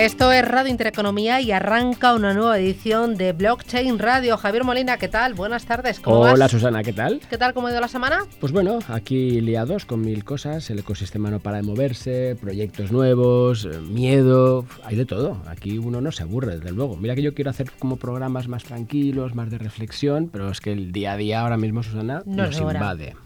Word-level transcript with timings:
Esto 0.00 0.32
es 0.32 0.48
Radio 0.48 0.70
Intereconomía 0.70 1.42
y 1.42 1.52
arranca 1.52 2.14
una 2.14 2.32
nueva 2.32 2.58
edición 2.58 3.18
de 3.18 3.34
Blockchain 3.34 3.98
Radio. 3.98 4.38
Javier 4.38 4.64
Molina, 4.64 4.96
¿qué 4.96 5.08
tal? 5.08 5.34
Buenas 5.34 5.66
tardes. 5.66 6.00
¿cómo 6.00 6.20
Hola 6.20 6.48
Susana, 6.48 6.82
¿qué 6.82 6.94
tal? 6.94 7.20
¿Qué 7.28 7.36
tal? 7.36 7.52
¿Cómo 7.52 7.66
ha 7.66 7.70
ido 7.70 7.82
la 7.82 7.88
semana? 7.88 8.24
Pues 8.40 8.50
bueno, 8.50 8.78
aquí 8.88 9.42
liados 9.42 9.84
con 9.84 10.00
mil 10.00 10.24
cosas. 10.24 10.70
El 10.70 10.78
ecosistema 10.78 11.30
no 11.30 11.40
para 11.40 11.58
de 11.58 11.64
moverse, 11.64 12.34
proyectos 12.40 12.90
nuevos, 12.90 13.66
eh, 13.66 13.78
miedo, 13.78 14.64
hay 14.84 14.96
de 14.96 15.04
todo. 15.04 15.36
Aquí 15.46 15.76
uno 15.76 16.00
no 16.00 16.12
se 16.12 16.22
aburre, 16.22 16.56
desde 16.56 16.72
luego. 16.72 16.96
Mira 16.96 17.14
que 17.14 17.20
yo 17.20 17.34
quiero 17.34 17.50
hacer 17.50 17.70
como 17.78 17.98
programas 17.98 18.48
más 18.48 18.64
tranquilos, 18.64 19.34
más 19.34 19.50
de 19.50 19.58
reflexión, 19.58 20.30
pero 20.32 20.50
es 20.50 20.62
que 20.62 20.72
el 20.72 20.92
día 20.92 21.12
a 21.12 21.16
día 21.18 21.42
ahora 21.42 21.58
mismo, 21.58 21.82
Susana, 21.82 22.22
nos 22.24 22.58
invade. 22.58 23.16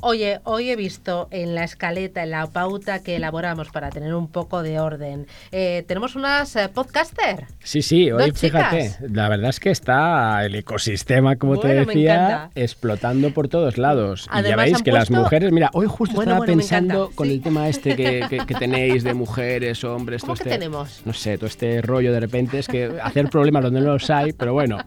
Oye, 0.00 0.40
hoy 0.42 0.70
he 0.70 0.74
visto 0.74 1.28
en 1.30 1.54
la 1.54 1.62
escaleta, 1.62 2.24
en 2.24 2.32
la 2.32 2.48
pauta 2.48 3.04
que 3.04 3.14
elaboramos 3.14 3.68
para 3.68 3.90
tener 3.90 4.16
un 4.16 4.26
poco 4.26 4.64
de 4.64 4.80
orden, 4.80 5.28
eh, 5.52 5.84
tenemos 5.86 6.07
unas 6.16 6.54
eh, 6.56 6.68
podcaster. 6.72 7.46
Sí, 7.62 7.82
sí, 7.82 8.10
hoy 8.10 8.32
fíjate, 8.32 8.96
la 9.10 9.28
verdad 9.28 9.50
es 9.50 9.60
que 9.60 9.70
está 9.70 10.44
el 10.44 10.54
ecosistema, 10.54 11.36
como 11.36 11.58
te 11.58 11.68
decía, 11.68 12.50
explotando 12.54 13.32
por 13.32 13.48
todos 13.48 13.78
lados. 13.78 14.28
y 14.32 14.42
ya 14.42 14.56
veis 14.56 14.82
que 14.82 14.92
las 14.92 15.10
mujeres, 15.10 15.52
mira, 15.52 15.70
hoy 15.72 15.86
justo 15.86 16.22
estaba 16.22 16.44
pensando 16.44 17.10
con 17.14 17.28
el 17.30 17.40
tema 17.42 17.68
este 17.68 17.96
que, 17.96 18.38
tenéis 18.58 19.04
de 19.04 19.14
mujeres, 19.14 19.84
hombres, 19.84 20.22
todo 20.22 20.34
este, 20.34 20.50
tenemos? 20.50 21.02
no 21.04 21.12
sé, 21.12 21.36
todo 21.36 21.46
este 21.46 21.80
rollo 21.82 22.12
de 22.12 22.20
repente 22.20 22.58
es 22.58 22.66
que 22.66 22.98
hacer 23.02 23.28
problemas 23.28 23.62
donde 23.62 23.80
no 23.80 23.92
los 23.92 24.10
hay, 24.10 24.32
pero 24.32 24.52
bueno, 24.52 24.78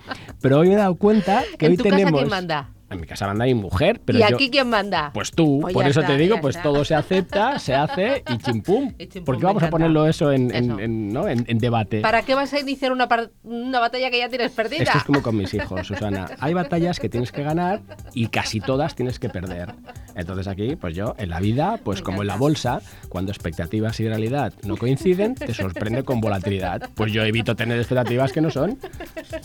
pero 0.41 0.59
hoy 0.59 0.67
me 0.67 0.73
he 0.73 0.77
dado 0.77 0.95
cuenta 0.95 1.43
que 1.57 1.67
hoy 1.67 1.77
tenemos... 1.77 2.19
quién 2.19 2.29
manda? 2.29 2.69
En 2.91 2.99
mi 2.99 3.07
casa 3.07 3.25
manda 3.25 3.45
mi 3.45 3.53
mujer, 3.53 4.01
pero 4.03 4.19
¿Y 4.19 4.23
aquí 4.23 4.49
quién 4.49 4.69
manda? 4.69 5.11
Pues 5.13 5.31
tú, 5.31 5.59
pues 5.61 5.73
por 5.73 5.87
eso 5.87 6.01
te 6.01 6.17
digo, 6.17 6.41
pues 6.41 6.61
todo 6.61 6.83
se 6.83 6.93
acepta, 6.93 7.57
se 7.57 7.73
hace 7.73 8.21
y 8.29 8.37
chimpum. 8.37 8.93
¿Por 9.25 9.37
qué 9.37 9.45
vamos 9.45 9.63
a 9.63 9.69
ponerlo 9.69 10.07
eso, 10.07 10.31
en, 10.33 10.51
en, 10.53 11.57
debate? 11.57 12.01
¿Para 12.01 12.23
qué 12.23 12.35
vas 12.35 12.53
a 12.53 12.59
iniciar 12.59 12.91
una, 12.91 13.07
una 13.43 13.79
batalla 13.79 14.11
que 14.11 14.17
ya 14.17 14.27
tienes 14.27 14.51
perdida? 14.51 14.83
Esto 14.83 14.97
es 14.97 15.03
como 15.05 15.21
con 15.21 15.37
mis 15.37 15.53
hijos, 15.53 15.87
Susana. 15.87 16.31
Hay 16.39 16.53
batallas 16.53 16.99
que 16.99 17.07
tienes 17.07 17.31
que 17.31 17.43
ganar 17.43 17.81
y 18.13 18.27
casi 18.27 18.59
todas 18.59 18.93
tienes 18.93 19.19
que 19.19 19.29
perder. 19.29 19.73
Entonces 20.15 20.47
aquí, 20.47 20.75
pues 20.75 20.93
yo, 20.93 21.15
en 21.17 21.29
la 21.29 21.39
vida, 21.39 21.79
pues 21.81 22.01
como 22.01 22.23
en 22.23 22.27
la 22.27 22.35
bolsa, 22.35 22.81
cuando 23.07 23.31
expectativas 23.31 23.97
y 24.01 24.07
realidad 24.09 24.53
no 24.63 24.75
coinciden, 24.75 25.35
te 25.35 25.53
sorprende 25.53 26.03
con 26.03 26.19
volatilidad. 26.19 26.89
Pues 26.93 27.13
yo 27.13 27.23
evito 27.23 27.55
tener 27.55 27.77
expectativas 27.77 28.33
que 28.33 28.41
no 28.41 28.51
son 28.51 28.77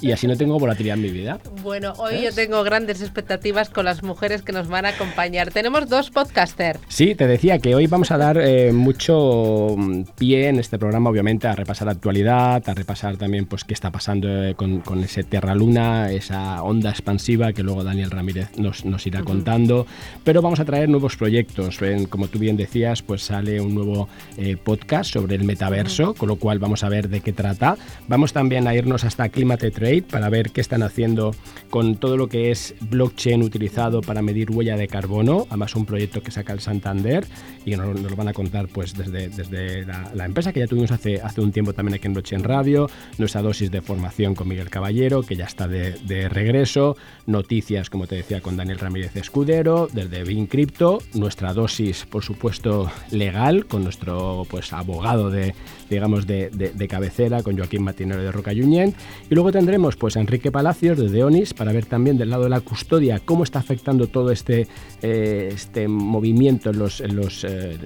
y 0.01 0.11
así 0.11 0.27
no 0.27 0.37
tengo 0.37 0.59
volatilidad 0.59 0.97
en 0.97 1.03
mi 1.03 1.11
vida. 1.11 1.39
Bueno, 1.63 1.93
hoy 1.99 2.23
yo 2.23 2.35
tengo 2.35 2.65
grandes 2.65 3.01
expectativas 3.01 3.36
con 3.73 3.85
las 3.85 4.03
mujeres 4.03 4.43
que 4.43 4.53
nos 4.53 4.67
van 4.69 4.87
a 4.87 4.91
acompañar. 4.91 5.53
Tenemos 5.53 5.89
dos 5.89 6.11
podcasters. 6.11 6.81
Sí, 6.89 7.15
te 7.15 7.27
decía 7.27 7.59
que 7.59 7.75
hoy 7.75 7.87
vamos 7.87 8.11
a 8.11 8.19
dar 8.19 8.39
eh, 8.39 8.73
mucho 8.73 9.75
mm, 9.77 10.03
pie 10.17 10.49
en 10.49 10.59
este 10.59 10.79
programa, 10.79 11.11
obviamente, 11.11 11.47
a 11.47 11.55
repasar 11.55 11.87
la 11.87 11.93
actualidad, 11.93 12.67
a 12.67 12.75
repasar 12.75 13.17
también 13.17 13.47
pues 13.47 13.65
qué 13.65 13.75
está 13.75 13.91
pasando 13.93 14.29
eh, 14.45 14.55
con, 14.55 14.83
ese 15.05 15.23
Terra 15.23 15.55
Luna, 15.55 16.11
esa 16.11 16.63
onda 16.63 16.91
expansiva 16.91 17.53
que 17.53 17.63
luego 17.63 17.85
Daniel 17.85 18.11
Ramírez 18.11 18.49
nos, 18.57 19.07
irá 19.07 19.23
contando. 19.23 19.87
Pero 20.25 20.41
vamos 20.41 20.59
a 20.59 20.65
traer 20.65 20.89
nuevos 20.89 21.17
proyectos. 21.17 21.79
como 22.09 22.29
tú 22.29 22.39
bien 22.39 22.57
decías, 22.57 23.03
pues 23.03 23.23
sale 23.23 23.61
un 23.61 23.75
nuevo 23.75 24.09
eh, 24.39 24.57
podcast 24.57 25.13
sobre 25.13 25.37
el 25.37 25.45
metaverso, 25.45 26.15
con 26.15 26.29
lo 26.29 26.37
cual 26.37 26.59
vamos 26.59 26.83
a 26.83 26.89
ver 26.89 27.09
de 27.09 27.21
qué 27.21 27.33
trata. 27.33 27.77
Vamos 28.09 28.33
también 28.33 28.67
a 28.67 28.75
irnos 28.75 29.05
hasta 29.05 29.29
Climate 29.29 29.71
Trade 29.71 30.03
para 30.03 30.31
ver 30.31 30.51
qué 30.51 30.63
están 30.63 30.83
haciendo 30.83 31.33
con 31.71 31.97
todo 31.97 32.17
lo 32.17 32.29
que 32.29 32.51
es 32.51 32.75
blockchain 32.81 33.26
utilizado 33.35 34.01
para 34.01 34.23
medir 34.23 34.51
huella 34.51 34.77
de 34.77 34.89
carbono, 34.89 35.47
además 35.49 35.75
un 35.75 35.85
proyecto 35.85 36.23
que 36.23 36.31
saca 36.31 36.53
el 36.53 36.61
Santander 36.61 37.27
y 37.65 37.77
nos, 37.77 38.01
lo 38.01 38.17
van 38.17 38.29
a 38.29 38.33
contar 38.33 38.69
pues 38.69 38.95
desde, 38.95 39.29
desde 39.29 39.85
la, 39.85 40.25
empresa 40.25 40.53
que 40.53 40.61
ya 40.61 40.67
tuvimos 40.67 40.91
hace, 40.91 41.21
hace 41.21 41.41
un 41.41 41.53
tiempo 41.53 41.73
también 41.73 41.95
aquí 41.95 42.07
en 42.07 42.15
Blockchain 42.15 42.45
Radio, 42.45 42.89
nuestra 43.19 43.43
dosis 43.43 43.71
de 43.71 43.83
formación 43.83 44.35
con 44.35 44.49
Miguel 44.49 44.71
Caballero, 44.71 45.23
que 45.23 45.37
ya 45.37 45.45
está 45.45 45.67
de, 45.69 46.29
regreso, 46.29 46.97
noticias, 47.27 47.91
como 47.91 48.07
te 48.07 48.17
decía, 48.17 48.41
con 48.41 48.57
Daniel 48.57 48.79
Ramírez 48.79 49.17
Escudero, 49.17 49.89
desde 49.93 50.25
Bin 50.25 50.47
Crypto, 50.47 50.99
nuestra 51.15 51.53
dosis, 51.53 52.07
por 52.07 52.23
supuesto, 52.23 52.91
legal, 53.11 53.67
con 53.67 53.83
nuestro 53.85 54.47
pues 54.49 54.73
abogado 54.73 55.31
de, 55.31 55.55
digamos, 55.89 56.27
de, 56.27 56.87
cabecera, 56.89 57.43
con 57.43 57.57
Joaquín 57.57 57.83
Matinero 57.83 58.23
de 58.23 58.33
Roca 58.33 58.53
y 58.57 59.35
luego 59.35 59.53
tendremos 59.53 59.97
pues 59.97 60.17
a 60.17 60.21
Enrique 60.21 60.51
Palacios 60.51 60.99
de 60.99 61.09
Deonis 61.09 61.53
para 61.53 61.73
ver 61.73 61.87
también 61.87 62.17
del 62.17 62.31
lado 62.31 62.45
de 62.45 62.51
la 62.51 62.61
custodia 62.61 63.21
cómo 63.25 63.45
está 63.45 63.59
afectando 63.59 64.07
todo 64.07 64.31
este, 64.31 64.67
eh, 65.03 65.51
este 65.53 65.89
movimiento 65.89 66.71
en 66.71 66.79
los, 66.79 67.01
en 67.01 67.17
los 67.17 67.45
eh, 67.45 67.79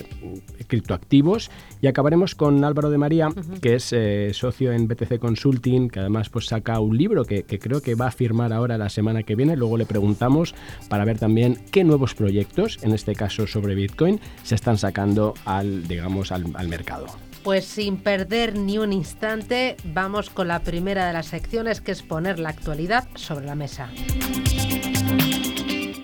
criptoactivos. 0.67 1.51
Y 1.83 1.87
acabaremos 1.87 2.35
con 2.35 2.63
Álvaro 2.63 2.91
de 2.91 2.99
María, 2.99 3.29
que 3.61 3.75
es 3.75 3.93
eh, 3.93 4.31
socio 4.35 4.73
en 4.73 4.87
BTC 4.87 5.19
Consulting, 5.19 5.89
que 5.89 6.01
además 6.01 6.29
pues, 6.29 6.47
saca 6.47 6.79
un 6.79 6.97
libro 6.97 7.25
que, 7.25 7.43
creo 7.45 7.81
que 7.81 7.95
va 7.95 8.09
a 8.09 8.11
firmar 8.11 8.53
ahora 8.53 8.79
la 8.79 8.89
semana 8.91 9.23
que 9.23 9.35
viene. 9.35 9.57
Luego 9.57 9.77
le 9.77 9.87
preguntamos 9.87 10.55
para 10.89 11.05
ver 11.05 11.19
también 11.19 11.59
qué 11.71 11.85
nuevos 11.85 12.15
proyectos, 12.15 12.79
en 12.83 12.93
este 12.93 13.15
caso 13.15 13.47
sobre 13.47 13.75
Bitcoin, 13.75 14.21
se 14.43 14.55
están 14.55 14.79
sacando 14.79 15.35
al, 15.45 15.89
digamos, 15.89 16.33
al, 16.33 16.45
al 16.55 16.69
mercado. 16.69 17.30
Pues 17.43 17.65
sin 17.65 17.97
perder 17.97 18.57
ni 18.57 18.77
un 18.77 18.93
instante, 18.93 19.77
vamos 19.85 20.29
con 20.29 20.49
la 20.49 20.61
primera 20.61 21.07
de 21.07 21.15
las 21.15 21.27
secciones, 21.27 21.81
que 21.81 21.93
es 21.93 22.03
poner 22.03 22.39
la 22.39 22.51
actualidad 22.51 23.09
sobre 23.15 23.47
la 23.47 23.55
mesa. 23.55 23.89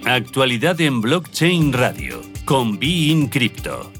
Actualidad 0.07 0.81
en 0.81 1.03
Blockchain 1.03 1.75
Radio 1.75 2.23
con 2.47 2.79
Bein 2.79 3.29
Crypto. 3.29 3.93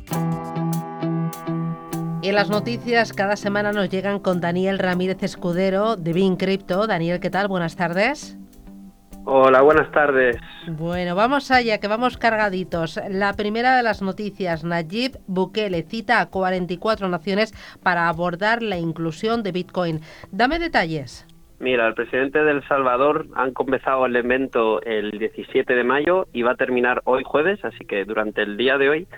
Y 2.23 2.29
en 2.29 2.35
las 2.35 2.49
noticias 2.49 3.13
cada 3.13 3.37
semana 3.37 3.71
nos 3.73 3.91
llegan 3.91 4.19
con 4.19 4.41
Daniel 4.41 4.79
Ramírez 4.79 5.23
Escudero 5.23 5.97
de 5.97 6.13
Bein 6.15 6.37
Crypto. 6.37 6.87
Daniel, 6.87 7.21
¿qué 7.21 7.29
tal? 7.29 7.49
Buenas 7.49 7.77
tardes. 7.77 8.39
Hola, 9.29 9.61
buenas 9.61 9.91
tardes. 9.91 10.37
Bueno, 10.69 11.17
vamos 11.17 11.51
allá, 11.51 11.81
que 11.81 11.89
vamos 11.89 12.17
cargaditos. 12.17 13.01
La 13.11 13.33
primera 13.33 13.77
de 13.77 13.83
las 13.83 14.01
noticias, 14.01 14.63
Nayib 14.63 15.19
Bukele 15.27 15.83
cita 15.83 16.21
a 16.21 16.27
44 16.27 17.09
naciones 17.09 17.53
para 17.83 18.09
abordar 18.09 18.63
la 18.63 18.79
inclusión 18.79 19.43
de 19.43 19.51
Bitcoin. 19.51 20.01
Dame 20.31 20.61
detalles. 20.61 21.27
Mira, 21.59 21.89
el 21.89 21.95
presidente 21.95 22.39
de 22.45 22.53
El 22.53 22.69
Salvador 22.69 23.27
han 23.35 23.53
comenzado 23.53 24.07
el 24.07 24.15
evento 24.15 24.81
el 24.83 25.11
17 25.11 25.75
de 25.75 25.83
mayo 25.83 26.29
y 26.33 26.43
va 26.43 26.53
a 26.53 26.57
terminar 26.57 27.03
hoy 27.03 27.25
jueves, 27.25 27.65
así 27.65 27.85
que 27.85 28.05
durante 28.05 28.43
el 28.43 28.57
día 28.57 28.79
de 28.79 28.91
hoy 28.91 29.09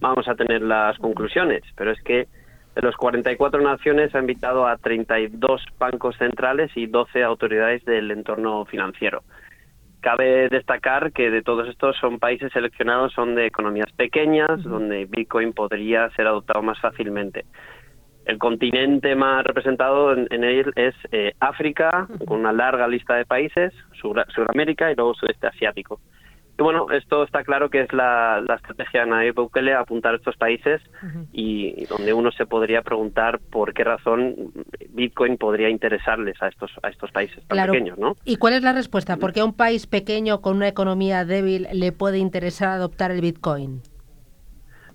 vamos 0.00 0.28
a 0.28 0.34
tener 0.34 0.62
las 0.62 0.96
conclusiones. 0.96 1.62
Pero 1.76 1.90
es 1.92 2.00
que 2.00 2.26
de 2.74 2.80
los 2.80 2.96
44 2.96 3.60
naciones 3.60 4.14
ha 4.14 4.20
invitado 4.20 4.66
a 4.66 4.78
32 4.78 5.62
bancos 5.78 6.16
centrales 6.16 6.70
y 6.74 6.86
12 6.86 7.22
autoridades 7.22 7.84
del 7.84 8.10
entorno 8.12 8.64
financiero. 8.64 9.24
Cabe 10.00 10.48
destacar 10.48 11.12
que 11.12 11.30
de 11.30 11.42
todos 11.42 11.68
estos 11.68 11.96
son 11.96 12.18
países 12.18 12.52
seleccionados, 12.52 13.12
son 13.12 13.34
de 13.34 13.46
economías 13.46 13.90
pequeñas, 13.92 14.62
donde 14.62 15.06
Bitcoin 15.06 15.52
podría 15.52 16.08
ser 16.10 16.26
adoptado 16.26 16.62
más 16.62 16.80
fácilmente. 16.80 17.44
El 18.24 18.38
continente 18.38 19.14
más 19.16 19.42
representado 19.42 20.12
en, 20.12 20.44
él 20.44 20.72
es 20.76 20.94
eh, 21.12 21.32
África, 21.40 22.06
con 22.26 22.40
una 22.40 22.52
larga 22.52 22.86
lista 22.86 23.14
de 23.16 23.24
países, 23.24 23.72
Sudamérica 24.00 24.92
y 24.92 24.94
luego 24.94 25.14
sudeste 25.14 25.46
asiático. 25.46 25.98
Y 26.58 26.62
bueno, 26.62 26.90
esto 26.90 27.22
está 27.22 27.44
claro 27.44 27.70
que 27.70 27.82
es 27.82 27.92
la, 27.92 28.42
estrategia 28.56 29.04
de 29.04 29.10
Nayib 29.10 29.34
Bukele 29.36 29.74
apuntar 29.74 30.14
a 30.14 30.16
estos 30.16 30.36
países 30.36 30.82
y, 31.32 31.84
donde 31.86 32.12
uno 32.12 32.32
se 32.32 32.46
podría 32.46 32.82
preguntar 32.82 33.38
por 33.38 33.72
qué 33.72 33.84
razón 33.84 34.34
Bitcoin 34.90 35.36
podría 35.36 35.68
interesarles 35.68 36.42
a 36.42 36.48
estos 36.48 36.72
a 36.82 36.88
estos 36.88 37.12
países 37.12 37.46
tan 37.46 37.70
pequeños, 37.70 37.96
¿no? 37.96 38.16
¿Y 38.24 38.36
cuál 38.36 38.54
es 38.54 38.62
la 38.62 38.72
respuesta? 38.72 39.18
¿Por 39.18 39.32
qué 39.32 39.40
a 39.40 39.44
un 39.44 39.54
país 39.54 39.86
pequeño 39.86 40.40
con 40.40 40.56
una 40.56 40.66
economía 40.66 41.24
débil 41.24 41.68
le 41.72 41.92
puede 41.92 42.18
interesar 42.18 42.70
adoptar 42.70 43.12
el 43.12 43.20
Bitcoin? 43.20 43.80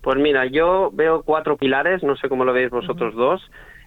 Pues 0.02 0.18
mira, 0.18 0.46
yo 0.46 0.90
veo 0.92 1.24
cuatro 1.24 1.56
pilares, 1.56 2.04
no 2.04 2.18
sé 2.18 2.28
cómo 2.28 2.44
lo 2.44 2.52
veis 2.52 2.72
vosotros 2.72 3.16
dos. 3.16 3.42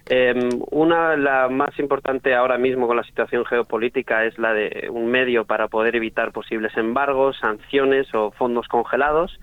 Eh, 0.09 0.49
una, 0.71 1.17
la 1.17 1.49
más 1.49 1.77
importante 1.79 2.33
ahora 2.33 2.57
mismo 2.57 2.87
con 2.87 2.95
la 2.97 3.03
situación 3.03 3.45
geopolítica, 3.45 4.25
es 4.25 4.37
la 4.39 4.53
de 4.53 4.89
un 4.89 5.07
medio 5.07 5.45
para 5.45 5.67
poder 5.67 5.95
evitar 5.95 6.31
posibles 6.31 6.75
embargos, 6.77 7.37
sanciones 7.39 8.13
o 8.13 8.31
fondos 8.31 8.67
congelados. 8.67 9.39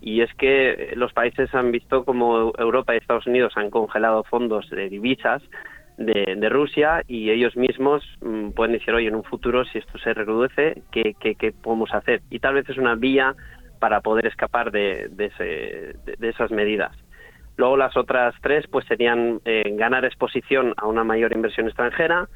Y 0.00 0.20
es 0.20 0.32
que 0.34 0.92
los 0.96 1.14
países 1.14 1.54
han 1.54 1.72
visto 1.72 2.04
como 2.04 2.52
Europa 2.58 2.94
y 2.94 2.98
Estados 2.98 3.26
Unidos 3.26 3.54
han 3.56 3.70
congelado 3.70 4.22
fondos 4.24 4.68
de 4.68 4.90
divisas 4.90 5.42
de, 5.96 6.48
Rusia 6.48 7.02
y 7.06 7.30
ellos 7.30 7.56
mismos 7.56 8.02
mm, 8.20 8.50
pueden 8.50 8.72
decir, 8.72 8.92
oye, 8.94 9.08
en 9.08 9.14
un 9.14 9.24
futuro, 9.24 9.64
si 9.64 9.78
esto 9.78 9.98
se 9.98 10.12
reduce, 10.14 10.82
¿qué, 10.90 11.14
¿qué, 11.18 11.52
podemos 11.52 11.92
hacer? 11.94 12.22
Y 12.30 12.40
tal 12.40 12.54
vez 12.54 12.68
es 12.68 12.78
una 12.78 12.94
vía 12.94 13.34
para 13.78 14.00
poder 14.00 14.26
escapar 14.26 14.70
de, 14.70 15.08
de, 15.08 16.28
esas 16.28 16.50
medidas. 16.50 16.96
Luego 17.56 17.76
las 17.76 17.96
otras 17.96 18.34
tres 18.42 18.66
pues 18.70 18.84
serían 18.86 19.40
eh, 19.44 19.74
ganar 19.76 20.04
exposición 20.04 20.74
a 20.76 20.86
una 20.86 21.04
mayor 21.04 21.32
inversión 21.32 21.66
extranjera, 21.66 22.28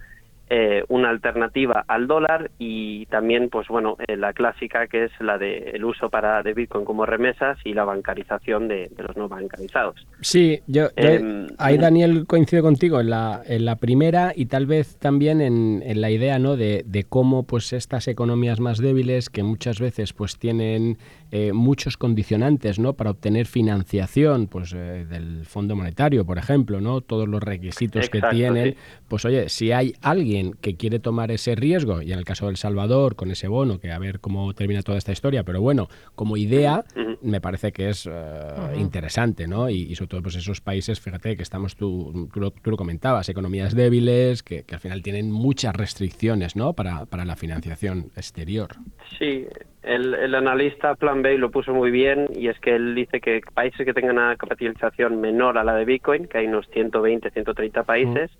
eh, 0.50 0.82
una 0.88 1.11
alternativa 1.11 1.85
al 1.88 2.06
dólar 2.06 2.50
y 2.59 3.05
también, 3.06 3.50
pues 3.50 3.69
bueno, 3.69 3.99
eh, 4.06 4.17
la 4.17 4.32
clásica 4.32 4.87
que 4.87 5.05
es 5.05 5.11
la 5.20 5.37
del 5.37 5.76
el 5.76 5.85
uso 5.85 6.09
para 6.09 6.43
de 6.43 6.55
Bitcoin 6.55 6.87
como 6.87 7.05
remesas 7.05 7.59
y 7.65 7.75
la 7.75 7.85
bancarización 7.85 8.67
de, 8.67 8.91
los 8.97 9.15
no 9.15 9.29
bancarizados. 9.29 10.06
Sí, 10.23 10.61
yo, 10.67 10.87
em, 10.97 11.49
ahí 11.59 11.76
Daniel 11.76 12.25
coincido 12.26 12.62
contigo 12.62 12.99
en 12.99 13.11
la, 13.11 13.43
en 13.44 13.67
la 13.67 13.76
primera 13.76 14.32
y 14.35 14.47
tal 14.47 14.64
vez 14.64 14.97
también 14.99 15.43
en, 15.43 15.82
en 15.85 16.00
la 16.00 16.11
idea, 16.11 16.38
¿no? 16.38 16.56
De, 16.56 16.82
de, 16.87 17.05
cómo 17.05 17.43
pues 17.43 17.75
estas 17.75 18.09
economías 18.09 18.59
más 18.59 18.79
débiles 18.79 19.29
que 19.29 19.43
muchas 19.43 19.81
veces 19.81 20.14
pues 20.14 20.38
tienen 20.38 20.97
eh, 21.31 21.53
muchos 21.53 21.97
condicionantes, 21.97 22.79
¿no? 22.79 22.95
Para 22.95 23.11
obtener 23.11 23.47
financiación, 23.47 24.47
pues 24.47 24.71
del 24.71 25.45
Fondo 25.45 25.77
Monetario, 25.77 26.25
por 26.25 26.39
ejemplo, 26.39 26.81
¿no? 26.81 27.01
Todos 27.01 27.29
los 27.29 27.43
requisitos 27.43 28.09
que 28.11 28.21
tienen, 28.31 28.77
pues 29.09 29.25
oye, 29.25 29.49
si 29.49 29.73
hay 29.73 29.95
alguien 30.03 30.55
que 30.61 30.77
quiere 30.77 30.99
tomar 30.99 31.31
ese 31.31 31.55
riesgo, 31.55 32.03
y 32.03 32.13
en 32.13 32.19
el 32.19 32.25
caso 32.25 32.47
de 32.47 32.53
El 32.53 32.57
Salvador, 32.57 33.17
con 33.17 33.31
ese 33.31 33.49
bono, 33.49 33.79
que 33.79 33.93
a 33.93 33.99
ver 33.99 34.21
cómo 34.21 34.55
termina 34.55 34.83
toda 34.83 34.99
esta 34.99 35.13
historia, 35.13 35.45
pero 35.45 35.61
bueno, 35.61 35.89
como 36.15 36.37
idea, 36.37 36.85
me 37.23 37.41
parece 37.41 37.73
que 37.73 37.89
es 37.91 38.09
eh, 38.11 38.77
interesante, 38.77 39.47
¿no? 39.47 39.69
Y, 39.71 39.95
sobre 39.95 40.09
todo, 40.09 40.23
pues 40.23 40.37
esos 40.37 40.61
países, 40.61 41.01
fíjate 41.01 41.37
que 41.37 41.43
estamos, 41.43 41.77
tú, 41.77 42.29
tú, 42.33 42.41
lo, 42.41 42.77
comentabas, 42.77 43.29
economías 43.29 43.75
débiles, 43.75 44.43
que, 44.43 44.65
al 44.71 44.81
final 44.81 45.03
tienen 45.03 45.31
muchas 45.31 45.75
restricciones, 45.75 46.57
¿no? 46.57 46.73
Para, 46.73 47.07
para 47.07 47.25
la 47.25 47.37
financiación 47.37 48.11
exterior. 48.17 48.77
Sí, 49.19 49.47
el, 49.83 50.15
el, 50.15 50.35
analista 50.35 50.95
Plan 50.95 51.23
B 51.23 51.39
lo 51.39 51.51
puso 51.51 51.73
muy 51.73 51.91
bien 51.91 52.27
y 52.35 52.49
es 52.49 52.59
que 52.61 52.75
él 52.75 52.95
dice 52.95 53.21
que 53.21 53.41
países 53.55 53.85
que 53.85 53.95
tengan 53.95 54.19
una 54.19 54.37
capitalización 54.37 55.21
menor 55.21 55.59
a 55.59 55.65
la 55.65 55.75
de 55.75 55.85
Bitcoin, 55.85 56.27
que 56.27 56.39
hay 56.39 56.47
unos 56.47 56.67
120, 56.69 57.31
130 57.31 57.83
países, 57.85 58.31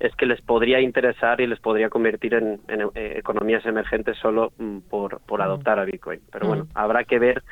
es 0.00 0.14
que 0.16 0.26
les 0.26 0.40
podría 0.40 0.80
interesar 0.80 1.40
y 1.40 1.46
les 1.46 1.60
podría 1.60 1.90
convertir 1.90 2.34
en, 2.34 2.60
eh, 2.94 3.14
economías 3.16 3.64
emergentes 3.66 4.16
solo 4.18 4.52
mm, 4.58 4.78
por, 4.88 5.20
por 5.20 5.42
adoptar 5.42 5.78
a 5.78 5.84
Bitcoin. 5.84 6.20
Pero 6.32 6.48
bueno, 6.48 6.66
habrá 6.74 7.04
que 7.04 7.18
ver 7.18 7.42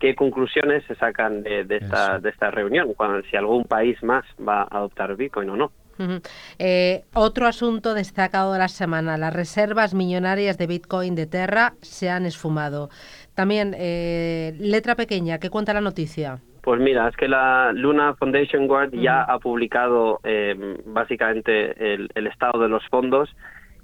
qué 0.00 0.14
conclusiones 0.14 0.82
se 0.84 0.94
sacan 0.94 1.42
de, 1.42 1.66
esta, 1.68 2.18
de 2.18 2.30
esta 2.30 2.50
reunión, 2.50 2.94
cuando, 2.94 3.22
si 3.28 3.36
algún 3.36 3.64
país 3.64 4.02
más 4.02 4.24
va 4.36 4.62
a 4.62 4.78
adoptar 4.78 5.14
Bitcoin 5.14 5.50
o 5.50 5.56
no. 5.56 5.72
Eh, 6.58 7.04
otro 7.14 7.46
asunto 7.46 7.94
destacado 7.94 8.52
de 8.52 8.58
la 8.58 8.68
semana, 8.68 9.16
las 9.16 9.34
reservas 9.34 9.94
millonarias 9.94 10.58
de 10.58 10.66
Bitcoin 10.66 11.14
de 11.14 11.26
Terra 11.26 11.74
se 11.80 12.10
han 12.10 12.26
esfumado. 12.26 12.90
También, 13.34 13.74
eh, 13.78 14.54
letra 14.58 14.94
pequeña, 14.94 15.38
¿qué 15.38 15.50
cuenta 15.50 15.72
la 15.72 15.80
noticia? 15.80 16.40
Pues 16.62 16.78
mira, 16.78 17.08
es 17.08 17.16
que 17.16 17.26
la 17.26 17.72
Luna 17.72 18.14
Foundation 18.14 18.66
Guard 18.66 18.92
ya 18.92 19.22
ha 19.22 19.38
publicado 19.38 20.20
eh, 20.24 20.76
básicamente 20.84 21.94
el, 21.94 22.26
estado 22.26 22.60
de 22.60 22.68
los 22.68 22.86
fondos 22.88 23.34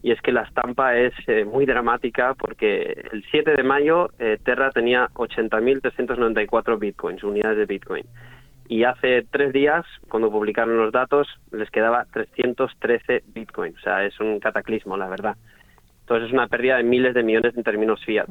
y 0.03 0.13
es 0.13 0.21
que 0.21 0.31
la 0.31 0.43
estampa 0.43 0.95
es 0.97 1.15
eh, 1.27 1.47
muy 1.47 1.65
dramática 1.65 2.35
porque 2.35 3.09
el 3.13 3.25
7 3.31 3.57
de 3.57 3.63
mayo 3.63 4.11
eh, 4.19 4.39
Terra 4.45 4.71
tenía 4.73 5.09
80.394 5.15 6.79
bitcoins, 6.79 7.25
unidades 7.25 7.59
de 7.59 7.67
bitcoin. 7.67 8.05
Y 8.69 8.85
hace 8.85 9.23
tres 9.31 9.53
días, 9.53 9.85
cuando 10.09 10.31
publicaron 10.31 10.77
los 10.77 10.93
datos, 10.93 11.29
les 11.53 11.71
quedaba 11.71 12.07
313 12.13 13.25
bitcoins. 13.29 13.77
O 13.79 13.81
sea, 13.81 14.05
es 14.05 14.19
un 14.21 14.41
cataclismo, 14.41 14.97
la 14.97 15.09
verdad. 15.09 15.37
Entonces 16.01 16.29
es 16.29 16.33
una 16.33 16.49
pérdida 16.49 16.77
de 16.77 16.85
miles 16.85 17.15
de 17.15 17.23
millones 17.23 17.57
en 17.57 17.63
términos 17.63 18.05
fiat. 18.05 18.29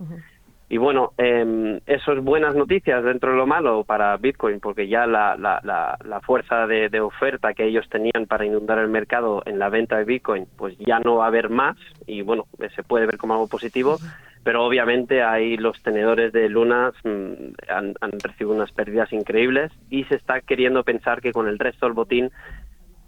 Y 0.67 0.77
bueno, 0.77 1.13
eh, 1.17 1.79
eso 1.85 2.13
es 2.13 2.23
buenas 2.23 2.55
noticias 2.55 3.03
dentro 3.03 3.31
de 3.31 3.37
lo 3.37 3.45
malo 3.45 3.83
para 3.83 4.17
Bitcoin, 4.17 4.59
porque 4.59 4.87
ya 4.87 5.05
la, 5.05 5.35
la, 5.37 5.61
la, 6.03 6.21
fuerza 6.21 6.65
de, 6.65 6.99
oferta 7.01 7.53
que 7.53 7.65
ellos 7.65 7.87
tenían 7.87 8.25
para 8.27 8.45
inundar 8.45 8.79
el 8.79 8.89
mercado 8.89 9.43
en 9.45 9.59
la 9.59 9.69
venta 9.69 9.97
de 9.97 10.05
Bitcoin, 10.05 10.47
pues 10.57 10.75
ya 10.79 10.99
no 10.99 11.17
va 11.17 11.25
a 11.25 11.27
haber 11.27 11.49
más 11.49 11.77
y 12.07 12.23
bueno, 12.23 12.45
se 12.75 12.81
puede 12.81 13.05
ver 13.05 13.17
como 13.17 13.35
algo 13.35 13.47
positivo, 13.47 13.97
pero 14.43 14.65
obviamente 14.65 15.21
ahí 15.21 15.55
los 15.55 15.81
tenedores 15.83 16.33
de 16.33 16.49
lunas 16.49 16.95
mm, 17.03 17.53
han, 17.69 17.93
recibido 18.23 18.55
unas 18.55 18.71
pérdidas 18.71 19.13
increíbles 19.13 19.71
y 19.91 20.05
se 20.05 20.15
está 20.15 20.41
queriendo 20.41 20.83
pensar 20.83 21.21
que 21.21 21.31
con 21.31 21.47
el 21.47 21.59
resto 21.59 21.85
del 21.85 21.93
botín 21.93 22.31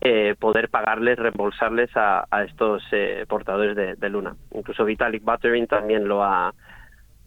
eh, 0.01 0.36
poder 0.39 0.69
pagarles, 0.69 1.18
reembolsarles 1.18 1.89
a, 1.98 2.27
a 2.30 2.44
estos 2.44 2.83
eh, 2.92 3.25
portadores 3.27 3.75
de, 3.75 3.95
de, 3.95 4.10
Luna. 4.10 4.36
Incluso 4.53 4.86
Vitalik 4.86 5.24
Buterin 5.24 5.65
también 5.65 6.07
lo 6.07 6.24
ha 6.24 6.53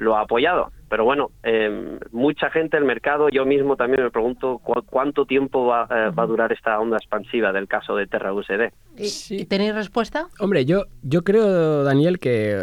lo 0.00 0.17
ha 0.17 0.23
apoyado. 0.23 0.73
Pero 0.91 1.05
bueno, 1.05 1.31
eh, 1.45 2.01
mucha 2.11 2.51
gente, 2.51 2.77
el 2.77 2.85
mercado, 2.85 3.29
yo 3.29 3.47
mismo 3.47 3.77
también 3.77 4.03
me 4.03 4.11
pregunto 4.11 4.59
cuánto 4.59 5.25
tiempo 5.25 5.65
va, 5.65 5.85
eh, 5.85 6.11
va, 6.11 6.25
a 6.25 6.27
durar 6.27 6.53
esta 6.53 6.81
onda 6.81 6.97
expansiva 6.97 7.53
del 7.53 7.69
caso 7.69 7.95
de 7.95 8.09
Terra 8.09 8.35
USD. 8.35 8.73
¿Y, 8.99 9.45
¿Tenéis 9.45 9.73
respuesta? 9.73 10.27
Hombre, 10.41 10.65
yo, 10.65 10.87
yo 11.03 11.23
creo, 11.23 11.85
Daniel, 11.85 12.19
que 12.19 12.59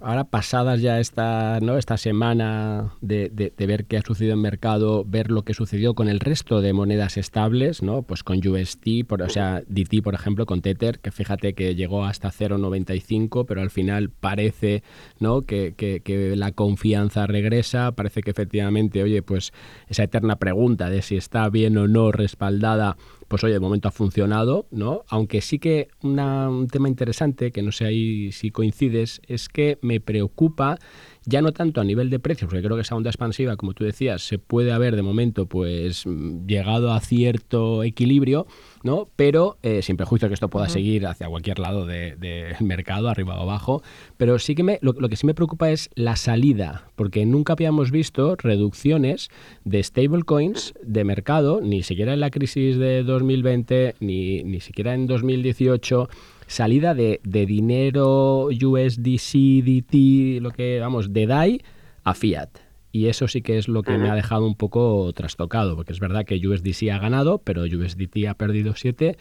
ahora 0.00 0.24
pasadas 0.24 0.80
ya 0.80 0.98
esta, 1.00 1.60
¿no? 1.60 1.76
esta 1.76 1.98
semana 1.98 2.94
de, 3.02 3.28
de, 3.28 3.66
ver 3.66 3.84
qué 3.84 3.98
ha 3.98 4.02
sucedido 4.02 4.32
en 4.32 4.40
mercado, 4.40 5.04
ver 5.06 5.30
lo 5.30 5.42
que 5.42 5.52
sucedió 5.52 5.92
con 5.92 6.08
el 6.08 6.20
resto 6.20 6.62
de 6.62 6.72
monedas 6.72 7.18
estables, 7.18 7.82
¿no? 7.82 8.00
pues 8.04 8.24
con 8.24 8.38
UST, 8.38 9.04
por, 9.06 9.20
o 9.20 9.28
sea, 9.28 9.60
DT, 9.68 10.02
por 10.02 10.14
ejemplo, 10.14 10.46
con 10.46 10.62
Tether, 10.62 10.98
que 10.98 11.10
fíjate 11.10 11.52
que 11.52 11.74
llegó 11.74 12.06
hasta 12.06 12.30
0,95, 12.30 13.44
pero 13.46 13.60
al 13.60 13.70
final 13.70 14.08
parece 14.08 14.82
¿no? 15.20 15.42
que, 15.42 15.74
que, 15.76 16.00
que 16.00 16.36
la 16.36 16.52
confianza 16.52 17.26
regresa 17.26 17.65
parece 17.94 18.22
que 18.22 18.30
efectivamente, 18.30 19.02
oye, 19.02 19.22
pues 19.22 19.52
esa 19.88 20.04
eterna 20.04 20.36
pregunta 20.36 20.90
de 20.90 21.02
si 21.02 21.16
está 21.16 21.48
bien 21.48 21.76
o 21.76 21.88
no 21.88 22.12
respaldada, 22.12 22.96
pues 23.28 23.42
oye, 23.44 23.54
de 23.54 23.60
momento 23.60 23.88
ha 23.88 23.92
funcionado, 23.92 24.66
¿no? 24.70 25.02
Aunque 25.08 25.40
sí 25.40 25.58
que 25.58 25.88
un 26.02 26.68
tema 26.68 26.88
interesante, 26.88 27.50
que 27.50 27.62
no 27.62 27.72
sé 27.72 27.86
ahí 27.86 28.32
si 28.32 28.50
coincides, 28.50 29.20
es 29.26 29.48
que 29.48 29.78
me 29.82 30.00
preocupa 30.00 30.78
ya 31.26 31.42
no 31.42 31.52
tanto 31.52 31.80
a 31.80 31.84
nivel 31.84 32.08
de 32.08 32.20
precios, 32.20 32.48
porque 32.48 32.62
creo 32.62 32.76
que 32.76 32.82
esa 32.82 32.94
onda 32.94 33.10
expansiva, 33.10 33.56
como 33.56 33.74
tú 33.74 33.84
decías, 33.84 34.22
se 34.22 34.38
puede 34.38 34.70
haber 34.70 34.94
de 34.94 35.02
momento 35.02 35.46
pues 35.46 36.04
llegado 36.46 36.92
a 36.92 37.00
cierto 37.00 37.82
equilibrio, 37.82 38.46
¿no? 38.84 39.08
Pero 39.16 39.58
eh, 39.62 39.82
sin 39.82 39.96
prejuicio 39.96 40.28
que 40.28 40.34
esto 40.34 40.48
pueda 40.48 40.68
seguir 40.68 41.04
hacia 41.06 41.28
cualquier 41.28 41.58
lado 41.58 41.84
del 41.84 42.54
mercado, 42.60 43.08
arriba 43.08 43.38
o 43.38 43.42
abajo. 43.42 43.82
Pero 44.16 44.38
sí 44.38 44.54
que 44.54 44.62
me, 44.62 44.78
lo, 44.82 44.94
que 44.94 45.16
sí 45.16 45.26
me 45.26 45.34
preocupa 45.34 45.70
es 45.70 45.90
la 45.96 46.14
salida, 46.14 46.84
porque 46.94 47.26
nunca 47.26 47.54
habíamos 47.54 47.90
visto 47.90 48.36
reducciones 48.36 49.28
de 49.64 49.82
stablecoins 49.82 50.74
de 50.82 51.02
mercado, 51.02 51.60
ni 51.60 51.82
siquiera 51.82 52.14
en 52.14 52.20
la 52.20 52.30
crisis 52.30 52.76
de 52.78 53.02
2020, 53.02 53.96
ni, 53.98 54.44
ni 54.44 54.60
siquiera 54.60 54.94
en 54.94 55.08
2018 55.08 56.08
salida 56.46 56.94
de, 56.94 57.20
de 57.24 57.46
dinero 57.46 58.46
USDC, 58.46 59.62
DT, 59.64 60.40
lo 60.40 60.50
que, 60.50 60.80
vamos, 60.80 61.12
de 61.12 61.26
DAI 61.26 61.60
a 62.04 62.14
Fiat. 62.14 62.50
Y 62.92 63.08
eso 63.08 63.28
sí 63.28 63.42
que 63.42 63.58
es 63.58 63.68
lo 63.68 63.82
que 63.82 63.98
me 63.98 64.08
ha 64.08 64.14
dejado 64.14 64.46
un 64.46 64.56
poco 64.56 65.12
trastocado, 65.12 65.76
porque 65.76 65.92
es 65.92 66.00
verdad 66.00 66.24
que 66.24 66.36
USDC 66.36 66.90
ha 66.90 66.98
ganado, 66.98 67.42
pero 67.44 67.62
USDT 67.62 68.26
ha 68.26 68.34
perdido 68.34 68.72
7 68.74 69.16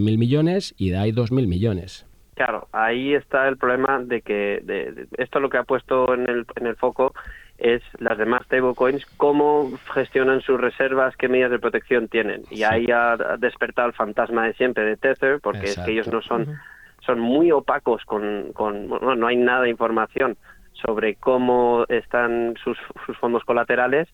mil 0.00 0.18
millones 0.18 0.74
y 0.76 0.90
DAI 0.90 1.12
2 1.12 1.32
mil 1.32 1.46
millones. 1.46 2.06
Claro, 2.34 2.68
ahí 2.72 3.14
está 3.14 3.48
el 3.48 3.56
problema 3.56 3.98
de 4.00 4.20
que 4.20 4.60
de, 4.62 5.06
esto 5.16 5.40
lo 5.40 5.48
que 5.48 5.56
ha 5.56 5.64
puesto 5.64 6.12
en 6.12 6.28
el, 6.28 6.44
en 6.56 6.66
el 6.66 6.76
foco 6.76 7.14
es 7.58 7.82
las 7.98 8.18
demás 8.18 8.44
stablecoins, 8.44 9.06
cómo 9.16 9.70
gestionan 9.94 10.40
sus 10.42 10.60
reservas, 10.60 11.16
qué 11.16 11.28
medidas 11.28 11.50
de 11.50 11.58
protección 11.58 12.08
tienen. 12.08 12.42
Y 12.50 12.62
ahí 12.62 12.86
ha 12.92 13.16
despertado 13.38 13.88
el 13.88 13.94
fantasma 13.94 14.46
de 14.46 14.54
siempre 14.54 14.84
de 14.84 14.96
Tether, 14.96 15.40
porque 15.40 15.66
es 15.66 15.78
que 15.78 15.92
ellos 15.92 16.08
no 16.08 16.22
son, 16.22 16.58
son 17.04 17.20
muy 17.20 17.52
opacos 17.52 18.04
con, 18.04 18.52
con 18.52 18.88
bueno, 18.88 19.16
no 19.16 19.26
hay 19.26 19.36
nada 19.36 19.62
de 19.62 19.70
información 19.70 20.36
sobre 20.72 21.14
cómo 21.14 21.84
están 21.88 22.54
sus, 22.62 22.78
sus 23.06 23.16
fondos 23.18 23.44
colaterales 23.44 24.08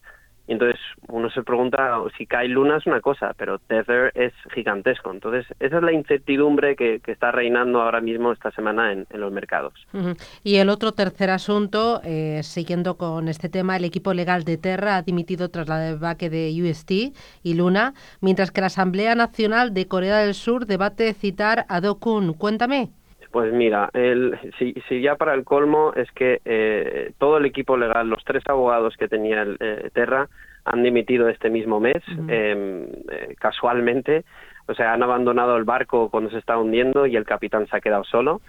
entonces 0.53 0.81
uno 1.09 1.31
se 1.31 1.43
pregunta 1.43 1.99
si 2.17 2.27
cae 2.27 2.49
Luna 2.49 2.77
es 2.77 2.87
una 2.87 3.01
cosa, 3.01 3.35
pero 3.37 3.59
Tether 3.59 4.13
es 4.15 4.33
gigantesco. 4.55 5.11
Entonces 5.11 5.47
esa 5.61 5.77
es 5.79 5.83
la 5.83 5.93
incertidumbre 5.93 6.77
que, 6.77 7.01
está 7.07 7.31
reinando 7.31 7.83
ahora 7.83 8.01
mismo 8.01 8.33
esta 8.33 8.51
semana 8.53 8.93
en, 8.93 9.07
los 9.13 9.31
mercados. 9.33 9.75
Y 10.43 10.57
el 10.57 10.71
otro 10.71 10.93
tercer 10.93 11.31
asunto, 11.31 12.01
eh, 12.05 12.41
siguiendo 12.43 12.97
con 12.97 13.29
este 13.29 13.49
tema, 13.49 13.77
el 13.77 13.85
equipo 13.85 14.15
legal 14.15 14.45
de 14.45 14.57
Terra 14.57 14.97
ha 14.97 15.03
dimitido 15.03 15.51
tras 15.51 15.69
la 15.69 15.79
debaque 15.79 16.31
de 16.31 16.51
UST 16.63 17.15
y 17.43 17.55
Luna, 17.55 17.95
mientras 18.21 18.51
que 18.51 18.63
la 18.63 18.69
Asamblea 18.69 19.15
Nacional 19.15 19.75
de 19.75 19.87
Corea 19.87 20.19
del 20.19 20.35
Sur 20.35 20.67
debate 20.67 21.13
citar 21.13 21.67
a 21.69 21.81
Do 21.81 21.99
Kun. 21.99 22.33
Cuéntame. 22.33 22.91
Pues 23.33 23.53
mira, 23.53 23.89
el, 23.95 24.39
si, 24.59 24.75
si, 24.89 25.01
ya 25.01 25.17
para 25.17 25.33
el 25.35 25.45
colmo 25.45 25.93
es 25.97 26.11
que 26.13 26.41
eh, 26.45 27.13
todo 27.19 27.39
el 27.39 27.47
equipo 27.47 27.77
legal, 27.77 28.09
los 28.09 28.23
tres 28.25 28.43
abogados 28.47 28.95
que 28.99 29.09
tenía 29.09 29.43
el, 29.43 29.57
eh, 29.59 29.91
Terra, 29.95 30.29
han 30.65 30.83
dimitido 30.83 31.29
este 31.29 31.51
mismo 31.51 31.81
mes, 31.81 32.03
em, 32.29 32.85
eh, 33.11 33.35
casualmente, 33.39 34.25
o 34.69 34.75
sea, 34.75 34.93
han 34.93 35.03
abandonado 35.03 35.57
el 35.57 35.65
barco 35.65 36.09
cuando 36.09 36.31
se 36.31 36.39
está 36.39 36.57
hundiendo 36.57 37.07
y 37.07 37.17
el 37.17 37.25
capitán 37.25 37.67
se 37.67 37.77
ha 37.77 37.81
quedado 37.81 38.05
solo. 38.05 38.41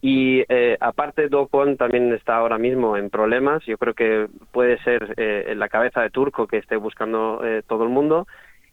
Y 0.00 0.42
eh, 0.48 0.78
aparte, 0.80 1.28
Do 1.28 1.48
Kwon 1.48 1.76
también 1.76 2.12
está 2.14 2.36
ahora 2.36 2.56
mismo 2.56 2.96
en 2.96 3.10
problemas. 3.10 3.64
Yo 3.66 3.76
creo 3.76 3.94
que 3.94 4.28
puede 4.52 4.82
ser 4.82 5.14
eh, 5.18 5.52
la 5.56 5.68
cabeza 5.68 6.00
de 6.00 6.10
turco 6.10 6.46
que 6.46 6.56
esté 6.56 6.76
buscando 6.76 7.42
eh, 7.44 7.62
todo 7.66 7.84
el 7.84 7.90
mundo. 7.90 8.26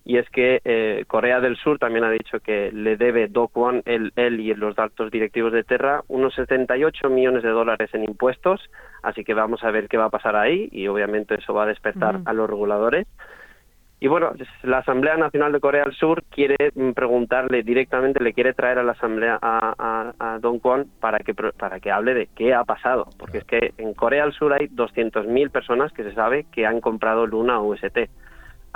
Y 0.09 0.17
es 0.17 0.29
que 0.29 0.61
eh, 0.63 1.03
Corea 1.05 1.41
del 1.41 1.57
Sur 1.57 1.79
también 1.79 2.05
ha 2.05 2.09
dicho 2.09 2.39
que 2.39 2.71
le 2.71 2.95
debe 2.95 3.27
Do 3.27 3.49
Kwon, 3.49 3.81
él, 3.83 4.13
él 4.15 4.39
y 4.39 4.53
los 4.53 4.79
altos 4.79 5.11
directivos 5.11 5.51
de 5.51 5.65
Terra, 5.65 6.01
unos 6.07 6.33
78 6.35 7.09
millones 7.09 7.43
de 7.43 7.49
dólares 7.49 7.89
en 7.91 8.05
impuestos. 8.05 8.61
Así 9.03 9.25
que 9.25 9.33
vamos 9.33 9.65
a 9.65 9.71
ver 9.71 9.89
qué 9.89 9.97
va 9.97 10.05
a 10.05 10.09
pasar 10.09 10.37
ahí 10.37 10.69
y 10.71 10.87
obviamente 10.87 11.35
eso 11.35 11.53
va 11.53 11.63
a 11.63 11.67
despertar 11.67 12.21
a 12.23 12.31
los 12.31 12.49
reguladores. 12.49 13.05
Y 13.99 14.07
bueno, 14.07 14.31
la 14.63 14.77
Asamblea 14.77 15.17
Nacional 15.17 15.51
de 15.51 15.59
Corea 15.59 15.83
del 15.83 15.93
Sur 15.93 16.23
quiere 16.29 16.55
mm, 16.73 16.91
preguntarle 16.91 17.63
directamente, 17.63 18.23
le 18.23 18.31
quiere 18.31 18.53
traer 18.53 18.79
a 18.79 18.83
la 18.83 18.93
Asamblea 18.93 19.37
a, 19.41 20.13
a, 20.17 20.39
Don 20.39 20.59
Kwon 20.59 20.85
para 21.01 21.19
que, 21.19 21.33
para 21.33 21.81
que 21.81 21.91
hable 21.91 22.13
de 22.13 22.29
qué 22.33 22.53
ha 22.53 22.63
pasado. 22.63 23.09
Porque 23.19 23.39
es 23.39 23.43
que 23.43 23.73
en 23.77 23.93
Corea 23.93 24.23
del 24.23 24.31
Sur 24.31 24.53
hay 24.53 24.69
200.000 24.69 25.51
personas 25.51 25.91
que 25.91 26.03
se 26.03 26.13
sabe 26.13 26.45
que 26.49 26.65
han 26.65 26.79
comprado 26.79 27.27
Luna 27.27 27.59
o 27.59 27.73
UST. 27.73 28.07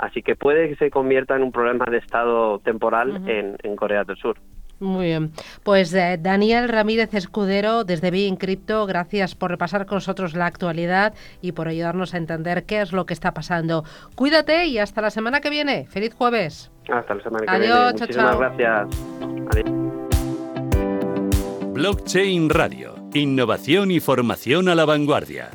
Así 0.02 0.20
que 0.20 0.34
puede 0.34 0.68
que 0.68 0.74
se 0.74 0.90
convierta 0.90 1.36
en 1.36 1.44
un 1.44 1.52
problema 1.52 1.84
de 1.88 1.98
estado 1.98 2.58
temporal 2.58 3.22
en, 3.28 3.56
en 3.62 3.76
Corea 3.76 4.02
del 4.02 4.16
Sur. 4.16 4.36
Muy 4.80 5.06
bien. 5.06 5.30
Pues 5.62 5.94
eh, 5.94 6.18
Daniel 6.20 6.68
Ramírez 6.68 7.14
Escudero, 7.14 7.84
desde 7.84 8.10
Bien 8.10 8.34
Crypto, 8.34 8.84
gracias 8.86 9.36
por 9.36 9.52
repasar 9.52 9.86
con 9.86 9.96
nosotros 9.98 10.34
la 10.34 10.46
actualidad 10.46 11.14
y 11.40 11.52
por 11.52 11.68
ayudarnos 11.68 12.14
a 12.14 12.16
entender 12.16 12.64
qué 12.64 12.80
es 12.80 12.92
lo 12.92 13.06
que 13.06 13.14
está 13.14 13.32
pasando. 13.32 13.84
Cuídate 14.16 14.66
y 14.66 14.78
hasta 14.78 15.02
la 15.02 15.10
semana 15.10 15.40
que 15.40 15.50
viene. 15.50 15.86
Feliz 15.86 16.12
jueves. 16.14 16.72
Hasta 16.92 17.14
la 17.14 17.22
semana 17.22 17.46
que 17.46 17.50
Adiós, 17.52 17.92
viene. 17.94 18.12
chao, 18.12 18.26
Muchísimas 18.26 18.30
chao. 18.32 18.40
gracias. 18.40 18.88
Adiós. 19.52 20.12
Blockchain 21.74 22.50
Radio. 22.50 22.96
Innovación 23.14 23.92
y 23.92 24.00
formación 24.00 24.68
a 24.68 24.74
la 24.74 24.84
vanguardia. 24.84 25.50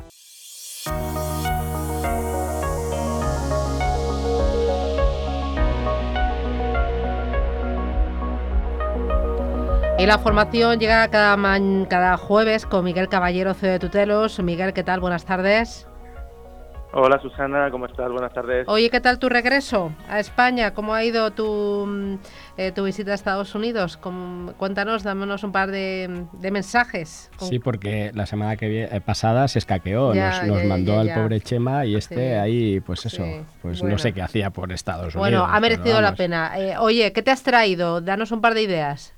Y 9.98 10.06
la 10.06 10.18
formación 10.18 10.78
llega 10.78 11.08
cada, 11.08 11.36
man- 11.36 11.86
cada 11.90 12.16
jueves 12.16 12.66
con 12.66 12.84
Miguel 12.84 13.08
Caballero, 13.08 13.52
CEO 13.54 13.72
de 13.72 13.78
Tutelos. 13.80 14.38
Miguel, 14.40 14.72
¿qué 14.72 14.84
tal? 14.84 15.00
Buenas 15.00 15.24
tardes. 15.24 15.86
Hola 16.92 17.20
Susana, 17.20 17.68
¿cómo 17.70 17.84
estás? 17.84 18.10
Buenas 18.10 18.32
tardes. 18.32 18.66
Oye, 18.66 18.88
¿qué 18.88 19.00
tal 19.00 19.18
tu 19.18 19.28
regreso 19.28 19.92
a 20.08 20.20
España? 20.20 20.72
¿Cómo 20.72 20.94
ha 20.94 21.04
ido 21.04 21.32
tu, 21.32 21.84
mm, 21.86 22.14
eh, 22.56 22.72
tu 22.72 22.84
visita 22.84 23.10
a 23.10 23.14
Estados 23.14 23.54
Unidos? 23.54 23.98
Cuéntanos, 24.56 25.02
dámonos 25.02 25.44
un 25.44 25.52
par 25.52 25.70
de, 25.70 26.24
de 26.32 26.50
mensajes. 26.50 27.30
Sí, 27.40 27.58
porque 27.58 28.10
la 28.14 28.24
semana 28.24 28.56
que 28.56 28.84
eh, 28.84 29.00
pasada 29.02 29.48
se 29.48 29.58
escaqueó, 29.58 30.14
Ya, 30.14 30.28
nos, 30.28 30.40
ya, 30.40 30.46
nos 30.46 30.62
ya, 30.62 30.68
mandó 30.68 30.94
ya, 30.94 31.00
al 31.00 31.06
ya. 31.08 31.14
pobre 31.16 31.40
Chema 31.40 31.84
y 31.84 31.96
este 31.96 32.14
Sí, 32.14 32.34
ahí, 32.36 32.80
pues 32.80 33.04
eso, 33.04 33.22
sí, 33.22 33.40
pues 33.60 33.80
bueno. 33.80 33.96
no 33.96 33.98
sé 33.98 34.14
qué 34.14 34.22
hacía 34.22 34.48
por 34.50 34.72
Estados 34.72 35.14
Unidos. 35.14 35.18
Bueno, 35.18 35.44
ha 35.44 35.60
merecido 35.60 36.00
la 36.00 36.14
pena. 36.14 36.52
Eh, 36.58 36.78
oye, 36.78 37.12
¿qué 37.12 37.20
te 37.20 37.30
has 37.32 37.42
traído? 37.42 38.00
Danos 38.00 38.32
un 38.32 38.40
par 38.40 38.54
de 38.54 38.62
ideas. 38.62 39.12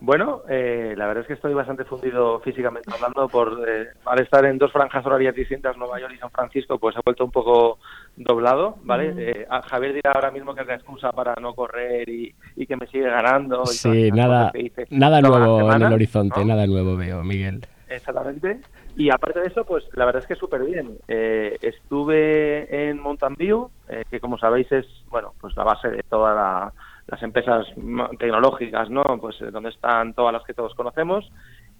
Bueno, 0.00 0.42
eh, 0.48 0.94
la 0.96 1.06
verdad 1.08 1.22
es 1.22 1.26
que 1.26 1.34
estoy 1.34 1.54
bastante 1.54 1.84
fundido 1.84 2.38
físicamente 2.40 2.88
hablando 2.94 3.28
por 3.28 3.68
eh, 3.68 3.88
al 4.04 4.20
estar 4.20 4.44
en 4.44 4.56
dos 4.56 4.70
franjas 4.70 5.04
horarias 5.04 5.34
distintas, 5.34 5.76
Nueva 5.76 5.98
York 5.98 6.12
y 6.14 6.18
San 6.18 6.30
Francisco, 6.30 6.78
pues 6.78 6.94
he 6.96 7.00
vuelto 7.04 7.24
un 7.24 7.32
poco 7.32 7.78
doblado, 8.14 8.76
¿vale? 8.82 9.10
Ujú. 9.10 9.20
Eh, 9.20 9.46
a 9.50 9.60
Javier 9.62 9.94
dirá 9.94 10.12
ahora 10.12 10.30
mismo 10.30 10.54
que 10.54 10.60
es 10.62 10.68
la 10.68 10.74
excusa 10.76 11.10
para 11.10 11.34
no 11.40 11.52
correr 11.54 12.08
y, 12.08 12.32
y 12.54 12.66
que 12.66 12.76
me 12.76 12.86
sigue 12.86 13.10
ganando. 13.10 13.64
y 13.64 13.66
Sí, 13.74 14.10
nada, 14.12 14.52
nada 14.90 15.20
nuevo 15.20 15.72
en 15.72 15.82
el 15.82 15.92
horizonte, 15.92 16.40
¿no? 16.40 16.46
nada 16.46 16.66
nuevo 16.68 16.96
veo, 16.96 17.24
Miguel. 17.24 17.64
Exactamente. 17.88 18.60
Y 18.96 19.10
aparte 19.10 19.40
de 19.40 19.46
eso, 19.48 19.64
pues 19.64 19.84
la 19.94 20.04
verdad 20.04 20.22
es 20.22 20.28
que 20.28 20.36
súper 20.36 20.62
bien. 20.62 20.96
Eh, 21.08 21.56
estuve 21.60 22.88
en 22.90 23.00
Mountain 23.00 23.34
View, 23.36 23.70
eh, 23.88 24.02
que 24.10 24.20
como 24.20 24.38
sabéis 24.38 24.70
es, 24.70 24.86
bueno, 25.06 25.34
pues 25.40 25.56
la 25.56 25.64
base 25.64 25.88
de 25.88 26.02
todas 26.08 26.36
la- 26.36 26.72
las 27.08 27.22
empresas 27.22 27.66
tecnológicas, 28.18 28.88
¿no? 28.90 29.02
Pues 29.20 29.40
eh, 29.40 29.50
donde 29.50 29.70
están 29.70 30.14
todas 30.14 30.32
las 30.32 30.44
que 30.44 30.54
todos 30.54 30.74
conocemos. 30.74 31.30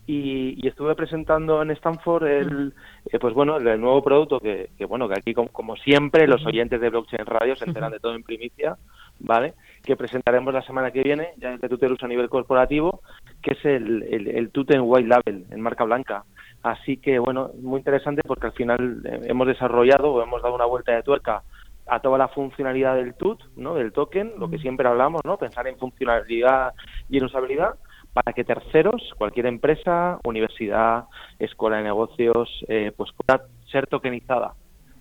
Y, 0.07 0.55
y 0.65 0.69
estuve 0.69 0.95
presentando 0.95 1.61
en 1.61 1.71
Stanford 1.73 2.27
el, 2.27 2.73
eh, 3.13 3.19
pues 3.19 3.35
bueno, 3.35 3.59
el, 3.59 3.69
el 3.69 3.79
nuevo 3.79 4.03
producto 4.03 4.41
que, 4.41 4.71
que, 4.79 4.87
bueno, 4.87 5.07
que 5.07 5.19
aquí 5.19 5.35
como, 5.35 5.51
como 5.51 5.77
siempre 5.77 6.27
los 6.27 6.47
oyentes 6.47 6.81
de 6.81 6.89
Blockchain 6.89 7.27
Radio 7.27 7.55
se 7.57 7.67
enteran 7.67 7.93
de 7.93 8.01
todo 8.01 8.15
en 8.15 8.23
primicia, 8.23 8.79
¿vale? 9.21 9.53
Que 9.85 9.97
presentaremos 9.97 10.55
la 10.55 10.63
semana 10.63 10.93
que 10.93 11.03
viene, 11.03 11.33
ya 11.37 11.51
desde 11.51 11.69
Tutelus 11.69 12.03
a 12.03 12.09
nivel 12.09 12.31
corporativo, 12.31 13.03
que 13.43 13.53
es 13.53 13.63
el, 13.67 14.03
el, 14.05 14.29
el 14.29 14.51
Tuten 14.51 14.81
White 14.83 15.09
Label 15.09 15.45
en 15.51 15.61
marca 15.61 15.85
blanca. 15.85 16.25
Así 16.63 16.97
que, 16.97 17.19
bueno, 17.19 17.51
muy 17.61 17.77
interesante 17.77 18.23
porque 18.27 18.47
al 18.47 18.53
final 18.55 19.03
eh, 19.05 19.21
hemos 19.25 19.47
desarrollado 19.47 20.11
o 20.11 20.23
hemos 20.23 20.41
dado 20.41 20.55
una 20.55 20.65
vuelta 20.65 20.93
de 20.93 21.03
tuerca 21.03 21.43
a 21.89 22.01
toda 22.01 22.19
la 22.19 22.29
funcionalidad 22.29 22.95
del 22.97 23.15
TUT, 23.15 23.41
¿no? 23.57 23.75
del 23.75 23.93
token, 23.93 24.33
lo 24.39 24.49
que 24.51 24.59
siempre 24.59 24.87
hablamos, 24.89 25.21
¿no? 25.25 25.37
pensar 25.39 25.67
en 25.67 25.79
funcionalidad 25.79 26.75
y 27.09 27.19
en 27.19 27.25
usabilidad, 27.25 27.75
para 28.13 28.33
que 28.33 28.45
terceros, 28.45 29.15
cualquier 29.17 29.47
empresa, 29.47 30.19
universidad, 30.25 31.05
escuela 31.39 31.77
de 31.79 31.85
negocios, 31.85 32.49
eh, 32.69 32.93
pues 32.97 33.11
pueda 33.13 33.45
ser 33.71 33.87
tokenizada. 33.87 34.55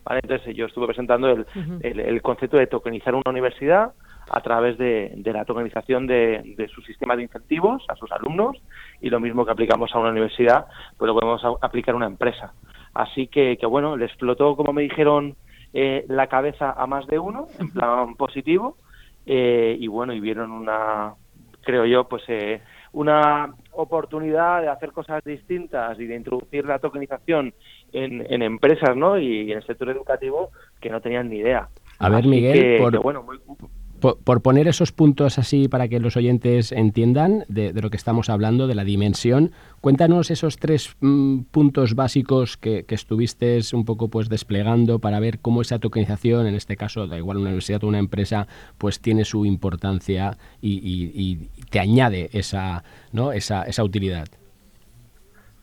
¿vale? 0.04 0.20
Entonces 0.24 0.56
yo 0.56 0.66
estuve 0.66 0.88
presentando 0.88 1.30
el, 1.30 1.46
el, 1.82 2.00
el 2.00 2.22
concepto 2.22 2.58
de 2.58 2.68
tokenizar 2.68 3.14
una 3.16 3.30
universidad 3.32 3.94
a 4.30 4.42
través 4.42 4.78
de, 4.78 5.14
de 5.16 5.34
la 5.34 5.46
tokenización 5.46 6.06
de, 6.06 6.42
de 6.58 6.68
su 6.68 6.82
sistema 6.82 7.16
de 7.16 7.24
incentivos 7.24 7.84
a 7.88 7.96
sus 7.96 8.12
alumnos 8.12 8.58
y 9.00 9.10
lo 9.10 9.22
mismo 9.22 9.46
que 9.46 9.52
aplicamos 9.52 9.94
a 9.96 10.00
una 10.00 10.10
universidad, 10.12 10.66
pues 10.98 11.08
lo 11.08 11.14
podemos 11.18 11.44
a- 11.46 11.66
aplicar 11.66 11.94
a 11.94 11.98
una 11.98 12.08
empresa. 12.08 12.54
Así 12.94 13.28
que, 13.28 13.58
que 13.58 13.66
bueno, 13.66 13.96
le 13.96 14.06
explotó, 14.06 14.56
como 14.58 14.74
me 14.74 14.82
dijeron, 14.82 15.36
eh, 15.80 16.06
la 16.08 16.26
cabeza 16.26 16.72
a 16.72 16.88
más 16.88 17.06
de 17.06 17.20
uno, 17.20 17.48
en 17.60 17.72
plan 17.72 18.16
positivo, 18.24 18.78
eh, 19.28 19.78
y 19.80 19.88
bueno, 19.88 20.12
y 20.14 20.20
vieron 20.20 20.52
una, 20.52 21.14
creo 21.62 21.86
yo, 21.86 22.06
pues 22.06 22.24
eh, 22.30 22.62
una 22.94 23.54
oportunidad 23.74 24.62
de 24.64 24.70
hacer 24.70 24.92
cosas 24.92 25.22
distintas 25.24 26.00
y 26.00 26.08
de 26.08 26.16
introducir 26.16 26.66
la 26.66 26.80
tokenización 26.80 27.54
en, 27.94 28.26
en 28.28 28.42
empresas, 28.42 28.96
¿no? 28.96 29.20
Y 29.20 29.52
en 29.52 29.58
el 29.60 29.66
sector 29.68 29.90
educativo 29.90 30.50
que 30.82 30.90
no 30.90 31.00
tenían 31.00 31.30
ni 31.30 31.38
idea. 31.38 31.70
A 32.00 32.10
ver, 32.10 32.20
Así 32.20 32.28
Miguel, 32.30 32.54
que- 32.60 32.78
por- 32.80 32.92
que, 32.94 32.98
bueno, 32.98 33.22
muy- 33.22 33.40
Por, 34.00 34.42
poner 34.42 34.68
esos 34.68 34.92
puntos 34.92 35.40
así 35.40 35.68
para 35.68 35.88
que 35.88 36.00
los 36.00 36.16
oyentes 36.18 36.72
entiendan 36.72 37.46
de, 37.48 37.74
de 37.74 37.82
lo 37.82 37.90
que 37.90 37.98
estamos 37.98 38.30
hablando, 38.30 38.68
de 38.68 38.76
la 38.76 38.84
dimensión, 38.84 39.52
cuéntanos 39.82 40.30
esos 40.30 40.58
tres 40.58 40.96
mm, 41.00 41.40
puntos 41.52 41.96
básicos 41.96 42.58
que, 42.58 42.84
que 42.86 42.94
estuviste 42.96 43.60
un 43.74 43.86
poco 43.86 44.10
pues 44.10 44.30
desplegando 44.30 45.00
para 45.00 45.20
ver 45.20 45.40
cómo 45.40 45.62
esa 45.62 45.80
tokenización, 45.80 46.46
en 46.46 46.54
este 46.56 46.78
caso, 46.78 47.08
da 47.08 47.18
igual 47.18 47.38
una 47.38 47.48
universidad 47.48 47.84
o 47.84 47.88
una 47.88 47.98
empresa, 48.00 48.48
pues 48.78 49.00
tiene 49.00 49.26
su 49.26 49.46
importancia 49.46 50.38
y, 50.62 50.74
y- 50.78 51.12
y 51.16 51.36
te 51.70 51.80
añade 51.80 52.30
esa, 52.34 52.84
¿no? 53.12 53.32
esa, 53.32 53.64
esa 53.64 53.84
utilidad. 53.84 54.28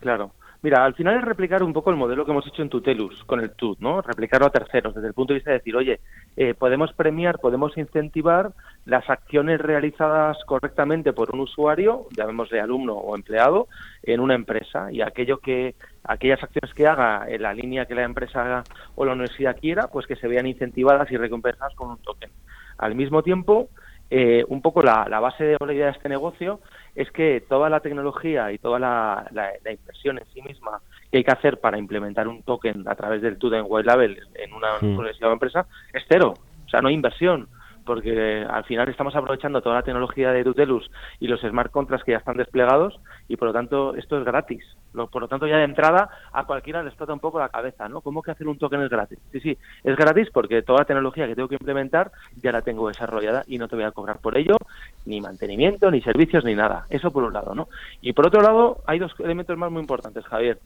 Claro. 0.00 0.32
Mira, 0.64 0.82
al 0.82 0.94
final 0.94 1.18
es 1.18 1.24
replicar 1.26 1.62
un 1.62 1.74
poco 1.74 1.90
el 1.90 1.96
modelo 1.96 2.24
que 2.24 2.30
hemos 2.30 2.46
hecho 2.46 2.62
en 2.62 2.70
Tutelus 2.70 3.22
con 3.24 3.38
el 3.38 3.50
TUT, 3.50 3.80
¿no? 3.80 4.00
Replicarlo 4.00 4.46
a 4.46 4.50
terceros, 4.50 4.94
desde 4.94 5.08
el 5.08 5.12
punto 5.12 5.34
de 5.34 5.40
vista 5.40 5.50
de 5.50 5.58
decir, 5.58 5.76
oye, 5.76 6.00
eh, 6.38 6.54
podemos 6.54 6.90
premiar, 6.94 7.38
podemos 7.38 7.76
incentivar 7.76 8.50
las 8.86 9.10
acciones 9.10 9.60
realizadas 9.60 10.38
correctamente 10.46 11.12
por 11.12 11.34
un 11.34 11.40
usuario, 11.40 12.06
llamémosle 12.16 12.62
alumno 12.62 12.94
o 12.94 13.14
empleado, 13.14 13.68
en 14.02 14.20
una 14.20 14.34
empresa 14.34 14.90
y 14.90 15.02
aquello 15.02 15.36
que 15.36 15.74
aquellas 16.02 16.42
acciones 16.42 16.72
que 16.74 16.86
haga 16.86 17.26
en 17.28 17.42
la 17.42 17.52
línea 17.52 17.84
que 17.84 17.94
la 17.94 18.04
empresa 18.04 18.64
o 18.94 19.04
la 19.04 19.12
universidad 19.12 19.58
quiera, 19.60 19.88
pues 19.88 20.06
que 20.06 20.16
se 20.16 20.28
vean 20.28 20.46
incentivadas 20.46 21.10
y 21.10 21.18
recompensadas 21.18 21.74
con 21.74 21.90
un 21.90 21.98
token. 21.98 22.30
Al 22.78 22.94
mismo 22.94 23.22
tiempo, 23.22 23.68
eh, 24.16 24.44
un 24.48 24.62
poco 24.62 24.80
la, 24.82 25.06
la 25.08 25.18
base 25.18 25.42
de 25.44 25.56
la 25.58 25.72
idea 25.72 25.86
de 25.86 25.92
este 25.92 26.08
negocio 26.08 26.60
es 26.94 27.10
que 27.10 27.42
toda 27.48 27.68
la 27.68 27.80
tecnología 27.80 28.52
y 28.52 28.58
toda 28.58 28.78
la, 28.78 29.26
la- 29.32 29.50
la 29.64 29.72
inversión 29.72 30.18
en 30.18 30.26
sí 30.32 30.40
misma 30.42 30.80
que 31.10 31.18
hay 31.18 31.24
que 31.24 31.32
hacer 31.32 31.58
para 31.58 31.78
implementar 31.78 32.28
un 32.28 32.42
token 32.44 32.86
a 32.86 32.94
través 32.94 33.22
del 33.22 33.38
Token 33.38 33.64
White 33.66 33.86
Label 33.88 34.18
en 34.34 34.52
una 34.52 34.78
universidad 34.98 35.30
o 35.30 35.32
empresa 35.32 35.66
es 35.92 36.04
cero. 36.08 36.34
O 36.64 36.68
sea, 36.68 36.80
no 36.80 36.88
hay 36.88 36.94
inversión 36.94 37.48
porque 37.84 38.46
al 38.48 38.64
final 38.64 38.88
estamos 38.88 39.14
aprovechando 39.16 39.60
toda 39.60 39.74
la 39.76 39.82
tecnología 39.82 40.30
de 40.32 40.44
Tutelus 40.44 40.90
y 41.20 41.26
los 41.26 41.40
smart 41.40 41.70
contracts 41.72 42.04
que 42.04 42.12
ya 42.12 42.18
están 42.18 42.36
desplegados 42.36 42.98
y 43.28 43.36
por 43.36 43.48
lo 43.48 43.52
tanto 43.54 43.94
esto 43.96 44.16
es 44.18 44.24
gratis. 44.24 44.64
Lo- 44.94 45.08
por 45.08 45.22
lo 45.22 45.28
tanto 45.28 45.46
ya 45.46 45.58
de 45.58 45.64
entrada 45.64 46.08
a 46.32 46.44
cualquiera 46.44 46.82
le 46.82 46.88
explota 46.88 47.12
un 47.12 47.20
poco 47.20 47.38
la 47.38 47.48
cabeza, 47.48 47.88
¿no? 47.88 48.00
¿Cómo 48.00 48.22
que 48.22 48.30
hacer 48.30 48.48
un 48.48 48.58
token 48.58 48.82
es 48.82 48.88
gratis? 48.88 49.18
Sí, 49.32 49.40
sí, 49.40 49.58
es 49.82 49.96
gratis 49.96 50.28
porque 50.32 50.62
toda 50.62 50.80
la 50.80 50.84
tecnología 50.86 51.26
que 51.26 51.34
tengo 51.34 51.48
que 51.48 51.56
implementar 51.56 52.10
ya 52.36 52.52
la 52.52 52.62
tengo 52.62 52.88
desarrollada 52.88 53.44
y 53.46 53.58
no 53.58 53.68
te 53.68 53.76
voy 53.76 53.84
a 53.84 53.92
cobrar 53.92 54.20
por 54.20 54.36
ello 54.38 54.56
ni 55.04 55.20
mantenimiento, 55.20 55.90
ni 55.90 56.00
servicios, 56.00 56.44
ni 56.44 56.54
nada. 56.54 56.86
Eso 56.88 57.10
por 57.10 57.24
un 57.24 57.32
lado, 57.32 57.54
¿no? 57.54 57.68
Y 58.00 58.12
por 58.12 58.26
otro 58.26 58.40
lado 58.40 58.82
hay 58.86 58.98
dos 58.98 59.12
elementos 59.18 59.58
más 59.58 59.70
muy 59.70 59.80
importantes, 59.80 60.24
Javier. 60.24 60.60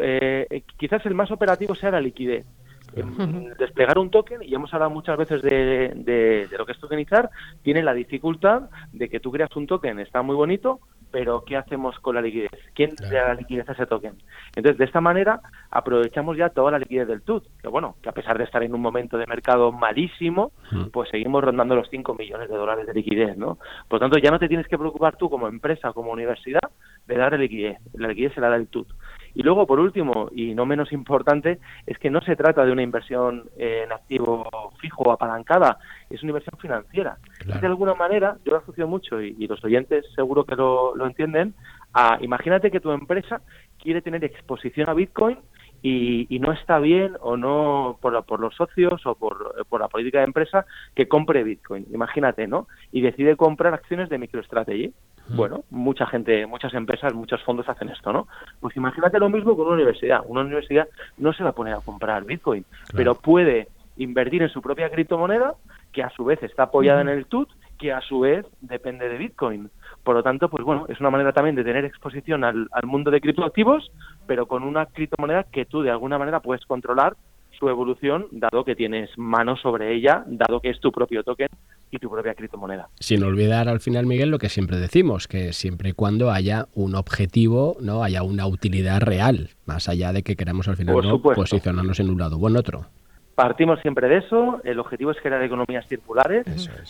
Eh, 0.00 0.62
quizás 0.76 1.04
el 1.06 1.14
más 1.14 1.30
operativo 1.30 1.74
sea 1.74 1.90
la 1.90 2.00
liquidez. 2.00 2.46
desplegar 3.58 3.98
un 3.98 4.10
token, 4.10 4.42
y 4.42 4.54
hemos 4.54 4.72
hablado 4.72 4.90
muchas 4.90 5.16
veces 5.16 5.42
de, 5.42 5.92
de, 5.96 6.48
lo 6.56 6.66
que 6.66 6.72
es 6.72 6.78
tokenizar, 6.78 7.30
tiene 7.62 7.82
la 7.82 7.92
dificultad 7.94 8.70
de 8.92 9.08
que 9.08 9.20
tú 9.20 9.32
creas 9.32 9.54
un 9.56 9.66
token, 9.66 9.98
está 10.00 10.22
muy 10.22 10.36
bonito, 10.36 10.80
pero 11.14 11.44
¿qué 11.44 11.56
hacemos 11.56 11.96
con 12.00 12.16
la 12.16 12.20
liquidez? 12.20 12.50
¿Quién 12.74 12.90
le 13.00 13.14
da 13.14 13.28
la 13.28 13.34
liquidez 13.34 13.68
a 13.68 13.72
ese 13.72 13.86
token? 13.86 14.14
Entonces, 14.56 14.78
de 14.78 14.84
esta 14.84 15.00
manera, 15.00 15.38
aprovechamos 15.70 16.36
ya 16.36 16.48
toda 16.48 16.72
la 16.72 16.80
liquidez 16.80 17.06
del 17.06 17.22
TUT, 17.22 17.44
que 17.62 17.68
bueno, 17.68 17.94
que 18.02 18.08
a 18.08 18.12
pesar 18.12 18.36
de 18.36 18.42
estar 18.42 18.64
en 18.64 18.74
un 18.74 18.80
momento 18.80 19.16
de 19.16 19.24
mercado 19.28 19.70
malísimo, 19.70 20.50
pues 20.92 21.08
seguimos 21.10 21.44
rondando 21.44 21.76
los 21.76 21.88
5 21.88 22.16
millones 22.16 22.48
de 22.48 22.56
dólares 22.56 22.88
de 22.88 22.94
liquidez, 22.94 23.36
¿no? 23.36 23.58
Por 23.86 24.00
tanto, 24.00 24.18
ya 24.18 24.32
no 24.32 24.40
te 24.40 24.48
tienes 24.48 24.66
que 24.66 24.76
preocupar 24.76 25.16
tú 25.16 25.30
como 25.30 25.46
empresa, 25.46 25.92
como 25.92 26.10
universidad, 26.10 26.68
de 27.06 27.16
dar 27.16 27.38
liquidez. 27.38 27.78
La 27.92 28.08
liquidez 28.08 28.34
se 28.34 28.40
la 28.40 28.48
da 28.48 28.56
el 28.56 28.66
TUT. 28.66 28.88
Y 29.34 29.42
luego, 29.42 29.66
por 29.66 29.80
último, 29.80 30.28
y 30.32 30.54
no 30.54 30.64
menos 30.64 30.92
importante, 30.92 31.58
es 31.86 31.98
que 31.98 32.10
no 32.10 32.20
se 32.20 32.36
trata 32.36 32.64
de 32.64 32.72
una 32.72 32.82
inversión 32.82 33.44
en 33.56 33.90
activo 33.92 34.72
fijo 34.80 35.02
o 35.02 35.12
apalancada, 35.12 35.78
es 36.08 36.22
una 36.22 36.30
inversión 36.30 36.58
financiera. 36.60 37.18
De 37.44 37.66
alguna 37.66 37.94
manera, 37.94 38.36
yo 38.44 38.52
lo 38.52 38.58
asocio 38.58 38.86
mucho, 38.86 39.20
y, 39.20 39.46
los 39.46 39.62
oyentes 39.64 40.06
seguro 40.14 40.44
que 40.44 40.56
lo, 40.56 40.94
entienden, 41.04 41.54
a, 41.92 42.18
imagínate 42.20 42.70
que 42.70 42.80
tu 42.80 42.92
empresa 42.92 43.42
quiere 43.78 44.02
tener 44.02 44.24
exposición 44.24 44.88
a 44.88 44.94
Bitcoin 44.94 45.38
y, 45.86 46.38
no 46.38 46.52
está 46.52 46.78
bien 46.78 47.14
o 47.20 47.36
no 47.36 47.98
por, 48.00 48.24
por 48.24 48.40
los 48.40 48.54
socios 48.54 49.04
o 49.04 49.14
por, 49.16 49.66
por, 49.68 49.80
la 49.82 49.88
política 49.88 50.18
de 50.18 50.24
empresa 50.24 50.64
que 50.94 51.06
compre 51.08 51.44
Bitcoin. 51.44 51.86
Imagínate, 51.92 52.46
¿no? 52.46 52.68
Y 52.90 53.02
decide 53.02 53.36
comprar 53.36 53.74
acciones 53.74 54.08
de 54.08 54.16
MicroStrategy. 54.16 54.94
Bueno, 55.28 55.64
mucha 55.68 56.06
gente, 56.06 56.46
muchas 56.46 56.72
empresas, 56.72 57.12
muchos 57.12 57.42
fondos 57.42 57.68
hacen 57.68 57.90
esto, 57.90 58.14
¿no? 58.14 58.28
Pues 58.60 58.74
imagínate 58.76 59.18
lo 59.18 59.28
mismo 59.28 59.54
con 59.56 59.66
una 59.66 59.74
universidad. 59.74 60.22
Una 60.26 60.40
universidad 60.40 60.88
no 61.18 61.34
se 61.34 61.44
va 61.44 61.50
a 61.50 61.54
poner 61.54 61.74
a 61.74 61.80
comprar 61.80 62.24
Bitcoin, 62.24 62.64
pero 62.94 63.14
puede 63.14 63.68
invertir 63.98 64.42
en 64.42 64.48
su 64.48 64.62
propia 64.62 64.90
criptomoneda, 64.90 65.54
que 65.92 66.02
a 66.02 66.10
su 66.10 66.24
vez 66.24 66.42
está 66.42 66.64
apoyada 66.64 67.02
en 67.02 67.08
el 67.08 67.26
TUT, 67.26 67.50
que 67.78 67.92
a 67.92 68.00
su 68.00 68.20
vez 68.20 68.46
depende 68.62 69.08
de 69.08 69.18
Bitcoin. 69.18 69.70
Por 70.04 70.14
lo 70.14 70.22
tanto, 70.22 70.48
pues 70.48 70.64
bueno, 70.64 70.86
es 70.88 71.00
una 71.00 71.10
manera 71.10 71.32
también 71.32 71.56
de 71.56 71.64
tener 71.64 71.84
exposición 71.84 72.44
al, 72.44 72.68
al 72.70 72.86
mundo 72.86 73.10
de 73.10 73.20
criptoactivos, 73.20 73.90
pero 74.26 74.46
con 74.46 74.62
una 74.62 74.86
criptomoneda 74.86 75.44
que 75.44 75.64
tú 75.64 75.82
de 75.82 75.90
alguna 75.90 76.18
manera 76.18 76.40
puedes 76.40 76.64
controlar 76.66 77.16
su 77.58 77.68
evolución, 77.68 78.26
dado 78.30 78.64
que 78.64 78.74
tienes 78.74 79.10
mano 79.16 79.56
sobre 79.56 79.94
ella, 79.94 80.24
dado 80.26 80.60
que 80.60 80.70
es 80.70 80.80
tu 80.80 80.92
propio 80.92 81.22
token 81.22 81.48
y 81.90 81.98
tu 81.98 82.10
propia 82.10 82.34
criptomoneda. 82.34 82.88
Sin 82.98 83.22
olvidar 83.22 83.68
al 83.68 83.80
final, 83.80 84.06
Miguel, 84.06 84.30
lo 84.30 84.38
que 84.38 84.48
siempre 84.48 84.78
decimos, 84.78 85.28
que 85.28 85.52
siempre 85.52 85.90
y 85.90 85.92
cuando 85.92 86.30
haya 86.30 86.66
un 86.74 86.94
objetivo, 86.94 87.76
no 87.80 88.02
haya 88.02 88.22
una 88.22 88.46
utilidad 88.46 89.00
real, 89.00 89.50
más 89.66 89.88
allá 89.88 90.12
de 90.12 90.22
que 90.22 90.36
queramos 90.36 90.68
al 90.68 90.76
final 90.76 90.96
¿no? 91.02 91.20
posicionarnos 91.20 92.00
en 92.00 92.10
un 92.10 92.18
lado 92.18 92.36
o 92.36 92.48
en 92.48 92.56
otro. 92.56 92.86
Partimos 93.34 93.80
siempre 93.80 94.08
de 94.08 94.18
eso. 94.18 94.60
El 94.62 94.78
objetivo 94.78 95.10
es 95.10 95.20
crear 95.20 95.42
economías 95.42 95.86
circulares 95.88 96.44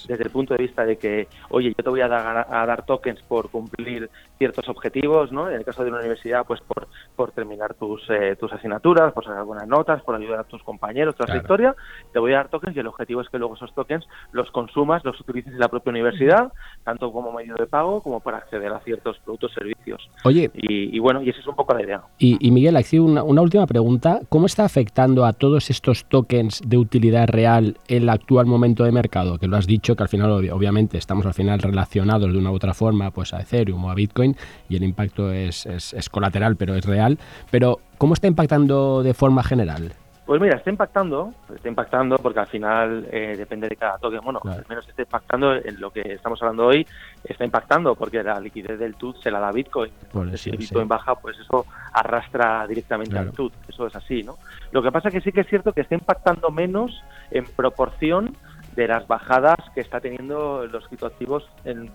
desde 0.06 0.24
el 0.24 0.30
punto 0.30 0.54
de 0.54 0.62
vista 0.62 0.84
de 0.84 0.96
que, 0.96 1.26
oye, 1.48 1.70
yo 1.76 1.82
te 1.82 1.88
voy 1.88 2.02
a 2.02 2.08
dar, 2.08 2.46
a 2.50 2.66
dar 2.66 2.84
tokens 2.84 3.22
por 3.22 3.48
cumplir 3.50 4.10
ciertos 4.36 4.68
objetivos, 4.68 5.32
¿no? 5.32 5.48
En 5.48 5.56
el 5.56 5.64
caso 5.64 5.84
de 5.84 5.90
una 5.90 6.00
universidad, 6.00 6.44
pues 6.46 6.60
por, 6.60 6.88
por 7.16 7.32
terminar 7.32 7.74
tus, 7.74 8.02
eh, 8.10 8.36
tus 8.38 8.52
asignaturas, 8.52 9.12
por 9.14 9.24
sacar 9.24 9.38
algunas 9.38 9.66
notas, 9.66 10.02
por 10.02 10.16
ayudar 10.16 10.40
a 10.40 10.44
tus 10.44 10.62
compañeros, 10.62 11.14
toda 11.16 11.34
historia. 11.36 11.74
Te 12.12 12.18
voy 12.18 12.32
a 12.34 12.36
dar 12.36 12.48
tokens 12.48 12.76
y 12.76 12.80
el 12.80 12.88
objetivo 12.88 13.22
es 13.22 13.28
que 13.30 13.38
luego 13.38 13.54
esos 13.54 13.74
tokens 13.74 14.06
los 14.32 14.50
consumas, 14.50 15.02
los 15.04 15.18
utilices 15.20 15.52
en 15.52 15.58
la 15.58 15.68
propia 15.68 15.90
universidad, 15.90 16.52
tanto 16.84 17.10
como 17.10 17.32
medio 17.32 17.54
de 17.54 17.66
pago 17.66 18.02
como 18.02 18.20
para 18.20 18.38
acceder 18.38 18.70
a 18.72 18.80
ciertos 18.80 19.18
productos 19.20 19.52
servicios. 19.54 20.10
Oye. 20.24 20.50
Y, 20.54 20.98
bueno, 20.98 21.22
y 21.22 21.30
esa 21.30 21.40
es 21.40 21.46
un 21.46 21.56
poco 21.56 21.72
la 21.72 21.82
idea. 21.82 22.02
Y, 22.18 22.50
Miguel, 22.50 22.76
aquí 22.76 22.98
una, 22.98 23.22
una 23.22 23.40
última 23.40 23.66
pregunta. 23.66 24.20
¿Cómo 24.28 24.46
está 24.46 24.64
afectando 24.64 25.24
a 25.24 25.32
todos 25.32 25.70
estos 25.70 26.04
tokens 26.04 26.33
de 26.64 26.78
utilidad 26.78 27.28
real 27.28 27.78
en 27.88 28.02
el 28.04 28.08
actual 28.08 28.46
momento 28.46 28.84
de 28.84 28.92
mercado? 28.92 29.38
Que 29.38 29.46
lo 29.46 29.56
has 29.56 29.66
dicho, 29.66 29.96
que 29.96 30.02
al 30.02 30.08
final 30.08 30.30
obviamente 30.30 30.98
estamos 30.98 31.26
al 31.26 31.34
final 31.34 31.60
relacionados 31.60 32.32
de 32.32 32.38
una 32.38 32.50
u 32.50 32.54
otra 32.54 32.74
forma 32.74 33.10
pues 33.10 33.32
a 33.34 33.40
Ethereum 33.40 33.84
o 33.84 33.90
a 33.90 33.94
Bitcoin 33.94 34.36
y 34.68 34.76
el 34.76 34.84
impacto 34.84 35.32
es, 35.32 35.66
es 35.66 36.08
colateral 36.10 36.56
pero 36.56 36.74
es 36.74 36.84
real. 36.84 37.18
Pero 37.50 37.80
¿cómo 37.98 38.14
está 38.14 38.26
impactando 38.26 39.02
de 39.02 39.14
forma 39.14 39.42
general? 39.42 39.92
Pues 40.26 40.40
mira, 40.40 40.56
está 40.56 40.70
impactando, 40.70 41.34
está 41.54 41.68
impactando 41.68 42.16
porque 42.16 42.40
al 42.40 42.46
final 42.46 43.06
eh, 43.10 43.34
depende 43.36 43.68
de 43.68 43.76
cada 43.76 43.98
toque. 43.98 44.18
Bueno, 44.20 44.40
al 44.44 44.64
menos 44.68 44.88
está 44.88 45.02
impactando 45.02 45.54
en 45.54 45.78
lo 45.78 45.90
que 45.90 46.00
estamos 46.00 46.40
hablando 46.42 46.66
hoy, 46.66 46.86
está 47.22 47.44
impactando 47.44 47.94
porque 47.94 48.22
la 48.22 48.40
liquidez 48.40 48.78
del 48.78 48.94
TUT 48.94 49.18
se 49.18 49.30
la 49.30 49.38
da 49.38 49.52
Bitcoin. 49.52 49.92
si 50.36 50.50
Bitcoin 50.50 50.88
baja, 50.88 51.14
pues 51.14 51.38
eso 51.38 51.66
arrastra 51.92 52.66
directamente 52.66 53.18
al 53.18 53.32
TUT. 53.32 53.52
Eso 53.68 53.86
es 53.86 53.94
así, 53.94 54.22
¿no? 54.22 54.38
Lo 54.72 54.82
que 54.82 54.90
pasa 54.90 55.08
es 55.08 55.14
que 55.14 55.20
sí 55.20 55.30
que 55.30 55.42
es 55.42 55.46
cierto 55.46 55.72
que 55.74 55.82
está 55.82 55.94
impactando 55.94 56.50
menos 56.50 57.02
en 57.30 57.44
proporción 57.44 58.34
de 58.76 58.88
las 58.88 59.06
bajadas 59.06 59.56
que 59.74 59.80
está 59.80 60.00
teniendo 60.00 60.66
los 60.66 60.86
criptoactivos 60.88 61.48
en, 61.64 61.90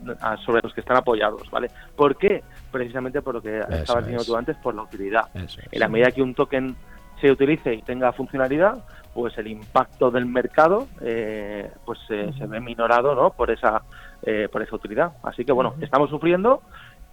sobre 0.45 0.61
los 0.61 0.73
que 0.73 0.81
están 0.81 0.97
apoyados, 0.97 1.49
¿vale? 1.49 1.69
¿Por 1.95 2.15
qué? 2.15 2.43
Precisamente 2.71 3.21
por 3.21 3.35
lo 3.35 3.41
que 3.41 3.59
estabas 3.59 4.05
diciendo 4.05 4.23
tú 4.23 4.35
antes, 4.35 4.55
por 4.57 4.75
la 4.75 4.83
utilidad. 4.83 5.25
En 5.33 5.79
la 5.79 5.87
medida 5.87 6.11
que 6.11 6.21
un 6.21 6.33
token 6.33 6.75
se 7.21 7.31
utilice 7.31 7.73
y 7.73 7.81
tenga 7.81 8.11
funcionalidad, 8.11 8.83
pues 9.13 9.37
el 9.37 9.47
impacto 9.47 10.11
del 10.11 10.25
mercado 10.25 10.87
eh, 11.01 11.69
pues 11.85 11.99
se 12.07 12.45
ve 12.47 12.59
minorado 12.59 13.15
¿no? 13.15 13.31
por 13.31 13.51
esa 13.51 13.81
eh, 14.21 14.49
por 14.51 14.61
esa 14.61 14.75
utilidad. 14.75 15.13
Así 15.23 15.45
que 15.45 15.53
bueno, 15.53 15.75
estamos 15.79 16.09
sufriendo, 16.09 16.61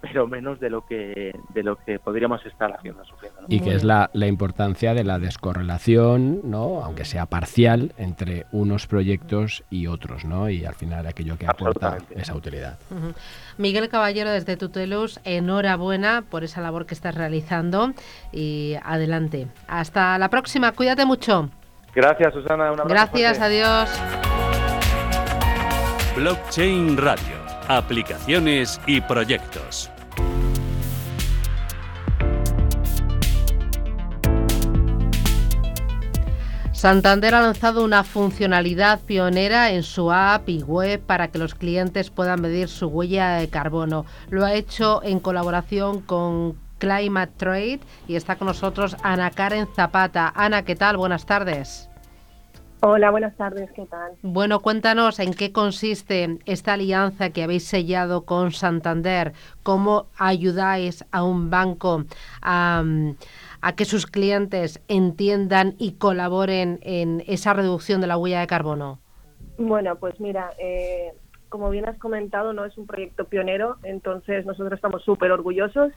pero 0.01 0.27
menos 0.27 0.59
de 0.59 0.69
lo 0.69 0.85
que 0.85 1.33
de 1.53 1.63
lo 1.63 1.75
que 1.77 1.99
podríamos 1.99 2.45
estar 2.45 2.71
haciendo 2.71 3.03
sufriendo. 3.05 3.41
Y 3.47 3.59
que 3.59 3.73
es 3.73 3.83
la, 3.83 4.09
la, 4.13 4.27
importancia 4.27 4.93
de 4.93 5.03
la 5.03 5.19
descorrelación, 5.19 6.41
¿no? 6.43 6.83
aunque 6.83 7.05
sea 7.05 7.25
parcial, 7.25 7.93
entre 7.97 8.45
unos 8.51 8.87
proyectos 8.87 9.63
y 9.69 9.87
otros, 9.87 10.25
¿no? 10.25 10.49
y 10.49 10.65
al 10.65 10.75
final 10.75 11.07
aquello 11.07 11.37
que 11.37 11.47
aporta 11.47 11.97
esa 12.15 12.35
utilidad. 12.35 12.77
Miguel 13.57 13.89
Caballero 13.89 14.29
desde 14.29 14.57
Tutelus, 14.57 15.19
enhorabuena 15.23 16.23
por 16.29 16.43
esa 16.43 16.61
labor 16.61 16.85
que 16.85 16.93
estás 16.93 17.15
realizando 17.15 17.93
y 18.31 18.75
adelante. 18.83 19.47
Hasta 19.67 20.17
la 20.17 20.29
próxima, 20.29 20.71
cuídate 20.73 21.05
mucho. 21.05 21.49
Gracias, 21.95 22.33
Susana. 22.33 22.71
Un 22.71 22.87
Gracias, 22.87 23.39
adiós. 23.39 23.89
Blockchain 26.15 26.97
Radio 26.97 27.36
aplicaciones 27.67 28.79
y 28.85 29.01
proyectos. 29.01 29.89
Santander 36.71 37.33
ha 37.33 37.41
lanzado 37.41 37.83
una 37.83 38.03
funcionalidad 38.03 38.99
pionera 38.99 39.71
en 39.71 39.81
su 39.81 40.11
app 40.11 40.47
y 40.47 40.61
web 40.61 41.01
para 41.01 41.29
que 41.29 41.39
los 41.39 41.55
clientes 41.55 42.11
puedan 42.11 42.39
medir 42.39 42.69
su 42.69 42.85
huella 42.87 43.37
de 43.37 43.49
carbono. 43.49 44.05
Lo 44.29 44.45
ha 44.45 44.53
hecho 44.53 45.01
en 45.03 45.19
colaboración 45.19 46.01
con 46.01 46.55
Climate 46.77 47.33
Trade 47.35 47.79
y 48.07 48.15
está 48.15 48.35
con 48.35 48.45
nosotros 48.45 48.95
Ana 49.01 49.31
Karen 49.31 49.67
Zapata. 49.75 50.31
Ana, 50.35 50.61
¿qué 50.65 50.75
tal? 50.75 50.97
Buenas 50.97 51.25
tardes. 51.25 51.89
Hola, 52.89 53.11
buenas 53.11 53.35
tardes, 53.35 53.69
¿qué 53.73 53.85
tal? 53.85 54.13
Bueno, 54.21 54.61
cuéntanos 54.61 55.19
en 55.19 55.33
qué 55.33 55.51
consiste 55.51 56.37
esta 56.45 56.75
alianza 56.75 57.31
que 57.31 57.43
habéis 57.43 57.67
sellado 57.67 58.23
con 58.23 58.51
Santander, 58.51 59.33
cómo 59.61 60.07
ayudáis 60.17 61.03
a 61.11 61.25
un 61.25 61.49
banco 61.49 62.05
a, 62.41 62.85
que 63.75 63.83
sus 63.83 64.05
clientes 64.05 64.81
entiendan 64.87 65.75
y 65.77 65.95
colaboren 65.95 66.79
en 66.81 67.25
esa 67.27 67.53
reducción 67.53 67.99
de 67.99 68.07
la 68.07 68.17
huella 68.17 68.39
de 68.39 68.47
carbono. 68.47 68.99
Bueno, 69.57 69.97
pues 69.97 70.17
mira, 70.21 70.51
eh, 70.57 71.11
como 71.49 71.69
bien 71.69 71.89
has 71.89 71.97
comentado, 71.97 72.53
no 72.53 72.63
es 72.63 72.77
un 72.77 72.87
proyecto 72.87 73.25
pionero, 73.25 73.75
entonces 73.83 74.45
nosotros 74.45 74.77
estamos 74.77 75.03
súper 75.03 75.33
orgullosos 75.33 75.91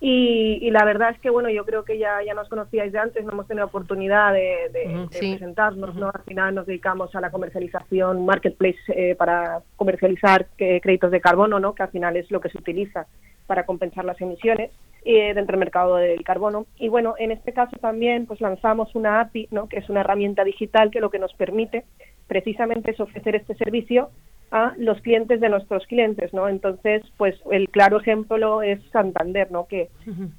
y, 0.00 0.70
la 0.70 0.84
verdad 0.84 1.10
es 1.10 1.18
que, 1.18 1.28
bueno, 1.28 1.50
yo 1.50 1.64
creo 1.64 1.84
que 1.84 1.98
ya, 1.98 2.22
ya 2.24 2.32
nos 2.32 2.48
conocíais 2.48 2.92
de 2.92 3.00
antes, 3.00 3.24
no 3.24 3.32
hemos 3.32 3.48
tenido 3.48 3.66
oportunidad 3.66 4.32
de, 4.32 5.08
presentarnos, 5.10 5.96
¿no? 5.96 6.10
Al 6.14 6.22
final 6.22 6.54
nos 6.54 6.66
dedicamos 6.66 7.14
a 7.16 7.20
la 7.20 7.32
comercialización, 7.32 8.24
marketplace 8.24 8.78
eh, 8.88 9.16
para 9.16 9.62
comercializar 9.76 10.46
eh, 10.58 10.80
créditos 10.80 11.10
de 11.10 11.20
carbono, 11.20 11.58
¿no? 11.58 11.74
Que 11.74 11.82
al 11.82 11.90
final 11.90 12.16
es 12.16 12.30
lo 12.30 12.40
que 12.40 12.48
se 12.48 12.58
utiliza 12.58 13.06
para 13.48 13.66
compensar 13.66 14.04
las 14.04 14.20
emisiones 14.20 14.70
eh, 15.04 15.34
dentro 15.34 15.52
del 15.54 15.60
mercado 15.60 15.96
del 15.96 16.22
carbono. 16.22 16.66
Y 16.76 16.88
bueno, 16.88 17.14
en 17.18 17.32
este 17.32 17.52
caso 17.52 17.76
también 17.80 18.26
pues 18.26 18.40
lanzamos 18.40 18.94
una 18.94 19.20
API, 19.20 19.48
¿no? 19.50 19.68
Que 19.68 19.78
es 19.78 19.88
una 19.88 20.00
herramienta 20.00 20.44
digital 20.44 20.92
que 20.92 21.00
lo 21.00 21.10
que 21.10 21.18
nos 21.18 21.34
permite 21.34 21.84
precisamente 22.28 22.92
es 22.92 23.00
ofrecer 23.00 23.34
este 23.34 23.56
servicio 23.56 24.10
a 24.50 24.72
los 24.78 25.00
clientes 25.02 25.40
de 25.40 25.48
nuestros 25.48 25.86
clientes, 25.86 26.32
¿no? 26.32 26.48
Entonces, 26.48 27.02
pues 27.16 27.34
el 27.50 27.68
claro 27.68 28.00
ejemplo 28.00 28.62
es 28.62 28.80
Santander, 28.90 29.50
¿no? 29.50 29.66
Que, 29.66 29.90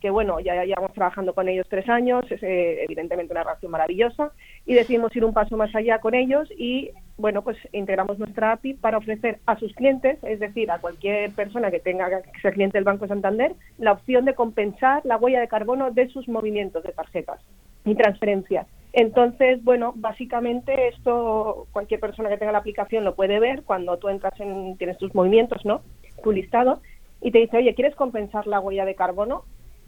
que 0.02 0.10
bueno, 0.10 0.39
ya 0.39 0.63
llevamos 0.65 0.93
trabajando 0.93 1.34
con 1.34 1.48
ellos 1.48 1.67
tres 1.69 1.88
años, 1.89 2.26
es 2.32 2.41
eh, 2.41 2.84
evidentemente 2.84 3.34
una 3.34 3.43
relación 3.43 3.72
maravillosa 3.72 4.32
y 4.65 4.74
decidimos 4.74 5.15
ir 5.15 5.26
un 5.26 5.34
paso 5.34 5.58
más 5.58 5.74
allá 5.76 6.00
con 6.00 6.15
ellos 6.15 6.50
y, 6.58 6.91
bueno, 7.17 7.43
pues 7.43 7.58
integramos 7.72 8.17
nuestra 8.17 8.54
API 8.54 8.74
para 8.74 8.98
ofrecer 8.98 9.39
a 9.45 9.58
sus 9.58 9.74
clientes, 9.74 10.17
es 10.24 10.39
decir, 10.39 10.72
a 10.72 10.80
cualquier 10.80 11.32
persona 11.32 11.69
que 11.69 11.80
tenga 11.80 12.10
que 12.10 12.39
ser 12.41 12.54
cliente 12.54 12.78
del 12.78 12.86
Banco 12.86 13.08
Santander, 13.08 13.54
la 13.78 13.91
opción 13.91 14.26
de 14.26 14.36
compensar 14.36 15.02
la 15.06 15.17
huella 15.17 15.39
de 15.39 15.48
carbono 15.48 15.91
de 15.91 16.08
sus 16.10 16.28
movimientos 16.28 16.84
de 16.84 16.93
tarjetas 16.93 17.39
y 17.86 17.95
transferencias. 17.95 18.67
Entonces, 18.93 19.63
bueno, 19.63 19.93
básicamente 19.95 20.88
esto 20.88 21.67
cualquier 21.71 21.99
persona 21.99 22.30
que 22.30 22.38
tenga 22.38 22.52
la 22.52 22.58
aplicación 22.58 23.04
lo 23.04 23.15
puede 23.15 23.39
ver 23.39 23.63
cuando 23.63 23.97
tú 23.97 24.10
entras 24.10 24.39
en, 24.39 24.78
tienes 24.78 24.97
tus 24.97 25.13
movimientos, 25.13 25.63
¿no? 25.63 25.82
Tu 26.23 26.32
listado 26.32 26.82
y 27.21 27.32
te 27.32 27.39
dice, 27.39 27.58
oye, 27.58 27.75
¿quieres 27.75 27.95
compensar 27.95 28.47
la 28.47 28.60
huella 28.60 28.86
de 28.86 28.95
carbono? 28.95 29.43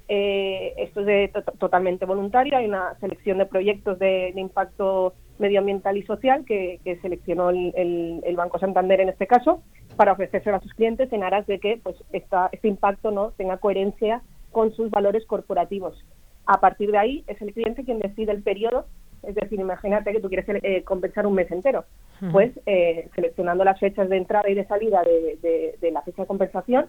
Eh, 0.08 0.74
esto 0.78 1.02
es 1.08 1.32
totalmente 1.58 2.06
voluntario, 2.06 2.58
hay 2.58 2.66
una 2.66 2.96
selección 3.00 3.38
de 3.38 3.46
proyectos 3.46 3.98
de, 3.98 4.34
impacto 4.36 5.14
medioambiental 5.40 5.96
y 5.96 6.04
social 6.04 6.44
que, 6.46 6.80
seleccionó 7.02 7.50
el, 7.50 8.34
Banco 8.36 8.60
Santander 8.60 9.00
en 9.00 9.10
este 9.10 9.26
caso 9.26 9.64
para 9.96 10.12
ofrecerse 10.12 10.50
a 10.50 10.60
sus 10.60 10.74
clientes 10.74 11.12
en 11.14 11.24
aras 11.24 11.48
de 11.48 11.60
que 11.60 11.80
pues 11.82 11.96
esta, 12.12 12.50
este 12.52 12.68
impacto 12.68 13.12
no 13.12 13.32
tenga 13.32 13.58
coherencia 13.58 14.22
con 14.52 14.74
sus 14.74 14.92
valores 14.92 15.26
corporativos. 15.26 16.04
A 16.52 16.60
partir 16.60 16.92
de 16.92 16.98
ahí 16.98 17.24
es 17.28 17.42
el 17.42 17.54
cliente 17.54 17.86
quien 17.86 18.00
decide 18.00 18.34
el 18.34 18.44
periodo, 18.44 18.86
es 19.24 19.36
decir, 19.36 19.58
imagínate 19.58 20.12
que 20.12 20.20
tú 20.20 20.28
quieres 20.28 20.46
eh, 20.50 20.84
compensar 20.84 21.26
un 21.26 21.34
mes 21.34 21.50
entero, 21.50 21.86
pues 22.30 22.52
eh, 22.66 23.08
seleccionando 23.16 23.64
las 23.64 23.80
fechas 23.80 24.10
de 24.10 24.18
entrada 24.18 24.50
y 24.50 24.56
de 24.56 24.66
salida 24.66 25.02
de, 25.02 25.92
la 25.94 26.02
fecha 26.02 26.24
de 26.24 26.28
compensación, 26.28 26.88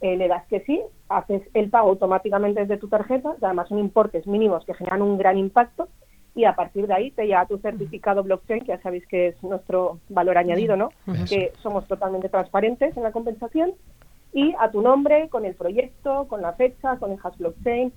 eh, 0.00 0.16
le 0.16 0.26
das 0.26 0.44
que 0.48 0.58
sí, 0.62 0.82
haces 1.08 1.42
el 1.54 1.70
pago 1.70 1.90
automáticamente 1.90 2.62
desde 2.62 2.78
tu 2.78 2.88
tarjeta, 2.88 3.36
además 3.40 3.68
son 3.68 3.78
importes 3.78 4.26
mínimos 4.26 4.64
que 4.64 4.74
generan 4.74 5.02
un 5.02 5.18
gran 5.18 5.38
impacto 5.38 5.86
y 6.34 6.44
a 6.44 6.56
partir 6.56 6.88
de 6.88 6.94
ahí 6.94 7.10
te 7.12 7.26
llega 7.26 7.46
tu 7.46 7.58
certificado 7.58 8.24
blockchain, 8.24 8.62
que 8.62 8.72
ya 8.72 8.82
sabéis 8.82 9.06
que 9.06 9.28
es 9.28 9.40
nuestro 9.44 10.00
valor 10.08 10.36
añadido, 10.36 10.76
¿no? 10.76 10.88
Que 11.28 11.52
somos 11.62 11.86
totalmente 11.86 12.28
transparentes 12.28 12.96
en 12.96 13.04
la 13.04 13.12
compensación 13.12 13.72
y 14.32 14.52
a 14.58 14.68
tu 14.72 14.82
nombre, 14.82 15.28
con 15.28 15.44
el 15.44 15.54
proyecto, 15.54 16.26
con 16.26 16.42
la 16.42 16.54
fecha, 16.54 16.96
con 16.96 17.12
el 17.12 17.18
hash 17.22 17.36
blockchain, 17.38 17.92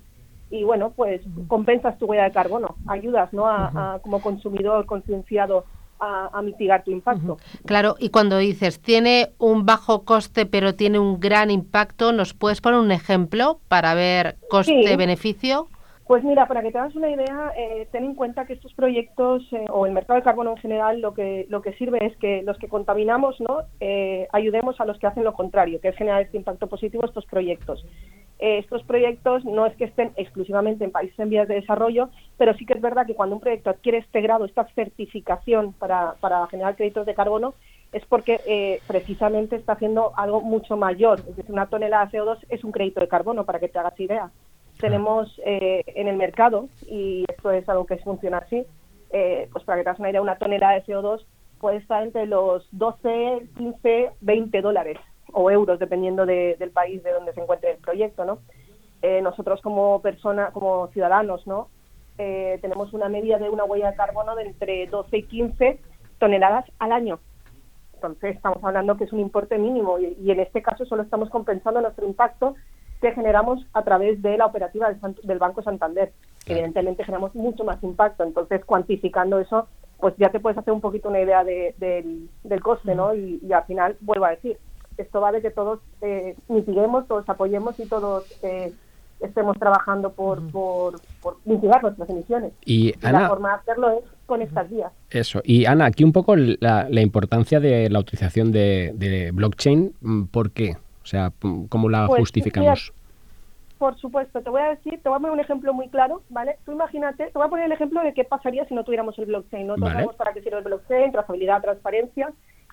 y 0.50 0.64
bueno, 0.64 0.92
pues 0.94 1.22
compensas 1.48 1.98
tu 1.98 2.06
huella 2.06 2.24
de 2.24 2.32
carbono, 2.32 2.76
ayudas 2.86 3.32
¿no? 3.32 3.46
a, 3.46 4.00
como 4.02 4.20
consumidor 4.20 4.84
concienciado 4.86 5.64
a, 6.00 6.40
mitigar 6.42 6.82
tu 6.82 6.90
impacto. 6.90 7.36
Claro, 7.66 7.94
y 7.98 8.08
cuando 8.08 8.38
dices 8.38 8.80
tiene 8.80 9.32
un 9.38 9.66
bajo 9.66 10.04
coste 10.04 10.46
pero 10.46 10.74
tiene 10.74 10.98
un 10.98 11.20
gran 11.20 11.50
impacto, 11.50 12.12
¿nos 12.12 12.34
puedes 12.34 12.60
poner 12.60 12.80
un 12.80 12.90
ejemplo 12.90 13.60
para 13.68 13.94
ver 13.94 14.36
coste-beneficio? 14.48 15.68
Pues 16.10 16.24
mira, 16.24 16.48
para 16.48 16.60
que 16.60 16.72
te 16.72 16.78
hagas 16.78 16.96
una 16.96 17.08
idea, 17.08 17.52
eh, 17.56 17.86
ten 17.92 18.02
en 18.02 18.16
cuenta 18.16 18.44
que 18.44 18.54
estos 18.54 18.74
proyectos 18.74 19.44
eh, 19.52 19.66
o 19.70 19.86
el 19.86 19.92
mercado 19.92 20.18
de 20.18 20.24
carbono 20.24 20.50
en 20.50 20.56
general 20.56 21.00
lo 21.00 21.14
que 21.14 21.46
lo 21.48 21.62
que 21.62 21.72
sirve 21.74 22.04
es 22.04 22.16
que 22.16 22.42
los 22.42 22.58
que 22.58 22.66
contaminamos, 22.66 23.40
no, 23.40 23.60
eh, 23.78 24.26
ayudemos 24.32 24.80
a 24.80 24.86
los 24.86 24.98
que 24.98 25.06
hacen 25.06 25.22
lo 25.22 25.34
contrario, 25.34 25.80
que 25.80 25.86
es 25.86 25.94
generar 25.94 26.22
este 26.22 26.36
impacto 26.36 26.66
positivo 26.66 27.04
estos 27.04 27.26
proyectos. 27.26 27.86
Estos 28.40 28.82
proyectos 28.84 29.44
no 29.44 29.66
es 29.66 29.74
que 29.76 29.84
estén 29.84 30.12
exclusivamente 30.16 30.84
en 30.84 30.90
países 30.90 31.18
en 31.18 31.30
vías 31.30 31.48
de 31.48 31.56
desarrollo, 31.56 32.08
pero 32.38 32.54
sí 32.54 32.66
que 32.66 32.72
es 32.74 32.80
verdad 32.80 33.06
que 33.06 33.14
cuando 33.14 33.36
un 33.36 33.40
proyecto 33.40 33.70
adquiere 33.70 33.98
este 33.98 34.20
grado, 34.20 34.44
esta 34.44 34.66
certificación 34.74 35.72
para, 35.74 36.14
para 36.20 36.46
generar 36.46 36.76
créditos 36.76 37.06
de 37.06 37.14
carbono, 37.14 37.54
es 37.92 38.04
porque 38.06 38.80
precisamente 38.86 39.56
está 39.56 39.72
haciendo 39.72 40.12
algo 40.16 40.40
mucho 40.40 40.76
mayor. 40.76 41.20
Es 41.20 41.36
decir, 41.36 41.52
una 41.52 41.66
tonelada 41.66 42.06
de 42.06 42.18
CO2 42.18 42.38
es 42.48 42.64
un 42.64 42.72
crédito 42.72 43.00
de 43.00 43.08
carbono, 43.08 43.44
para 43.44 43.58
que 43.58 43.68
te 43.68 43.78
hagas 43.78 43.98
idea. 43.98 44.30
Tenemos 44.78 45.40
eh, 45.44 45.82
en 45.86 46.08
el 46.08 46.16
mercado, 46.16 46.68
y 46.86 47.24
esto 47.28 47.50
es 47.50 47.68
algo 47.68 47.84
que 47.86 47.98
funciona 47.98 48.38
así, 48.38 48.64
eh, 49.12 49.48
pues 49.52 49.64
para 49.64 49.78
que 49.78 49.84
te 49.84 49.90
hagas 49.90 50.00
una 50.00 50.10
idea, 50.10 50.22
una 50.22 50.38
tonelada 50.38 50.74
de 50.74 50.84
CO2 50.84 51.24
puede 51.58 51.76
estar 51.78 52.02
entre 52.02 52.26
los 52.26 52.66
12, 52.72 53.48
15, 53.56 54.10
20 54.20 54.60
dólares 54.62 54.98
o 55.32 55.50
euros, 55.50 55.78
dependiendo 55.78 56.26
del 56.26 56.70
país 56.72 57.02
de 57.02 57.12
donde 57.12 57.32
se 57.32 57.40
encuentre 57.40 57.72
el 57.72 57.78
proyecto, 57.78 58.24
¿no? 58.24 58.38
Eh, 59.02 59.22
nosotros 59.22 59.60
como 59.62 60.00
persona, 60.02 60.50
como 60.52 60.88
ciudadanos, 60.88 61.46
¿no? 61.46 61.68
tenemos 62.60 62.92
una 62.92 63.08
media 63.08 63.38
de 63.38 63.48
una 63.48 63.64
huella 63.64 63.92
de 63.92 63.96
carbono 63.96 64.36
de 64.36 64.42
entre 64.42 64.86
12 64.88 65.16
y 65.16 65.22
15 65.22 65.80
toneladas 66.18 66.66
al 66.78 66.92
año. 66.92 67.18
Entonces 67.94 68.36
estamos 68.36 68.62
hablando 68.62 68.98
que 68.98 69.04
es 69.04 69.12
un 69.14 69.20
importe 69.20 69.56
mínimo 69.56 69.98
y, 69.98 70.18
y 70.20 70.30
en 70.30 70.40
este 70.40 70.60
caso 70.60 70.84
solo 70.84 71.02
estamos 71.02 71.30
compensando 71.30 71.80
nuestro 71.80 72.04
impacto 72.04 72.56
que 73.00 73.12
generamos 73.12 73.66
a 73.72 73.82
través 73.82 74.20
de 74.22 74.36
la 74.36 74.46
operativa 74.46 74.92
del, 75.22 75.38
Banco 75.38 75.62
Santander. 75.62 76.12
Evidentemente 76.46 77.04
generamos 77.04 77.34
mucho 77.34 77.64
más 77.64 77.82
impacto, 77.82 78.24
entonces 78.24 78.64
cuantificando 78.64 79.38
eso, 79.38 79.68
pues 79.98 80.14
ya 80.18 80.30
te 80.30 80.40
puedes 80.40 80.58
hacer 80.58 80.72
un 80.72 80.80
poquito 80.80 81.08
una 81.08 81.20
idea 81.20 81.44
del 81.44 82.28
coste, 82.62 82.94
¿no? 82.94 83.14
Y, 83.14 83.40
al 83.52 83.64
final, 83.64 83.96
vuelvo 84.00 84.26
a 84.26 84.30
decir, 84.30 84.58
esto 84.96 85.20
va 85.20 85.32
de 85.32 85.42
que 85.42 85.50
todos 85.50 85.80
eh, 86.02 86.36
mitiguemos, 86.48 87.06
todos 87.06 87.28
apoyemos 87.28 87.78
y 87.80 87.86
todos 87.86 88.24
eh, 88.42 88.72
estemos 89.20 89.58
trabajando 89.58 90.12
por, 90.12 90.42
por, 90.50 91.00
mitigar 91.44 91.82
nuestras 91.82 92.08
emisiones. 92.10 92.52
Y, 92.64 92.94
la 93.00 93.28
forma 93.28 93.50
de 93.50 93.54
hacerlo 93.56 93.90
es 93.90 94.04
con 94.26 94.42
estas 94.42 94.70
vías. 94.70 94.92
Eso. 95.10 95.40
Y 95.44 95.66
Ana, 95.66 95.86
aquí 95.86 96.04
un 96.04 96.12
poco 96.12 96.36
la, 96.36 96.88
importancia 97.00 97.60
de 97.60 97.90
la 97.90 97.98
utilización 97.98 98.52
de, 98.52 98.92
de 98.94 99.30
blockchain, 99.32 99.94
¿por 100.30 100.50
qué? 100.52 100.76
O 101.02 101.06
sea, 101.06 101.32
¿cómo 101.68 101.88
la 101.88 102.06
pues, 102.06 102.20
justificamos? 102.20 102.92
por 103.80 103.96
supuesto, 103.96 104.42
te 104.42 104.50
voy 104.50 104.60
a 104.60 104.68
decir, 104.68 105.00
te 105.02 105.08
voy 105.08 105.16
a 105.16 105.20
poner 105.20 105.32
un 105.32 105.40
ejemplo 105.40 105.72
muy 105.72 105.88
claro, 105.88 106.20
¿vale? 106.28 106.58
Tú 106.66 106.72
imagínate, 106.72 107.28
te 107.28 107.32
voy 107.32 107.46
a 107.46 107.48
poner 107.48 107.64
el 107.64 107.72
ejemplo 107.72 108.02
de 108.02 108.12
qué 108.12 108.24
pasaría 108.24 108.66
si 108.66 108.74
no 108.74 108.84
tuviéramos 108.84 109.18
el 109.18 109.24
blockchain, 109.24 109.66
¿no? 109.66 109.76
Todos 109.76 109.92
sabemos 109.92 110.16
para 110.16 110.34
qué 110.34 110.42
sirve 110.42 110.58
el 110.58 110.64
blockchain, 110.64 111.10
trazabilidad, 111.10 111.62
transparencia. 111.62 112.26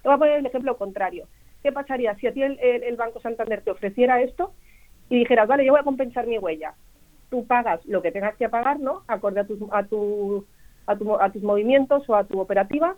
Te 0.03 0.10
voy 0.10 0.15
a 0.15 0.17
poner 0.17 0.39
el 0.39 0.45
ejemplo 0.45 0.77
contrario. 0.77 1.25
¿Qué 1.67 1.73
pasaría 1.73 2.15
si 2.15 2.27
a 2.27 2.32
ti 2.32 2.41
el, 2.41 2.95
Banco 2.95 3.19
Santander 3.19 3.60
te 3.62 3.71
ofreciera 3.71 4.21
esto 4.21 4.53
y 5.10 5.19
dijeras, 5.19 5.49
vale, 5.49 5.65
yo 5.65 5.73
voy 5.73 5.82
a 5.82 5.84
compensar 5.84 6.25
mi 6.25 6.38
huella? 6.38 6.75
Tú 7.30 7.45
pagas 7.45 7.86
lo 7.86 8.01
que 8.01 8.13
tengas 8.13 8.38
que 8.38 8.47
pagar, 8.47 8.80
¿no? 8.80 9.03
Acorde 9.10 9.41
a, 9.41 9.43
tus 9.43 9.60
a, 9.73 9.84
tu, 9.84 10.45
a, 10.86 10.95
tu, 10.95 11.15
a 11.15 11.30
tus 11.30 11.43
movimientos 11.43 12.10
o 12.10 12.15
a 12.15 12.23
tu 12.23 12.39
operativa 12.39 12.95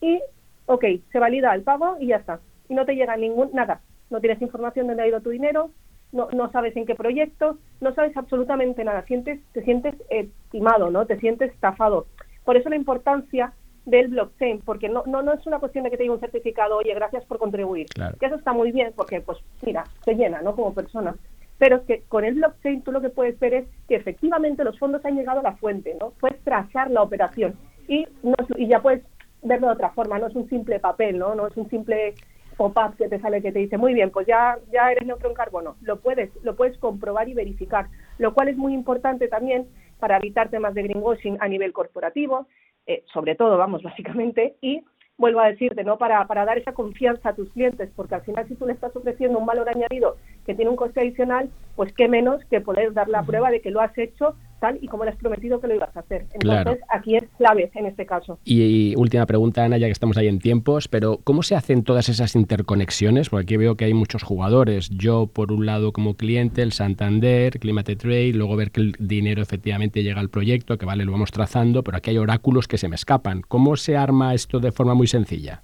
y, 0.00 0.20
ok, 0.66 0.84
se 1.12 1.20
valida 1.20 1.54
el 1.54 1.62
pago 1.62 1.98
y 2.00 2.08
ya 2.08 2.16
está. 2.16 2.40
Y 2.68 2.74
no 2.74 2.84
te 2.84 2.96
llega 2.96 3.16
ningún, 3.16 3.50
nada, 3.52 3.80
no 4.10 4.18
tienes 4.18 4.42
información 4.42 4.88
de 4.88 4.94
dónde 4.94 5.04
ha 5.04 5.08
ido 5.08 5.20
tu 5.20 5.30
dinero, 5.30 5.70
no, 6.10 6.26
no 6.32 6.50
sabes 6.50 6.76
en 6.76 6.86
qué 6.86 6.96
proyecto, 6.96 7.58
no 7.80 7.94
sabes 7.94 8.16
absolutamente 8.16 8.82
nada, 8.82 9.04
sientes, 9.04 9.38
te 9.52 9.62
sientes 9.62 9.94
estimado, 10.08 10.90
¿no? 10.90 11.06
Te 11.06 11.20
sientes 11.20 11.52
estafado. 11.52 12.06
Por 12.44 12.56
eso 12.56 12.70
la 12.70 12.74
importancia 12.74 13.52
del 13.86 14.08
blockchain, 14.08 14.60
porque 14.60 14.88
no, 14.88 15.02
no, 15.06 15.22
no 15.22 15.32
es 15.32 15.46
una 15.46 15.58
cuestión 15.58 15.84
de 15.84 15.90
que 15.90 15.96
te 15.96 16.02
diga 16.04 16.14
un 16.14 16.20
certificado, 16.20 16.76
oye, 16.76 16.94
gracias 16.94 17.24
por 17.24 17.38
contribuir. 17.38 17.86
Que 18.18 18.26
eso 18.26 18.36
está 18.36 18.52
muy 18.52 18.72
bien, 18.72 18.92
porque, 18.94 19.20
pues, 19.20 19.38
mira, 19.62 19.84
se 20.04 20.14
llena, 20.14 20.42
¿no? 20.42 20.54
Como 20.54 20.74
persona. 20.74 21.14
Pero 21.58 21.76
es 21.76 21.82
que 21.82 22.02
con 22.08 22.24
el 22.24 22.34
blockchain 22.34 22.82
tú 22.82 22.92
lo 22.92 23.00
que 23.00 23.10
puedes 23.10 23.38
ver 23.38 23.54
es 23.54 23.64
que 23.88 23.96
efectivamente 23.96 24.64
los 24.64 24.78
fondos 24.78 25.04
han 25.04 25.16
llegado 25.16 25.40
a 25.40 25.42
la 25.42 25.56
fuente, 25.56 25.94
¿no? 26.00 26.12
Puedes 26.20 26.40
trazar 26.42 26.90
la 26.90 27.02
operación 27.02 27.54
y, 27.86 28.06
no, 28.22 28.34
y 28.56 28.66
ya 28.66 28.80
puedes 28.80 29.02
verlo 29.42 29.66
de 29.68 29.74
otra 29.74 29.90
forma, 29.90 30.18
no 30.18 30.28
es 30.28 30.34
un 30.34 30.48
simple 30.48 30.80
papel, 30.80 31.18
¿no? 31.18 31.34
No 31.34 31.46
es 31.46 31.56
un 31.56 31.68
simple 31.68 32.14
pop-up 32.56 32.96
que 32.96 33.08
te 33.08 33.20
sale 33.20 33.42
que 33.42 33.52
te 33.52 33.58
dice, 33.58 33.78
muy 33.78 33.94
bien, 33.94 34.10
pues 34.10 34.26
ya, 34.26 34.58
ya 34.72 34.90
eres 34.92 35.06
neutro 35.06 35.28
en 35.28 35.34
carbono. 35.34 35.76
Lo 35.82 36.00
puedes, 36.00 36.30
lo 36.42 36.56
puedes 36.56 36.76
comprobar 36.78 37.28
y 37.28 37.34
verificar, 37.34 37.88
lo 38.18 38.34
cual 38.34 38.48
es 38.48 38.56
muy 38.56 38.74
importante 38.74 39.28
también 39.28 39.66
para 39.98 40.16
evitar 40.16 40.50
temas 40.50 40.74
de 40.74 40.82
greenwashing 40.82 41.38
a 41.40 41.48
nivel 41.48 41.72
corporativo, 41.72 42.46
eh, 42.86 43.04
sobre 43.12 43.34
todo, 43.34 43.56
vamos, 43.56 43.82
básicamente, 43.84 44.56
y 44.60 44.82
vuelvo 45.16 45.40
a 45.40 45.48
decirte, 45.48 45.84
¿no? 45.84 45.98
Para, 45.98 46.26
para 46.26 46.44
dar 46.44 46.58
esa 46.58 46.72
confianza 46.72 47.28
a 47.28 47.34
tus 47.34 47.50
clientes, 47.52 47.90
porque 47.94 48.14
al 48.14 48.22
final 48.22 48.48
si 48.48 48.54
tú 48.54 48.66
le 48.66 48.72
estás 48.72 48.96
ofreciendo 48.96 49.38
un 49.38 49.46
valor 49.46 49.68
añadido 49.68 50.16
que 50.50 50.56
tiene 50.56 50.70
un 50.70 50.76
coste 50.76 50.98
adicional, 51.00 51.48
pues 51.76 51.92
qué 51.92 52.08
menos 52.08 52.44
que 52.50 52.60
poder 52.60 52.92
dar 52.92 53.08
la 53.08 53.22
prueba 53.22 53.52
de 53.52 53.60
que 53.60 53.70
lo 53.70 53.80
has 53.80 53.96
hecho 53.96 54.34
tal 54.58 54.78
y 54.82 54.88
como 54.88 55.04
le 55.04 55.10
has 55.10 55.16
prometido 55.16 55.60
que 55.60 55.68
lo 55.68 55.76
ibas 55.76 55.96
a 55.96 56.00
hacer. 56.00 56.26
Entonces, 56.32 56.82
aquí 56.88 57.16
es 57.16 57.22
clave 57.38 57.70
en 57.72 57.86
este 57.86 58.04
caso. 58.04 58.40
Y, 58.44 58.94
última 58.96 59.26
pregunta, 59.26 59.64
Ana, 59.64 59.78
ya 59.78 59.86
que 59.86 59.92
estamos 59.92 60.16
ahí 60.16 60.26
en 60.26 60.40
tiempos, 60.40 60.88
pero 60.88 61.20
¿cómo 61.22 61.44
se 61.44 61.54
hacen 61.54 61.84
todas 61.84 62.08
esas 62.08 62.34
interconexiones? 62.34 63.30
Porque 63.30 63.44
aquí 63.44 63.56
veo 63.56 63.76
que 63.76 63.84
hay 63.84 63.94
muchos 63.94 64.24
jugadores. 64.24 64.90
Yo, 64.90 65.28
por 65.28 65.52
un 65.52 65.66
lado, 65.66 65.92
como 65.92 66.14
cliente, 66.14 66.62
el 66.62 66.72
Santander, 66.72 67.60
Climate 67.60 67.94
Trade, 67.94 68.32
luego 68.32 68.56
ver 68.56 68.72
que 68.72 68.80
el 68.80 68.96
dinero 68.98 69.40
efectivamente 69.40 70.02
llega 70.02 70.20
al 70.20 70.30
proyecto, 70.30 70.78
que 70.78 70.84
vale, 70.84 71.04
lo 71.04 71.12
vamos 71.12 71.30
trazando, 71.30 71.84
pero 71.84 71.96
aquí 71.96 72.10
hay 72.10 72.18
oráculos 72.18 72.66
que 72.66 72.76
se 72.76 72.88
me 72.88 72.96
escapan. 72.96 73.42
¿Cómo 73.46 73.76
se 73.76 73.96
arma 73.96 74.34
esto 74.34 74.58
de 74.58 74.72
forma 74.72 74.94
muy 74.94 75.06
sencilla? 75.06 75.62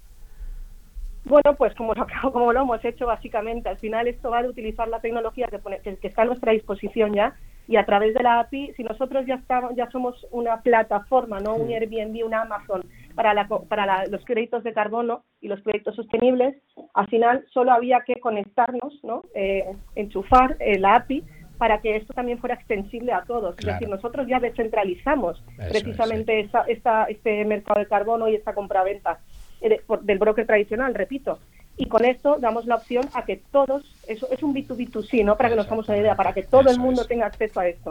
Bueno, 1.27 1.57
pues 1.57 1.75
como 1.75 1.93
lo, 1.93 2.07
como 2.33 2.53
lo 2.53 2.63
hemos 2.63 2.85
hecho 2.85 3.07
básicamente, 3.07 3.69
al 3.69 3.79
final 3.79 4.07
esto 4.09 4.31
va 4.31 4.43
de 4.43 4.49
utilizar 4.49 4.89
la 4.89 5.01
tecnología 5.01 5.49
que, 5.49 5.97
que 5.97 6.07
está 6.07 6.23
a 6.23 6.27
nuestra 6.27 6.53
disposición 6.53 7.15
ya 7.15 7.35
y 7.69 7.77
a 7.77 7.85
través 7.85 8.15
de 8.15 8.23
la 8.23 8.39
API, 8.39 8.73
si 8.77 8.85
nosotros 8.85 9.27
ya 9.27 9.35
estamos, 9.35 9.75
ya 9.75 9.91
somos 9.91 10.25
una 10.31 10.61
plataforma, 10.63 11.41
no 11.41 11.57
un 11.57 11.69
Airbnb, 11.73 12.25
una 12.25 12.43
Amazon 12.43 12.85
para, 13.17 13.35
la, 13.35 13.49
para 13.49 14.07
los 14.07 14.25
créditos 14.25 14.63
de 14.63 14.73
carbono 14.73 15.25
y 15.41 15.49
los 15.49 15.61
proyectos 15.63 15.97
sostenibles, 15.97 16.55
al 16.95 17.09
final 17.09 17.45
solo 17.53 17.73
había 17.73 18.03
que 18.07 18.21
conectarnos, 18.21 19.03
¿no? 19.03 19.23
Eh, 19.35 19.65
enchufar 19.97 20.57
eh, 20.61 20.79
la 20.79 20.95
API 20.95 21.25
para 21.59 21.81
que 21.81 21.97
esto 21.97 22.13
también 22.13 22.39
fuera 22.39 22.55
extensible 22.55 23.13
a 23.13 23.23
todos. 23.23 23.57
Es 23.59 23.65
decir, 23.65 23.89
nosotros 23.89 24.29
ya 24.29 24.39
descentralizamos 24.39 25.43
precisamente 25.57 26.49
esta, 26.69 27.05
este 27.05 27.45
mercado 27.47 27.81
de 27.81 27.87
carbono 27.87 28.29
y 28.29 28.35
esta 28.35 28.55
compraventa 28.55 29.21
del 29.61 30.19
broker 30.19 30.47
tradicional, 30.47 30.95
repito 30.95 31.39
y 31.77 31.87
con 31.87 32.05
esto 32.05 32.39
damos 32.41 32.67
la 32.67 32.77
opción 32.77 33.05
a 33.13 33.25
que 33.25 33.43
todos, 33.53 33.85
eso 34.09 34.29
es 34.31 34.43
un 34.43 34.55
B2B2C, 34.55 35.25
¿no? 35.25 35.37
Para 35.37 35.51
que 35.51 35.57
nos 35.57 35.67
hagamos 35.67 35.89
una 35.89 35.99
idea, 35.99 36.17
para 36.17 36.33
que 36.33 36.43
todo 36.43 36.71
el 36.71 36.79
mundo 36.79 37.05
tenga 37.05 37.27
acceso 37.27 37.61
a 37.61 37.69
esto. 37.69 37.91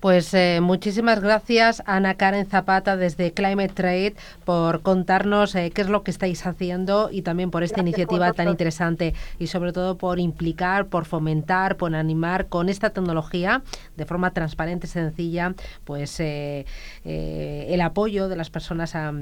Pues 0.00 0.32
eh, 0.32 0.60
muchísimas 0.62 1.20
gracias 1.20 1.82
Ana 1.84 2.14
Karen 2.14 2.46
Zapata 2.46 2.96
desde 2.96 3.32
Climate 3.32 3.74
Trade 3.74 4.14
por 4.46 4.80
contarnos 4.80 5.54
eh, 5.54 5.70
qué 5.74 5.82
es 5.82 5.90
lo 5.90 6.02
que 6.02 6.10
estáis 6.10 6.46
haciendo 6.46 7.10
y 7.12 7.20
también 7.20 7.50
por 7.50 7.62
esta 7.62 7.80
iniciativa 7.80 8.32
tan 8.32 8.48
interesante 8.48 9.14
y 9.38 9.48
sobre 9.48 9.74
todo 9.74 9.98
por 9.98 10.18
implicar, 10.18 10.86
por 10.86 11.04
fomentar, 11.04 11.76
por 11.76 11.94
animar 11.94 12.46
con 12.46 12.70
esta 12.70 12.90
tecnología 12.90 13.62
de 13.96 14.06
forma 14.06 14.30
transparente, 14.30 14.86
sencilla, 14.86 15.54
pues 15.84 16.18
eh, 16.20 16.64
el 17.04 17.80
apoyo 17.82 18.28
de 18.28 18.36
las 18.36 18.48
personas 18.48 18.94
a, 18.94 19.12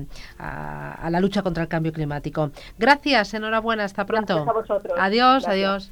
la 1.10 1.20
lucha 1.20 1.42
contra 1.42 1.64
el 1.64 1.68
cambio 1.68 1.92
climático. 1.92 2.52
Gracias, 2.78 3.34
enhorabuena, 3.34 3.84
hasta 3.84 4.06
pronto. 4.06 4.46
Adiós, 4.96 5.48
adiós. 5.48 5.90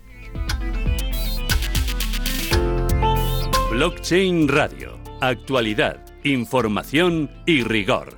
Blockchain 3.76 4.48
Radio. 4.48 4.98
Actualidad, 5.20 5.98
información 6.24 7.28
y 7.44 7.62
rigor. 7.62 8.08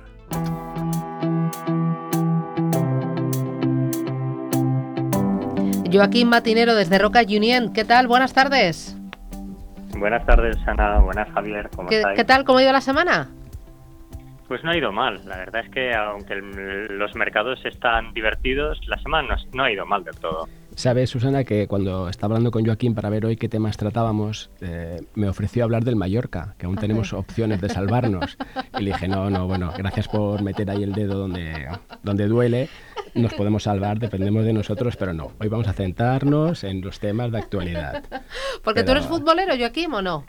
Joaquín 5.91 6.29
Matinero 6.29 6.75
desde 6.75 6.97
Roca 6.97 7.23
Union. 7.23 7.73
¿Qué 7.73 7.83
tal? 7.83 8.07
Buenas 8.07 8.33
tardes. 8.33 8.95
Buenas 9.97 10.25
tardes, 10.25 10.55
Ana. 10.65 10.99
Buenas, 10.99 11.29
Javier. 11.33 11.69
¿Cómo 11.75 11.89
¿Qué, 11.89 12.03
¿Qué 12.15 12.23
tal? 12.23 12.45
¿Cómo 12.45 12.59
ha 12.59 12.63
ido 12.63 12.71
la 12.71 12.79
semana? 12.79 13.29
Pues 14.47 14.63
no 14.63 14.71
ha 14.71 14.77
ido 14.77 14.93
mal. 14.93 15.19
La 15.25 15.39
verdad 15.39 15.65
es 15.65 15.71
que 15.71 15.93
aunque 15.93 16.35
los 16.35 17.13
mercados 17.15 17.59
están 17.65 18.13
divertidos, 18.13 18.79
la 18.87 18.97
semana 18.99 19.35
no 19.51 19.63
ha 19.65 19.69
ido 19.73 19.85
mal 19.85 20.05
del 20.05 20.15
todo. 20.15 20.47
Sabes, 20.79 21.09
Susana, 21.09 21.43
que 21.43 21.67
cuando 21.67 22.07
estaba 22.07 22.35
hablando 22.35 22.51
con 22.51 22.63
Joaquín 22.63 22.95
para 22.95 23.09
ver 23.09 23.25
hoy 23.25 23.35
qué 23.35 23.49
temas 23.49 23.75
tratábamos, 23.75 24.49
eh, 24.61 25.01
me 25.13 25.27
ofreció 25.27 25.65
hablar 25.65 25.83
del 25.83 25.97
Mallorca, 25.97 26.55
que 26.57 26.67
aún 26.67 26.77
tenemos 26.77 27.11
opciones 27.11 27.59
de 27.59 27.67
salvarnos. 27.67 28.37
Y 28.79 28.83
le 28.83 28.91
dije, 28.91 29.09
no, 29.09 29.29
no, 29.29 29.45
bueno, 29.45 29.73
gracias 29.77 30.07
por 30.07 30.41
meter 30.41 30.69
ahí 30.69 30.83
el 30.83 30.93
dedo 30.93 31.19
donde, 31.19 31.67
donde 32.01 32.27
duele. 32.27 32.69
Nos 33.13 33.33
podemos 33.33 33.63
salvar, 33.63 33.99
dependemos 33.99 34.45
de 34.45 34.53
nosotros, 34.53 34.95
pero 34.95 35.13
no. 35.13 35.33
Hoy 35.41 35.49
vamos 35.49 35.67
a 35.67 35.73
centrarnos 35.73 36.63
en 36.63 36.79
los 36.79 37.01
temas 37.01 37.29
de 37.33 37.39
actualidad. 37.39 38.01
Porque 38.63 38.83
tú 38.83 38.91
eres 38.91 39.05
futbolero, 39.05 39.57
Joaquín, 39.57 39.93
¿o 39.93 40.01
no? 40.01 40.23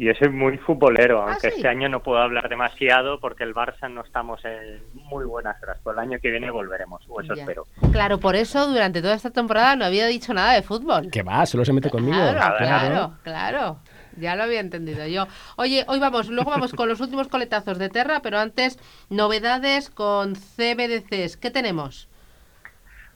Yo 0.00 0.14
soy 0.14 0.30
muy 0.30 0.56
futbolero, 0.56 1.20
ah, 1.20 1.32
aunque 1.32 1.48
este 1.48 1.68
año 1.68 1.86
no 1.90 2.02
puedo 2.02 2.22
hablar 2.22 2.48
demasiado 2.48 3.20
porque 3.20 3.44
el 3.44 3.52
Barça 3.52 3.92
no 3.92 4.00
estamos 4.00 4.42
en 4.46 4.82
muy 4.94 5.26
buenas 5.26 5.62
horas. 5.62 5.78
Por 5.82 5.92
el 5.92 5.98
año 5.98 6.18
que 6.22 6.30
viene 6.30 6.50
volveremos, 6.50 7.02
o 7.06 7.20
eso 7.20 7.34
espero. 7.34 7.66
Claro, 7.92 8.18
por 8.18 8.34
eso 8.34 8.66
durante 8.66 9.02
toda 9.02 9.12
esta 9.12 9.28
temporada 9.28 9.76
no 9.76 9.84
había 9.84 10.06
dicho 10.06 10.32
nada 10.32 10.54
de 10.54 10.62
fútbol. 10.62 11.10
¿Qué 11.10 11.22
va? 11.22 11.44
Solo 11.44 11.66
se 11.66 11.74
mete 11.74 11.90
conmigo. 11.90 12.16
Claro, 12.16 12.56
claro, 12.56 13.12
claro. 13.22 13.80
Ya 14.16 14.36
lo 14.36 14.44
había 14.44 14.60
entendido 14.60 15.06
yo. 15.06 15.26
Oye, 15.56 15.84
hoy 15.86 15.98
vamos, 15.98 16.30
luego 16.30 16.50
vamos 16.50 16.72
con 16.72 16.88
los 16.88 17.00
últimos 17.00 17.28
coletazos 17.28 17.78
de 17.78 17.90
Terra, 17.90 18.20
pero 18.22 18.38
antes 18.38 18.78
novedades 19.10 19.90
con 19.90 20.34
CBDCs. 20.34 21.36
¿Qué 21.36 21.50
tenemos? 21.50 22.08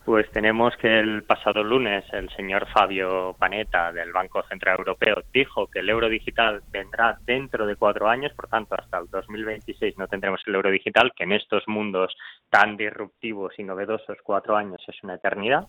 Pues 0.04 0.30
tenemos 0.32 0.76
que 0.76 1.00
el 1.00 1.22
pasado 1.22 1.64
lunes 1.64 2.04
el 2.12 2.28
señor 2.36 2.66
Fabio 2.68 3.34
Panetta 3.38 3.90
del 3.90 4.12
Banco 4.12 4.42
Central 4.42 4.76
Europeo 4.80 5.22
dijo 5.32 5.66
que 5.66 5.78
el 5.78 5.88
euro 5.88 6.10
digital 6.10 6.60
vendrá 6.70 7.16
dentro 7.24 7.66
de 7.66 7.76
cuatro 7.76 8.06
años, 8.06 8.30
por 8.34 8.48
tanto 8.48 8.74
hasta 8.78 8.98
el 8.98 9.08
2026 9.08 9.96
no 9.96 10.06
tendremos 10.06 10.42
el 10.46 10.56
euro 10.56 10.70
digital, 10.70 11.12
que 11.16 11.24
en 11.24 11.32
estos 11.32 11.66
mundos 11.68 12.14
tan 12.50 12.76
disruptivos 12.76 13.54
y 13.58 13.64
novedosos 13.64 14.18
cuatro 14.22 14.58
años 14.58 14.82
es 14.86 15.02
una 15.02 15.14
eternidad, 15.14 15.66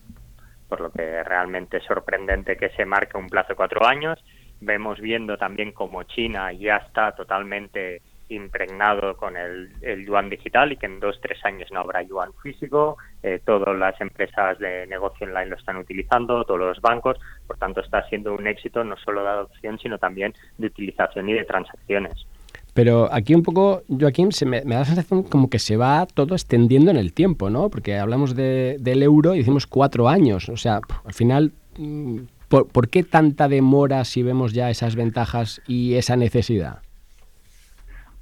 por 0.68 0.82
lo 0.82 0.92
que 0.92 1.24
realmente 1.24 1.78
es 1.78 1.84
sorprendente 1.84 2.58
que 2.58 2.68
se 2.70 2.84
marque 2.84 3.16
un 3.16 3.28
plazo 3.28 3.50
de 3.50 3.56
cuatro 3.56 3.86
años. 3.86 4.22
Vemos 4.60 5.00
viendo 5.00 5.38
también 5.38 5.72
como 5.72 6.02
China 6.02 6.52
ya 6.52 6.76
está 6.76 7.12
totalmente 7.12 8.02
impregnado 8.28 9.16
con 9.16 9.36
el, 9.36 9.70
yuan 10.04 10.30
digital 10.30 10.72
y 10.72 10.76
que 10.76 10.86
en 10.86 11.00
dos, 11.00 11.18
tres 11.20 11.38
años 11.44 11.70
no 11.72 11.80
habrá 11.80 12.02
yuan 12.02 12.32
físico. 12.42 12.96
Eh, 13.22 13.40
todas 13.44 13.76
las 13.76 14.00
empresas 14.00 14.58
de 14.58 14.86
negocio 14.86 15.26
online 15.26 15.50
lo 15.50 15.56
están 15.56 15.76
utilizando, 15.76 16.44
todos 16.44 16.60
los 16.60 16.80
bancos. 16.80 17.18
Por 17.46 17.56
tanto, 17.58 17.80
está 17.80 18.06
siendo 18.08 18.34
un 18.34 18.46
éxito 18.46 18.84
no 18.84 18.96
solo 18.96 19.22
de 19.22 19.28
adopción, 19.28 19.78
sino 19.78 19.98
también 19.98 20.34
de 20.58 20.66
utilización 20.66 21.28
y 21.28 21.34
de 21.34 21.44
transacciones. 21.44 22.26
Pero 22.74 23.08
aquí 23.10 23.34
un 23.34 23.42
poco, 23.42 23.82
Joaquín, 23.88 24.32
se 24.32 24.44
me, 24.44 24.60
da 24.60 24.80
la 24.80 24.84
sensación 24.84 25.22
como 25.22 25.48
que 25.48 25.58
se 25.58 25.78
va 25.78 26.06
todo 26.06 26.34
extendiendo 26.34 26.90
en 26.90 26.98
el 26.98 27.14
tiempo, 27.14 27.48
¿no? 27.48 27.70
Porque 27.70 27.96
hablamos 27.96 28.36
de, 28.36 28.76
del 28.80 29.02
euro 29.02 29.34
y 29.34 29.38
decimos 29.38 29.66
cuatro 29.66 30.08
años. 30.08 30.50
O 30.50 30.58
sea, 30.58 30.80
al 31.04 31.14
final, 31.14 31.52
mm, 31.78 32.18
¿por, 32.48 32.68
¿por 32.68 32.88
qué 32.88 33.02
tanta 33.02 33.48
demora 33.48 34.04
si 34.04 34.22
vemos 34.22 34.52
ya 34.52 34.68
esas 34.68 34.94
ventajas 34.94 35.62
y 35.66 35.94
esa 35.94 36.16
necesidad? 36.16 36.82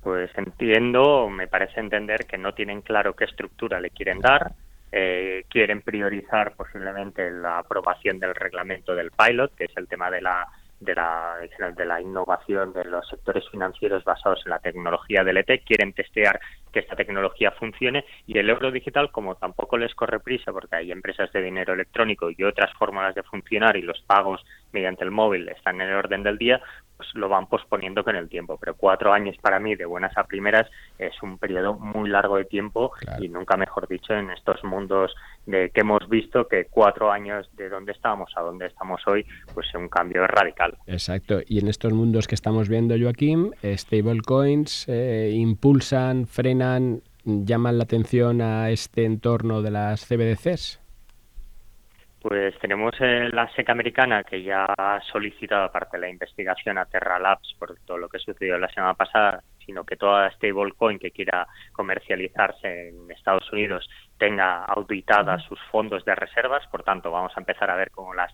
Pues 0.04 0.30
entiendo, 0.36 1.30
me 1.30 1.48
parece 1.48 1.80
entender 1.80 2.26
que 2.26 2.36
no 2.36 2.52
tienen 2.52 2.82
claro 2.82 3.16
qué 3.16 3.24
estructura 3.24 3.80
le 3.80 3.88
quieren 3.88 4.20
dar, 4.20 4.52
eh, 4.92 5.44
quieren 5.48 5.80
priorizar 5.80 6.54
posiblemente 6.54 7.30
la 7.30 7.60
aprobación 7.60 8.18
del 8.20 8.34
reglamento 8.34 8.94
del 8.94 9.10
pilot, 9.10 9.54
que 9.54 9.64
es 9.64 9.76
el 9.78 9.88
tema 9.88 10.10
de 10.10 10.20
la 10.20 10.46
de 10.78 10.94
la, 10.94 11.36
de 11.74 11.86
la 11.86 12.00
innovación 12.02 12.74
de 12.74 12.84
los 12.84 13.08
sectores 13.08 13.48
financieros 13.50 14.04
basados 14.04 14.42
en 14.44 14.50
la 14.50 14.58
tecnología 14.58 15.24
del 15.24 15.38
ET, 15.38 15.64
quieren 15.64 15.94
testear 15.94 16.38
que 16.74 16.80
esta 16.80 16.96
tecnología 16.96 17.52
funcione 17.52 18.04
y 18.26 18.36
el 18.36 18.50
euro 18.50 18.72
digital, 18.72 19.12
como 19.12 19.36
tampoco 19.36 19.78
les 19.78 19.94
corre 19.94 20.18
prisa 20.18 20.52
porque 20.52 20.76
hay 20.76 20.90
empresas 20.90 21.32
de 21.32 21.40
dinero 21.40 21.72
electrónico 21.72 22.30
y 22.30 22.42
otras 22.42 22.72
fórmulas 22.76 23.14
de 23.14 23.22
funcionar 23.22 23.76
y 23.76 23.82
los 23.82 24.00
pagos 24.00 24.44
mediante 24.72 25.04
el 25.04 25.12
móvil 25.12 25.48
están 25.48 25.80
en 25.80 25.88
el 25.88 25.94
orden 25.94 26.24
del 26.24 26.36
día, 26.36 26.60
pues 26.96 27.08
lo 27.14 27.28
van 27.28 27.46
posponiendo 27.46 28.02
con 28.02 28.16
el 28.16 28.28
tiempo. 28.28 28.58
Pero 28.60 28.74
cuatro 28.74 29.12
años 29.12 29.36
para 29.40 29.60
mí, 29.60 29.76
de 29.76 29.84
buenas 29.84 30.16
a 30.18 30.24
primeras, 30.24 30.68
es 30.98 31.14
un 31.22 31.38
periodo 31.38 31.74
muy 31.74 32.08
largo 32.10 32.36
de 32.36 32.44
tiempo 32.44 32.92
y 33.20 33.28
nunca 33.28 33.56
mejor 33.56 33.88
dicho 33.88 34.12
en 34.14 34.30
estos 34.30 34.62
mundos 34.64 35.14
de 35.46 35.70
que 35.70 35.82
hemos 35.82 36.08
visto 36.08 36.48
que 36.48 36.66
cuatro 36.66 37.12
años 37.12 37.48
de 37.56 37.68
donde 37.68 37.92
estábamos 37.92 38.32
a 38.36 38.40
donde 38.40 38.66
estamos 38.66 39.00
hoy, 39.06 39.24
pues 39.52 39.68
es 39.68 39.74
un 39.74 39.88
cambio 39.88 40.26
radical. 40.26 40.76
Exacto. 40.86 41.40
Y 41.46 41.58
en 41.58 41.68
estos 41.68 41.92
mundos 41.92 42.26
que 42.26 42.34
estamos 42.34 42.68
viendo, 42.68 42.94
Joaquín, 42.98 43.54
stablecoins 43.62 44.86
eh, 44.88 45.30
impulsan, 45.34 46.26
frenan, 46.26 46.63
llaman 47.24 47.78
la 47.78 47.84
atención 47.84 48.40
a 48.40 48.70
este 48.70 49.04
entorno 49.04 49.62
de 49.62 49.70
las 49.70 50.06
CBDCs. 50.06 50.80
Pues 52.24 52.58
tenemos 52.58 52.94
eh, 53.00 53.28
la 53.32 53.52
SEC 53.54 53.68
americana 53.68 54.24
que 54.24 54.42
ya 54.42 54.64
ha 54.64 54.98
solicitado, 55.12 55.64
aparte 55.64 55.98
de 55.98 56.00
la 56.00 56.08
investigación 56.08 56.78
a 56.78 56.86
Terra 56.86 57.18
Labs 57.18 57.54
por 57.58 57.76
todo 57.84 57.98
lo 57.98 58.08
que 58.08 58.18
sucedió 58.18 58.58
la 58.58 58.70
semana 58.70 58.94
pasada, 58.94 59.42
sino 59.66 59.84
que 59.84 59.96
toda 59.96 60.30
stablecoin 60.30 60.98
que 60.98 61.10
quiera 61.10 61.46
comercializarse 61.72 62.88
en 62.88 63.10
Estados 63.10 63.52
Unidos 63.52 63.86
tenga 64.18 64.64
auditadas 64.64 65.42
sus 65.44 65.60
fondos 65.70 66.02
de 66.06 66.14
reservas. 66.14 66.66
Por 66.68 66.82
tanto, 66.82 67.10
vamos 67.10 67.32
a 67.36 67.40
empezar 67.40 67.70
a 67.70 67.76
ver 67.76 67.90
cómo 67.90 68.14
las, 68.14 68.32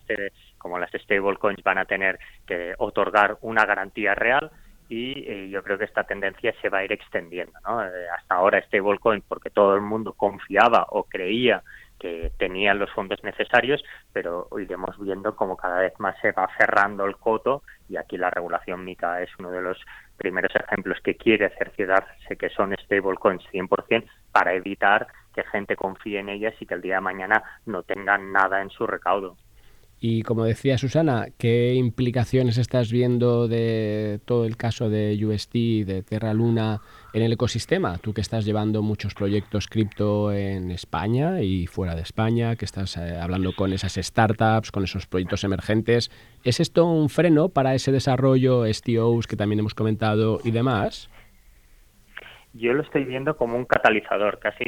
cómo 0.57 0.79
las 0.79 0.91
stablecoins 0.91 1.61
van 1.61 1.79
a 1.79 1.85
tener 1.85 2.17
que 2.47 2.73
otorgar 2.77 3.39
una 3.41 3.65
garantía 3.65 4.15
real 4.15 4.51
y 4.91 5.23
eh, 5.25 5.47
yo 5.49 5.63
creo 5.63 5.77
que 5.77 5.85
esta 5.85 6.03
tendencia 6.03 6.53
se 6.61 6.67
va 6.67 6.79
a 6.79 6.83
ir 6.83 6.91
extendiendo. 6.91 7.53
¿no? 7.65 7.81
Eh, 7.81 8.09
hasta 8.09 8.35
ahora 8.35 8.61
stablecoin, 8.63 9.23
porque 9.25 9.49
todo 9.49 9.73
el 9.73 9.81
mundo 9.81 10.11
confiaba 10.11 10.85
o 10.89 11.05
creía 11.05 11.63
que 11.97 12.33
tenían 12.37 12.77
los 12.77 12.91
fondos 12.91 13.23
necesarios, 13.23 13.81
pero 14.11 14.49
iremos 14.59 14.99
viendo 14.99 15.33
cómo 15.33 15.55
cada 15.55 15.79
vez 15.79 15.97
más 15.99 16.19
se 16.19 16.33
va 16.33 16.49
cerrando 16.57 17.05
el 17.05 17.15
coto 17.15 17.63
y 17.87 17.95
aquí 17.95 18.17
la 18.17 18.31
regulación 18.31 18.83
MICA 18.83 19.21
es 19.21 19.29
uno 19.39 19.49
de 19.51 19.61
los 19.61 19.77
primeros 20.17 20.53
ejemplos 20.55 20.99
que 21.01 21.15
quiere 21.15 21.49
cerciorarse 21.57 22.35
que 22.35 22.49
son 22.49 22.75
stablecoins 22.83 23.43
100% 23.53 24.03
para 24.33 24.53
evitar 24.55 25.07
que 25.33 25.45
gente 25.45 25.77
confíe 25.77 26.19
en 26.19 26.27
ellas 26.27 26.53
y 26.59 26.65
que 26.65 26.73
el 26.73 26.81
día 26.81 26.95
de 26.95 27.01
mañana 27.01 27.43
no 27.65 27.83
tengan 27.83 28.33
nada 28.33 28.61
en 28.61 28.69
su 28.71 28.85
recaudo. 28.85 29.37
Y 30.03 30.23
como 30.23 30.45
decía 30.45 30.79
Susana, 30.79 31.27
¿qué 31.37 31.75
implicaciones 31.75 32.57
estás 32.57 32.91
viendo 32.91 33.47
de 33.47 34.19
todo 34.25 34.45
el 34.45 34.57
caso 34.57 34.89
de 34.89 35.23
UST, 35.23 35.53
de 35.85 36.01
Terra 36.01 36.33
Luna 36.33 36.81
en 37.13 37.21
el 37.21 37.33
ecosistema? 37.33 37.99
Tú 37.99 38.11
que 38.11 38.21
estás 38.21 38.43
llevando 38.43 38.81
muchos 38.81 39.13
proyectos 39.13 39.67
cripto 39.67 40.33
en 40.33 40.71
España 40.71 41.43
y 41.43 41.67
fuera 41.67 41.93
de 41.93 42.01
España, 42.01 42.55
que 42.55 42.65
estás 42.65 42.97
eh, 42.97 43.19
hablando 43.19 43.53
con 43.55 43.73
esas 43.73 43.93
startups, 43.93 44.71
con 44.71 44.85
esos 44.85 45.05
proyectos 45.05 45.43
emergentes, 45.43 46.09
¿es 46.43 46.59
esto 46.59 46.87
un 46.87 47.07
freno 47.07 47.49
para 47.49 47.75
ese 47.75 47.91
desarrollo, 47.91 48.65
STOs 48.65 49.27
que 49.27 49.35
también 49.35 49.59
hemos 49.59 49.75
comentado 49.75 50.39
y 50.43 50.49
demás? 50.49 51.11
Yo 52.53 52.73
lo 52.73 52.83
estoy 52.83 53.05
viendo 53.05 53.37
como 53.37 53.55
un 53.55 53.65
catalizador, 53.65 54.39
casi 54.39 54.65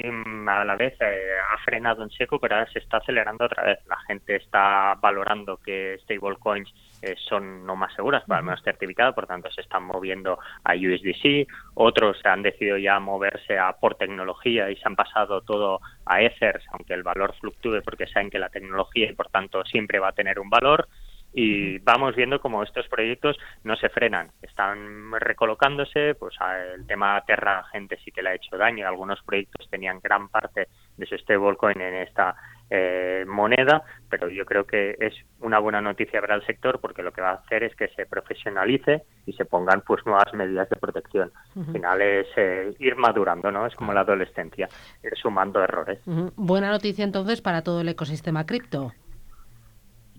a 0.48 0.64
la 0.64 0.76
vez 0.76 0.94
eh, 1.02 1.32
ha 1.52 1.58
frenado 1.64 2.04
en 2.04 2.10
seco, 2.12 2.40
pero 2.40 2.56
ahora 2.56 2.72
se 2.72 2.80
está 2.80 2.98
acelerando 2.98 3.46
otra 3.46 3.64
vez. 3.64 3.80
La 3.88 3.98
gente 4.08 4.38
está 4.38 4.96
valorando 5.02 5.58
que 5.58 5.98
stablecoins 6.04 6.74
eh, 7.02 7.16
son 7.28 7.66
no 7.66 7.76
más 7.76 7.94
seguras, 7.94 8.24
para 8.26 8.40
al 8.40 8.46
menos 8.46 8.64
certificadas, 8.64 9.14
por 9.14 9.28
tanto 9.28 9.52
se 9.52 9.62
están 9.62 9.84
moviendo 9.84 10.40
a 10.64 10.74
USDC, 10.76 11.48
otros 11.74 12.18
han 12.24 12.42
decidido 12.42 12.78
ya 12.78 13.00
moverse 13.00 13.60
a 13.60 13.74
por 13.74 13.96
tecnología 13.96 14.72
y 14.72 14.78
se 14.78 14.88
han 14.88 14.96
pasado 14.96 15.42
todo 15.42 15.82
a 16.06 16.22
Ethers, 16.22 16.64
aunque 16.72 16.94
el 16.94 17.04
valor 17.04 17.36
fluctúe 17.40 17.82
porque 17.84 18.08
saben 18.08 18.30
que 18.30 18.40
la 18.40 18.50
tecnología 18.50 19.10
y 19.10 19.16
por 19.16 19.28
tanto 19.28 19.66
siempre 19.66 20.00
va 20.00 20.10
a 20.10 20.14
tener 20.14 20.40
un 20.40 20.50
valor 20.50 20.88
y 21.34 21.80
vamos 21.80 22.16
viendo 22.16 22.40
como 22.40 22.64
estos 22.64 22.88
proyectos 22.88 23.38
no 23.64 23.76
se 23.76 23.90
frenan, 23.90 24.32
están 24.42 25.12
recolocándose, 25.12 26.16
pues 26.16 26.36
el 26.76 26.86
tema 26.86 27.22
Terra 27.26 27.64
gente 27.72 27.98
sí 28.04 28.12
que 28.12 28.22
le 28.22 28.30
ha 28.30 28.36
hecho 28.36 28.58
daño, 28.58 28.88
algunos 28.88 29.22
proyectos 29.24 29.68
tenían 29.70 30.00
gran 30.02 30.30
parte 30.30 30.68
de 30.98 31.06
su 31.06 31.18
stablecoin 31.18 31.82
en 31.82 31.96
esta 31.96 32.36
eh, 32.70 33.26
moneda, 33.28 33.84
pero 34.10 34.30
yo 34.30 34.46
creo 34.46 34.66
que 34.66 34.96
es 35.00 35.14
una 35.40 35.60
buena 35.60 35.82
noticia 35.82 36.22
para 36.22 36.36
el 36.36 36.46
sector 36.46 36.80
porque 36.80 37.04
lo 37.04 37.12
que 37.12 37.22
va 37.22 37.32
a 37.32 37.36
hacer 37.36 37.64
es 37.64 37.76
que 37.76 37.88
se 37.90 38.06
profesionalice 38.06 39.04
y 39.26 39.34
se 39.34 39.46
pongan 39.46 39.82
pues 39.82 40.06
nuevas 40.06 40.34
medidas 40.34 40.70
de 40.70 40.76
protección. 40.78 41.32
Al 41.56 41.72
final 41.72 42.02
es 42.02 42.28
eh, 42.36 42.74
ir 42.80 42.96
madurando, 42.96 43.52
¿no? 43.52 43.66
Es 43.66 43.76
como 43.76 43.94
la 43.94 44.02
adolescencia, 44.02 44.70
ir 45.04 45.14
sumando 45.22 45.64
errores. 45.64 46.00
Buena 46.36 46.72
noticia 46.72 47.04
entonces 47.04 47.42
para 47.42 47.64
todo 47.64 47.82
el 47.82 47.90
ecosistema 47.90 48.46
cripto. 48.46 48.94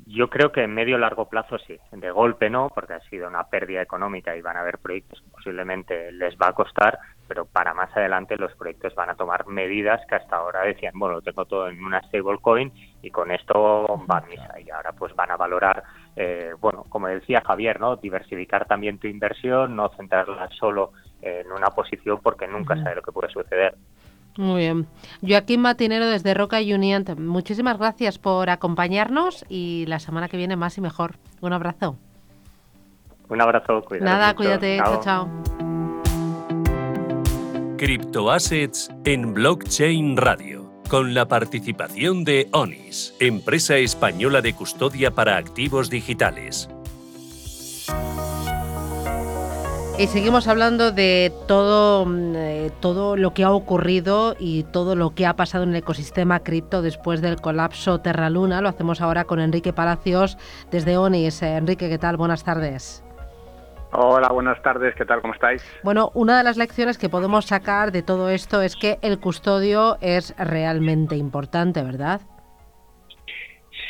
Yo 0.07 0.29
creo 0.29 0.53
que 0.53 0.63
en 0.63 0.75
medio 0.75 0.99
largo 0.99 1.31
plazo 1.31 1.57
sí, 1.59 1.79
de 1.93 2.11
golpe 2.11 2.51
no, 2.51 2.69
porque 2.75 2.93
ha 2.93 3.01
sido 3.09 3.27
una 3.27 3.45
pérdida 3.45 3.81
económica 3.81 4.37
y 4.37 4.43
van 4.43 4.57
a 4.57 4.61
haber 4.61 4.79
proyectos 4.79 5.21
que 5.23 5.31
posiblemente 5.31 6.13
les 6.13 6.37
va 6.37 6.49
a 6.49 6.53
costar, 6.53 6.99
pero 7.27 7.47
para 7.47 7.73
más 7.73 7.91
adelante 7.97 8.37
los 8.37 8.55
proyectos 8.55 8.95
van 8.95 9.09
a 9.09 9.15
tomar 9.15 9.47
medidas 9.47 10.03
que 10.07 10.17
hasta 10.17 10.37
ahora 10.37 10.63
decían, 10.65 10.93
bueno, 10.99 11.17
lo 11.17 11.23
tengo 11.23 11.47
todo 11.47 11.69
en 11.69 11.83
una 11.83 12.03
stablecoin 12.03 12.71
y 13.01 13.11
con 13.11 13.31
esto 13.31 13.87
va 14.11 14.19
a 14.19 14.27
misa. 14.27 14.61
Y 14.61 14.71
ahora 14.71 14.93
pues 14.93 15.15
van 15.17 15.31
a 15.31 15.39
valorar, 15.39 15.83
eh, 16.17 16.53
bueno, 16.61 16.85
como 16.91 17.09
decía 17.09 17.41
Javier, 17.41 17.81
¿no? 17.81 17.97
Diversificar 17.97 18.67
también 18.67 18.99
tu 18.99 19.07
inversión, 19.07 19.75
no 19.75 19.89
centrarla 19.97 20.51
solo 20.51 20.93
en 21.23 21.51
una 21.51 21.71
posición 21.71 22.21
porque 22.23 22.47
nunca 22.47 22.77
sabe 22.77 22.97
lo 22.97 23.03
que 23.03 23.13
puede 23.13 23.33
suceder. 23.33 23.75
Muy 24.37 24.63
bien. 24.63 24.87
Joaquín 25.27 25.61
Matinero 25.61 26.07
desde 26.07 26.35
Roca 26.35 26.59
Union, 26.59 27.05
muchísimas 27.19 27.79
gracias 27.79 28.19
por 28.19 28.51
acompañarnos 28.51 29.45
y 29.49 29.85
la 29.87 30.01
semana 30.01 30.29
que 30.29 30.37
viene 30.37 30.57
más 30.57 30.77
y 30.77 30.81
mejor. 30.81 31.17
Un 31.41 31.53
abrazo. 31.53 31.97
Un 33.29 33.41
abrazo, 33.41 33.83
cuídate. 33.83 34.05
Nada, 34.05 34.35
cuídate, 34.35 34.77
chao, 34.79 35.01
chao. 35.01 35.29
Criptoassets 37.79 38.91
en 39.05 39.35
Blockchain 39.35 40.17
Radio, 40.17 40.71
con 40.89 41.15
la 41.15 41.27
participación 41.27 42.25
de 42.25 42.49
ONIS, 42.53 43.15
empresa 43.21 43.77
española 43.77 44.41
de 44.41 44.55
custodia 44.55 45.11
para 45.11 45.37
activos 45.37 45.91
digitales. 45.91 46.69
Y 49.97 50.09
seguimos 50.09 50.49
hablando 50.49 50.91
de 50.91 51.33
todo, 51.47 52.05
mm, 52.05 52.35
eh, 52.35 52.71
todo 52.81 53.17
lo 53.17 53.33
que 53.33 53.45
ha 53.45 53.53
ocurrido 53.53 54.35
y 54.41 54.65
todo 54.65 54.97
lo 54.97 55.15
que 55.15 55.25
ha 55.25 55.37
pasado 55.37 55.63
en 55.63 55.71
el 55.71 55.77
ecosistema 55.77 56.41
cripto 56.41 56.83
después 56.83 57.23
del 57.23 57.41
colapso 57.41 58.01
Terra 58.01 58.29
Luna. 58.29 58.61
Lo 58.61 58.69
hacemos 58.69 59.01
ahora 59.01 59.23
con 59.23 59.39
Enrique 59.39 59.73
Palacios 59.73 60.37
desde 60.73 60.97
ONIS. 60.97 61.43
Eh, 61.43 61.57
Enrique, 61.57 61.89
¿qué 61.89 61.99
tal? 61.99 62.17
Buenas 62.17 62.43
tardes. 62.43 63.05
Hola, 63.93 64.29
buenas 64.33 64.61
tardes, 64.63 64.97
¿qué 64.97 65.05
tal? 65.05 65.23
¿Cómo 65.23 65.35
estáis? 65.35 65.63
Bueno, 65.85 66.11
una 66.15 66.37
de 66.37 66.43
las 66.43 66.57
lecciones 66.57 66.99
que 66.99 67.09
podemos 67.09 67.47
sacar 67.47 67.93
de 67.93 68.03
todo 68.03 68.31
esto 68.31 68.63
es 68.63 68.75
que 68.75 68.99
el 69.01 69.21
custodio 69.21 69.97
es 70.01 70.35
realmente 70.37 71.15
importante, 71.15 71.85
¿verdad? 71.85 72.21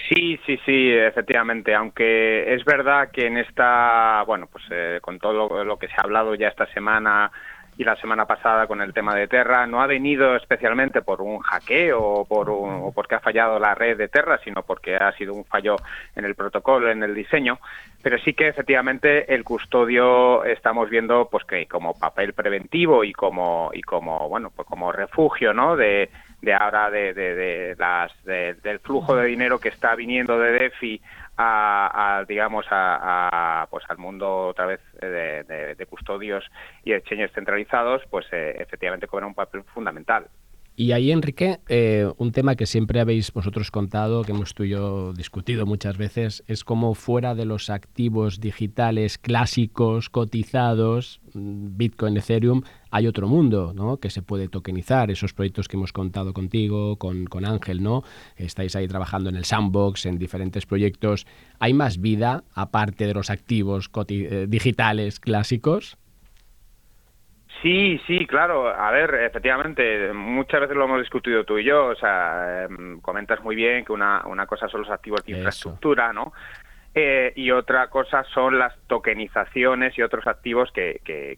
Sí, 0.09 0.39
sí, 0.45 0.59
sí, 0.67 0.93
efectivamente. 0.93 1.75
Aunque 1.75 2.55
es 2.55 2.65
verdad 2.65 3.11
que 3.11 3.27
en 3.27 3.39
esta, 3.39 4.23
bueno, 4.27 4.49
pues 4.51 4.65
eh, 4.71 4.99
con 5.01 5.19
todo 5.19 5.65
lo, 5.65 5.79
que 5.79 5.89
se 5.89 5.95
ha 5.97 6.03
hablado 6.03 6.35
ya 6.35 6.49
esta 6.49 6.67
semana 6.67 7.31
y 7.77 7.83
la 7.83 7.97
semana 7.97 8.25
pasada 8.25 8.69
con 8.69 8.81
el 8.83 8.93
tema 8.93 9.17
de 9.17 9.27
Terra, 9.27 9.67
no 9.67 9.83
ha 9.83 9.89
venido 9.89 10.37
especialmente 10.37 11.03
por 11.03 11.21
un 11.21 11.41
hackeo 11.41 12.01
o, 12.01 12.25
por 12.25 12.49
o 12.49 12.93
porque 12.95 13.17
ha 13.17 13.21
fallado 13.21 13.59
la 13.59 13.75
red 13.75 13.97
de 13.97 14.07
Terra, 14.07 14.39
sino 14.45 14.63
porque 14.63 14.95
ha 14.95 15.11
sido 15.17 15.35
un 15.35 15.45
fallo 15.45 15.77
en 16.15 16.25
el 16.25 16.37
protocolo, 16.37 16.89
en 16.91 17.03
el 17.03 17.15
diseño. 17.15 17.59
Pero 18.01 18.19
sí 18.19 18.35
que 18.35 18.47
efectivamente 18.47 19.35
el 19.35 19.43
custodio 19.43 20.45
estamos 20.45 20.89
viendo 20.89 21.29
pues 21.31 21.45
que 21.47 21.67
como 21.67 21.99
papel 21.99 22.35
preventivo 22.35 23.03
y 23.03 23.13
como 23.13 23.71
y 23.73 23.81
como 23.81 24.29
bueno 24.29 24.53
pues 24.55 24.69
como 24.69 24.93
refugio, 24.93 25.53
¿no? 25.53 25.75
De 25.75 26.11
de 26.45 26.55
ahora 26.55 26.91
de, 26.91 27.75
las 27.79 28.13
del 28.25 28.79
flujo 28.81 29.17
de 29.17 29.27
dinero 29.27 29.59
que 29.59 29.71
está 29.71 29.95
viniendo 29.95 30.39
de 30.39 30.53
DeFi 30.53 31.01
a, 31.37 32.25
digamos 32.29 32.67
a, 32.71 33.67
pues 33.71 33.85
al 33.89 33.99
mundo 33.99 34.49
otra 34.49 34.67
vez 34.67 34.81
de, 35.01 35.87
custodios 35.89 36.45
y 36.85 36.93
exchanges 36.93 37.33
centralizados 37.33 38.03
pues 38.11 38.27
eh, 38.33 38.57
efectivamente 38.59 39.07
cobra 39.07 39.27
un 39.27 39.35
papel 39.35 39.63
fundamental 39.65 40.27
y 40.77 40.91
ahí, 40.91 41.13
Enrique, 41.13 41.61
eh, 41.69 42.11
un 42.19 42.33
tema 42.33 42.57
que 42.57 42.67
siempre 42.67 42.99
habéis 42.99 43.33
vosotros 43.33 43.71
contado, 43.71 44.23
que 44.25 44.33
hemos 44.33 44.55
tú 44.55 44.65
y 44.65 44.71
yo 44.71 45.13
discutido 45.13 45.67
muchas 45.67 45.97
veces, 45.97 46.43
es 46.49 46.65
cómo 46.65 46.95
fuera 46.95 47.37
de 47.37 47.45
los 47.45 47.71
activos 47.71 48.41
digitales 48.41 49.17
clásicos, 49.17 50.11
cotizados, 50.11 51.21
mm, 51.33 51.77
Bitcoin, 51.77 52.17
Ethereum, 52.17 52.63
hay 52.91 53.07
otro 53.07 53.29
mundo, 53.29 53.73
¿no? 53.73 53.99
Que 53.99 54.11
se 54.11 54.23
puede 54.23 54.49
tokenizar, 54.49 55.13
esos 55.13 55.33
proyectos 55.33 55.69
que 55.69 55.77
hemos 55.77 55.93
contado 55.93 56.33
contigo, 56.33 56.97
con, 56.97 57.27
con 57.27 57.45
Ángel, 57.45 57.81
¿no? 57.81 58.03
Estáis 58.37 58.75
ahí 58.75 58.89
trabajando 58.89 59.31
en 59.31 59.37
el 59.37 59.45
sandbox, 59.45 60.07
en 60.07 60.19
diferentes 60.19 60.67
proyectos. 60.67 61.25
¿Hay 61.61 61.73
más 61.73 62.01
vida 62.01 62.43
aparte 62.53 63.07
de 63.07 63.15
los 63.15 63.31
activos 63.31 63.89
eh, 64.09 64.47
digitales 64.49 65.21
clásicos? 65.21 65.99
Sí, 67.65 67.99
sí, 68.07 68.27
claro. 68.27 68.69
A 68.69 68.91
ver, 68.91 69.15
efectivamente, 69.15 70.13
muchas 70.13 70.61
veces 70.61 70.77
lo 70.77 70.85
hemos 70.85 71.01
discutido 71.01 71.45
tú 71.45 71.57
y 71.57 71.65
yo. 71.65 71.87
O 71.87 71.95
sea, 71.95 72.65
em, 72.65 73.01
comentas 73.01 73.43
muy 73.43 73.57
bien 73.57 73.87
que 73.87 73.93
una, 73.93 74.23
una 74.27 74.47
cosa 74.47 74.69
son 74.69 74.83
los 74.83 74.91
activos 74.91 75.25
de 75.25 75.33
infraestructura, 75.33 76.13
¿no? 76.13 76.35
Eh, 76.97 77.33
y 77.35 77.51
otra 77.51 77.89
cosa 77.89 78.23
son 78.33 78.57
las 78.57 78.73
tokenizaciones 78.87 79.99
y 79.99 80.03
otros 80.03 80.29
activos 80.29 80.71
que, 80.71 81.01
que, 81.05 81.37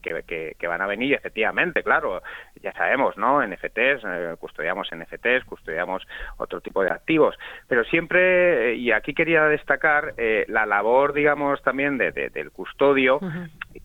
que, 0.58 0.66
van 0.66 0.82
a 0.82 0.86
venir, 0.86 1.14
efectivamente, 1.14 1.82
claro, 1.82 2.22
ya 2.62 2.72
sabemos, 2.74 3.16
¿no? 3.16 3.40
NFTs, 3.46 4.04
eh, 4.04 4.34
custodiamos 4.38 4.88
NFTs, 4.92 5.44
custodiamos 5.46 6.06
otro 6.36 6.60
tipo 6.60 6.82
de 6.82 6.90
activos, 6.90 7.38
pero 7.68 7.84
siempre, 7.84 8.72
eh, 8.72 8.74
y 8.74 8.92
aquí 8.92 9.14
quería 9.14 9.44
destacar 9.44 10.14
la 10.48 10.66
labor, 10.66 11.14
digamos, 11.14 11.62
también 11.62 11.96
de, 11.96 12.12
del 12.12 12.50
custodio, 12.50 13.18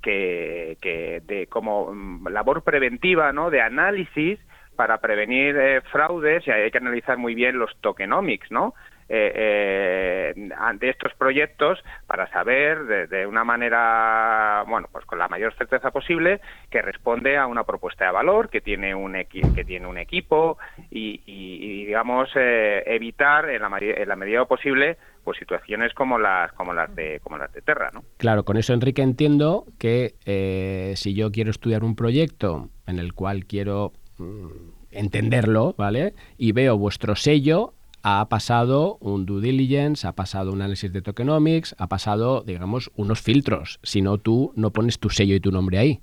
que, 0.01 0.77
que 0.81 1.21
de, 1.25 1.47
como 1.47 1.93
mm, 1.93 2.27
labor 2.27 2.63
preventiva, 2.63 3.31
¿no? 3.31 3.49
De 3.49 3.61
análisis 3.61 4.39
para 4.81 4.97
prevenir 4.97 5.83
fraudes 5.91 6.47
y 6.47 6.49
hay 6.49 6.71
que 6.71 6.79
analizar 6.79 7.15
muy 7.15 7.35
bien 7.35 7.59
los 7.59 7.69
tokenomics, 7.81 8.49
¿no? 8.49 8.73
eh, 9.13 10.33
eh, 10.33 10.49
de 10.79 10.89
estos 10.89 11.13
proyectos 11.15 11.77
para 12.07 12.31
saber 12.31 13.09
de, 13.09 13.27
una 13.27 13.43
manera, 13.43 14.63
bueno, 14.67 14.87
pues 14.91 15.05
con 15.05 15.19
la 15.19 15.27
mayor 15.27 15.53
certeza 15.55 15.91
posible 15.91 16.39
que 16.69 16.81
responde 16.81 17.37
a 17.37 17.45
una 17.45 17.65
propuesta 17.65 18.05
de 18.05 18.11
valor, 18.11 18.49
que 18.49 18.61
tiene 18.61 18.95
un, 18.95 19.13
que 19.13 19.65
tiene 19.65 19.85
un 19.85 19.97
equipo 19.97 20.57
y, 20.89 21.85
digamos, 21.85 22.29
eh, 22.35 22.83
evitar 22.85 23.49
en 23.49 23.61
la, 23.61 23.77
en 23.79 24.07
la 24.07 24.15
medida 24.15 24.45
posible 24.45 24.97
pues 25.23 25.37
situaciones 25.37 25.93
como 25.93 26.17
las 26.17 26.51
como 26.53 26.73
las 26.73 26.95
de 26.95 27.19
como 27.19 27.37
las 27.37 27.53
de 27.53 27.61
Terra, 27.61 27.91
¿no? 27.93 28.03
Claro, 28.17 28.43
con 28.43 28.57
eso 28.57 28.73
Enrique 28.73 29.03
entiendo 29.03 29.65
que 29.77 30.15
eh, 30.25 30.93
si 30.95 31.13
yo 31.13 31.31
quiero 31.31 31.51
estudiar 31.51 31.83
un 31.83 31.95
proyecto 31.95 32.69
en 32.87 32.97
el 32.97 33.13
cual 33.13 33.45
quiero 33.45 33.91
mm, 34.17 34.70
entenderlo, 34.91 35.75
¿vale? 35.77 36.13
Y 36.37 36.51
veo 36.51 36.77
vuestro 36.77 37.15
sello, 37.15 37.73
ha 38.03 38.27
pasado 38.29 38.97
un 38.99 39.25
due 39.25 39.41
diligence, 39.41 40.07
ha 40.07 40.13
pasado 40.13 40.51
un 40.51 40.61
análisis 40.61 40.91
de 40.91 41.01
tokenomics, 41.01 41.75
ha 41.79 41.87
pasado, 41.87 42.41
digamos, 42.41 42.91
unos 42.95 43.21
filtros. 43.21 43.79
Si 43.83 44.01
no, 44.01 44.17
tú 44.17 44.53
no 44.55 44.71
pones 44.71 44.99
tu 44.99 45.09
sello 45.09 45.35
y 45.35 45.39
tu 45.39 45.51
nombre 45.51 45.77
ahí. 45.77 45.99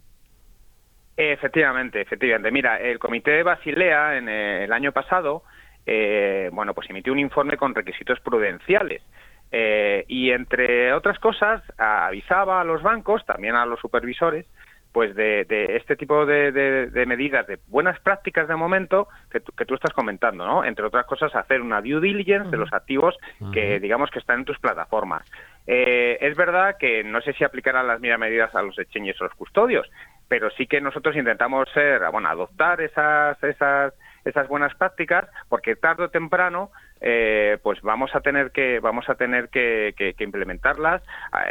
Efectivamente, 1.16 2.00
efectivamente. 2.00 2.52
Mira, 2.52 2.76
el 2.80 3.00
Comité 3.00 3.32
de 3.32 3.42
Basilea 3.42 4.18
en 4.18 4.28
el 4.28 4.72
año 4.72 4.92
pasado, 4.92 5.42
eh, 5.84 6.48
bueno, 6.52 6.74
pues 6.74 6.88
emitió 6.90 7.12
un 7.12 7.18
informe 7.18 7.56
con 7.56 7.74
requisitos 7.74 8.20
prudenciales. 8.20 9.02
Eh, 9.50 10.04
y 10.06 10.30
entre 10.30 10.92
otras 10.92 11.18
cosas, 11.18 11.62
avisaba 11.76 12.60
a 12.60 12.64
los 12.64 12.82
bancos, 12.82 13.24
también 13.26 13.56
a 13.56 13.66
los 13.66 13.80
supervisores, 13.80 14.46
pues 14.92 15.14
de, 15.14 15.46
este 15.76 15.96
tipo 15.96 16.24
de, 16.26 16.90
medidas, 17.06 17.46
de 17.46 17.58
buenas 17.66 18.00
prácticas 18.00 18.48
de 18.48 18.56
momento 18.56 19.08
que, 19.30 19.40
que, 19.40 19.64
tú 19.64 19.74
estás 19.74 19.92
comentando, 19.92 20.46
¿no? 20.46 20.64
Entre 20.64 20.84
otras 20.84 21.06
cosas, 21.06 21.34
hacer 21.34 21.60
una 21.60 21.80
due 21.80 22.00
diligence 22.00 22.50
de 22.50 22.56
los 22.56 22.72
activos 22.72 23.16
que, 23.52 23.80
digamos, 23.80 24.10
que 24.10 24.18
están 24.18 24.40
en 24.40 24.44
tus 24.44 24.58
plataformas. 24.58 25.22
Eh, 25.66 26.16
es 26.20 26.36
verdad 26.36 26.76
que 26.78 27.04
no 27.04 27.20
sé 27.20 27.34
si 27.34 27.44
aplicarán 27.44 27.86
las 27.86 28.00
mismas 28.00 28.20
medidas 28.20 28.54
a 28.54 28.62
los 28.62 28.78
exchanges 28.78 29.20
o 29.20 29.24
los 29.24 29.34
custodios, 29.34 29.86
pero 30.26 30.50
sí 30.50 30.66
que 30.66 30.80
nosotros 30.80 31.14
intentamos 31.14 31.68
ser, 31.74 32.02
bueno, 32.10 32.28
adoptar 32.28 32.80
esas, 32.80 33.42
esas, 33.44 33.92
esas 34.24 34.48
buenas 34.48 34.74
prácticas, 34.74 35.28
porque 35.48 35.76
tarde 35.76 36.04
o 36.04 36.10
temprano 36.10 36.70
eh, 37.00 37.58
pues 37.62 37.80
vamos 37.82 38.14
a 38.14 38.20
tener 38.20 38.50
que 38.50 38.80
vamos 38.80 39.08
a 39.08 39.14
tener 39.14 39.48
que, 39.50 39.94
implementarlas 40.18 41.00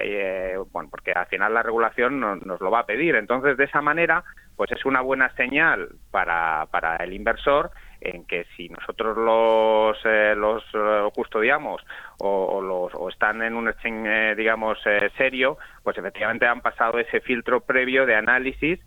eh, 0.01 0.57
bueno 0.73 0.89
porque 0.89 1.13
al 1.13 1.25
final 1.27 1.53
la 1.53 1.63
regulación 1.63 2.19
nos 2.19 2.61
lo 2.61 2.71
va 2.71 2.79
a 2.79 2.85
pedir. 2.85 3.15
Entonces 3.15 3.57
de 3.57 3.65
esa 3.65 3.81
manera 3.81 4.23
pues 4.57 4.71
es 4.71 4.83
una 4.85 5.01
buena 5.01 5.29
señal 5.35 5.89
para, 6.11 6.67
para 6.71 6.97
el 6.97 7.13
inversor 7.13 7.71
en 8.01 8.25
que 8.25 8.45
si 8.55 8.69
nosotros 8.69 9.17
los, 9.17 9.97
eh, 10.05 10.33
los 10.35 10.63
eh, 10.73 11.09
custodiamos 11.15 11.81
o, 12.19 12.61
los, 12.61 12.93
o 12.95 13.09
están 13.09 13.41
en 13.41 13.55
un 13.55 13.69
exchange, 13.69 14.07
eh, 14.07 14.35
digamos, 14.35 14.79
serio, 15.17 15.57
pues 15.83 15.97
efectivamente 15.97 16.45
han 16.45 16.61
pasado 16.61 16.99
ese 16.99 17.21
filtro 17.21 17.61
previo 17.61 18.05
de 18.05 18.15
análisis 18.15 18.79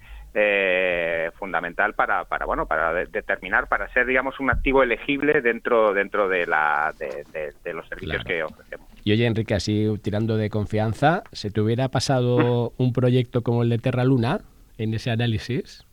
fundamental 1.35 1.95
para, 1.95 2.25
para 2.25 2.47
bueno 2.47 2.67
para 2.67 2.93
determinar 2.93 3.69
para 3.69 3.93
ser 3.93 4.07
digamos 4.07 4.39
un 4.39 4.51
activo 4.51 4.83
elegible 4.83 5.41
dentro 5.41 5.93
dentro 5.93 6.29
de 6.29 6.47
la 6.47 6.95
de, 6.99 7.73
los 7.73 7.89
servicios 7.89 8.23
que 8.25 8.43
ofrecemos. 8.45 8.87
Y 9.03 9.13
oye 9.13 9.27
Enrique 9.27 9.55
así 9.55 9.89
tirando 10.03 10.37
de 10.37 10.49
confianza 10.51 11.25
se 11.33 11.51
te 11.51 11.61
hubiera 11.61 11.89
pasado 11.89 12.73
un 12.79 12.93
proyecto 12.93 13.43
como 13.43 13.63
el 13.63 13.71
de 13.71 13.79
Terra 13.79 14.05
Luna 14.05 14.41
en 14.79 14.95
ese 14.95 15.11
análisis 15.11 15.85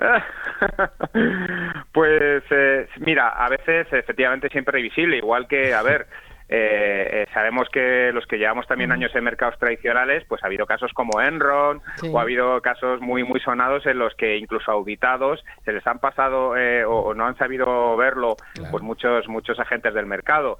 pues 1.92 2.42
eh, 2.50 2.88
mira, 3.00 3.28
a 3.28 3.48
veces 3.48 3.86
efectivamente 3.92 4.48
siempre 4.48 4.72
previsible, 4.72 5.18
igual 5.18 5.46
que, 5.46 5.74
a 5.74 5.82
ver, 5.82 6.06
eh, 6.52 7.08
eh, 7.12 7.26
sabemos 7.32 7.68
que 7.68 8.10
los 8.12 8.26
que 8.26 8.36
llevamos 8.36 8.66
también 8.66 8.90
años 8.90 9.14
en 9.14 9.22
mercados 9.22 9.58
tradicionales, 9.58 10.24
pues 10.28 10.42
ha 10.42 10.48
habido 10.48 10.66
casos 10.66 10.92
como 10.92 11.20
Enron 11.20 11.80
o 12.10 12.18
ha 12.18 12.22
habido 12.22 12.60
casos 12.60 13.00
muy 13.00 13.22
muy 13.22 13.38
sonados 13.40 13.86
en 13.86 13.98
los 13.98 14.14
que 14.16 14.36
incluso 14.36 14.70
auditados 14.72 15.44
se 15.64 15.72
les 15.72 15.86
han 15.86 16.00
pasado 16.00 16.54
o, 16.88 17.14
no 17.14 17.26
han 17.26 17.36
sabido 17.36 17.96
verlo 17.96 18.36
pues 18.70 18.82
muchos 18.82 19.28
muchos 19.28 19.60
agentes 19.60 19.94
del 19.94 20.06
mercado. 20.06 20.58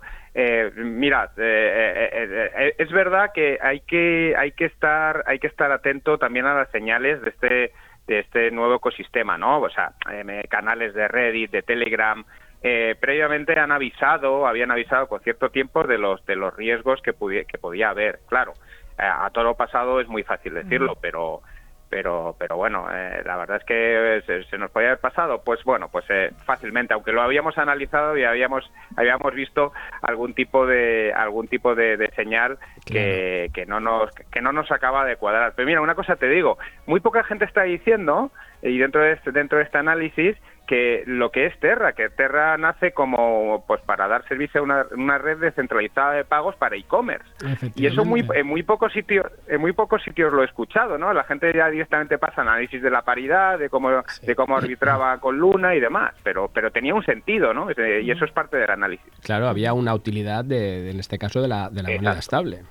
mira, 0.76 1.32
es 1.36 2.92
verdad 2.92 3.32
que 3.34 3.58
hay 3.60 3.80
que 3.80 4.34
hay 4.38 4.52
que 4.52 4.66
estar 4.66 5.24
hay 5.26 5.40
que 5.40 5.48
estar 5.48 5.72
atento 5.72 6.18
también 6.18 6.46
a 6.46 6.54
las 6.54 6.70
señales 6.70 7.20
de 7.22 7.30
este 7.30 7.72
de 8.10 8.20
este 8.20 8.50
nuevo 8.50 8.74
ecosistema, 8.74 9.38
¿no? 9.38 9.60
O 9.60 9.70
sea, 9.70 9.92
eh, 10.10 10.44
canales 10.48 10.94
de 10.94 11.06
Reddit, 11.06 11.52
de 11.52 11.62
Telegram, 11.62 12.24
eh, 12.62 12.94
previamente 13.00 13.58
han 13.58 13.72
avisado, 13.72 14.46
habían 14.46 14.70
avisado 14.70 15.08
con 15.08 15.20
cierto 15.20 15.50
tiempo 15.50 15.84
de 15.84 15.98
los 15.98 16.24
de 16.26 16.36
los 16.36 16.54
riesgos 16.56 17.00
que, 17.02 17.12
que 17.46 17.58
podía 17.58 17.90
haber. 17.90 18.20
Claro, 18.28 18.52
eh, 18.98 19.02
a 19.02 19.30
todo 19.30 19.44
lo 19.44 19.54
pasado 19.54 20.00
es 20.00 20.08
muy 20.08 20.22
fácil 20.24 20.54
decirlo, 20.54 20.96
pero 21.00 21.40
pero 21.88 22.36
pero 22.38 22.56
bueno 22.56 22.86
eh, 22.92 23.22
la 23.24 23.36
verdad 23.36 23.56
es 23.56 23.64
que 23.64 24.44
se, 24.48 24.58
nos 24.58 24.70
podía 24.70 24.88
haber 24.88 25.00
pasado. 25.00 25.42
Pues 25.42 25.64
bueno 25.64 25.88
pues 25.90 26.04
eh, 26.10 26.32
fácilmente 26.44 26.92
aunque 26.92 27.12
lo 27.12 27.22
habíamos 27.22 27.56
analizado 27.56 28.16
y 28.16 28.24
habíamos 28.24 28.70
habíamos 28.96 29.34
visto 29.34 29.72
algún 30.02 30.34
tipo 30.34 30.66
de 30.66 31.12
algún 31.14 31.48
tipo 31.48 31.74
de, 31.74 32.10
señal 32.14 32.58
que, 32.84 33.50
que 33.54 33.64
no 33.64 33.80
nos 33.80 34.10
que 34.30 34.42
no 34.42 34.52
nos 34.52 34.70
acaba 34.70 35.06
de 35.06 35.16
cuadrar. 35.16 35.54
Pero 35.56 35.66
mira 35.66 35.80
una 35.80 35.94
cosa 35.94 36.16
te 36.16 36.28
digo 36.28 36.58
muy 36.86 37.00
poca 37.00 37.24
gente 37.24 37.46
está 37.46 37.62
diciendo 37.62 38.30
y 38.62 38.76
dentro 38.78 39.00
de 39.00 39.12
este, 39.12 39.32
dentro 39.32 39.58
de 39.58 39.64
este 39.64 39.78
análisis 39.78 40.36
que 40.70 41.02
lo 41.04 41.32
que 41.32 41.46
es 41.46 41.58
Terra, 41.58 41.94
que 41.94 42.10
Terra 42.10 42.56
nace 42.56 42.92
como 42.92 43.64
pues 43.66 43.80
para 43.80 44.06
dar 44.06 44.24
servicio 44.28 44.60
a 44.60 44.62
una, 44.62 44.86
una 44.96 45.18
red 45.18 45.38
descentralizada 45.38 46.12
de 46.12 46.24
pagos 46.24 46.54
para 46.54 46.76
e-commerce. 46.76 47.26
Y 47.74 47.86
eso 47.86 48.04
muy, 48.04 48.24
en 48.36 48.46
muy 48.46 48.62
pocos 48.62 48.92
sitios, 48.92 49.26
en 49.48 49.60
muy 49.60 49.72
pocos 49.72 50.00
sitios 50.04 50.32
lo 50.32 50.42
he 50.42 50.44
escuchado, 50.44 50.96
¿no? 50.96 51.12
La 51.12 51.24
gente 51.24 51.52
ya 51.52 51.68
directamente 51.68 52.18
pasa 52.18 52.42
análisis 52.42 52.80
de 52.80 52.88
la 52.88 53.02
paridad, 53.02 53.58
de 53.58 53.68
cómo, 53.68 53.90
de 54.22 54.36
cómo 54.36 54.56
arbitraba 54.56 55.18
con 55.18 55.38
Luna 55.38 55.74
y 55.74 55.80
demás, 55.80 56.14
pero, 56.22 56.48
pero 56.54 56.70
tenía 56.70 56.94
un 56.94 57.04
sentido, 57.04 57.52
¿no? 57.52 57.66
Y 57.72 58.08
eso 58.08 58.24
es 58.24 58.30
parte 58.30 58.56
del 58.56 58.70
análisis. 58.70 59.12
Claro, 59.24 59.48
había 59.48 59.72
una 59.72 59.92
utilidad 59.92 60.44
de, 60.44 60.92
en 60.92 61.00
este 61.00 61.18
caso 61.18 61.42
de 61.42 61.48
la, 61.48 61.68
de 61.68 61.82
la 61.82 61.90
moneda 61.90 62.20
estable. 62.20 62.62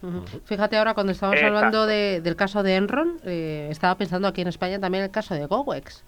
Fíjate 0.46 0.78
ahora 0.78 0.94
cuando 0.94 1.12
estábamos 1.12 1.44
hablando 1.44 1.86
del 1.86 2.36
caso 2.38 2.64
de 2.64 2.78
Enron, 2.78 3.18
eh, 3.26 3.68
estaba 3.70 3.96
pensando 3.96 4.30
aquí 4.30 4.40
en 4.40 4.48
España 4.48 4.80
también 4.80 5.04
el 5.04 5.12
caso 5.12 5.36
de 5.36 5.46
GoWex 5.48 6.06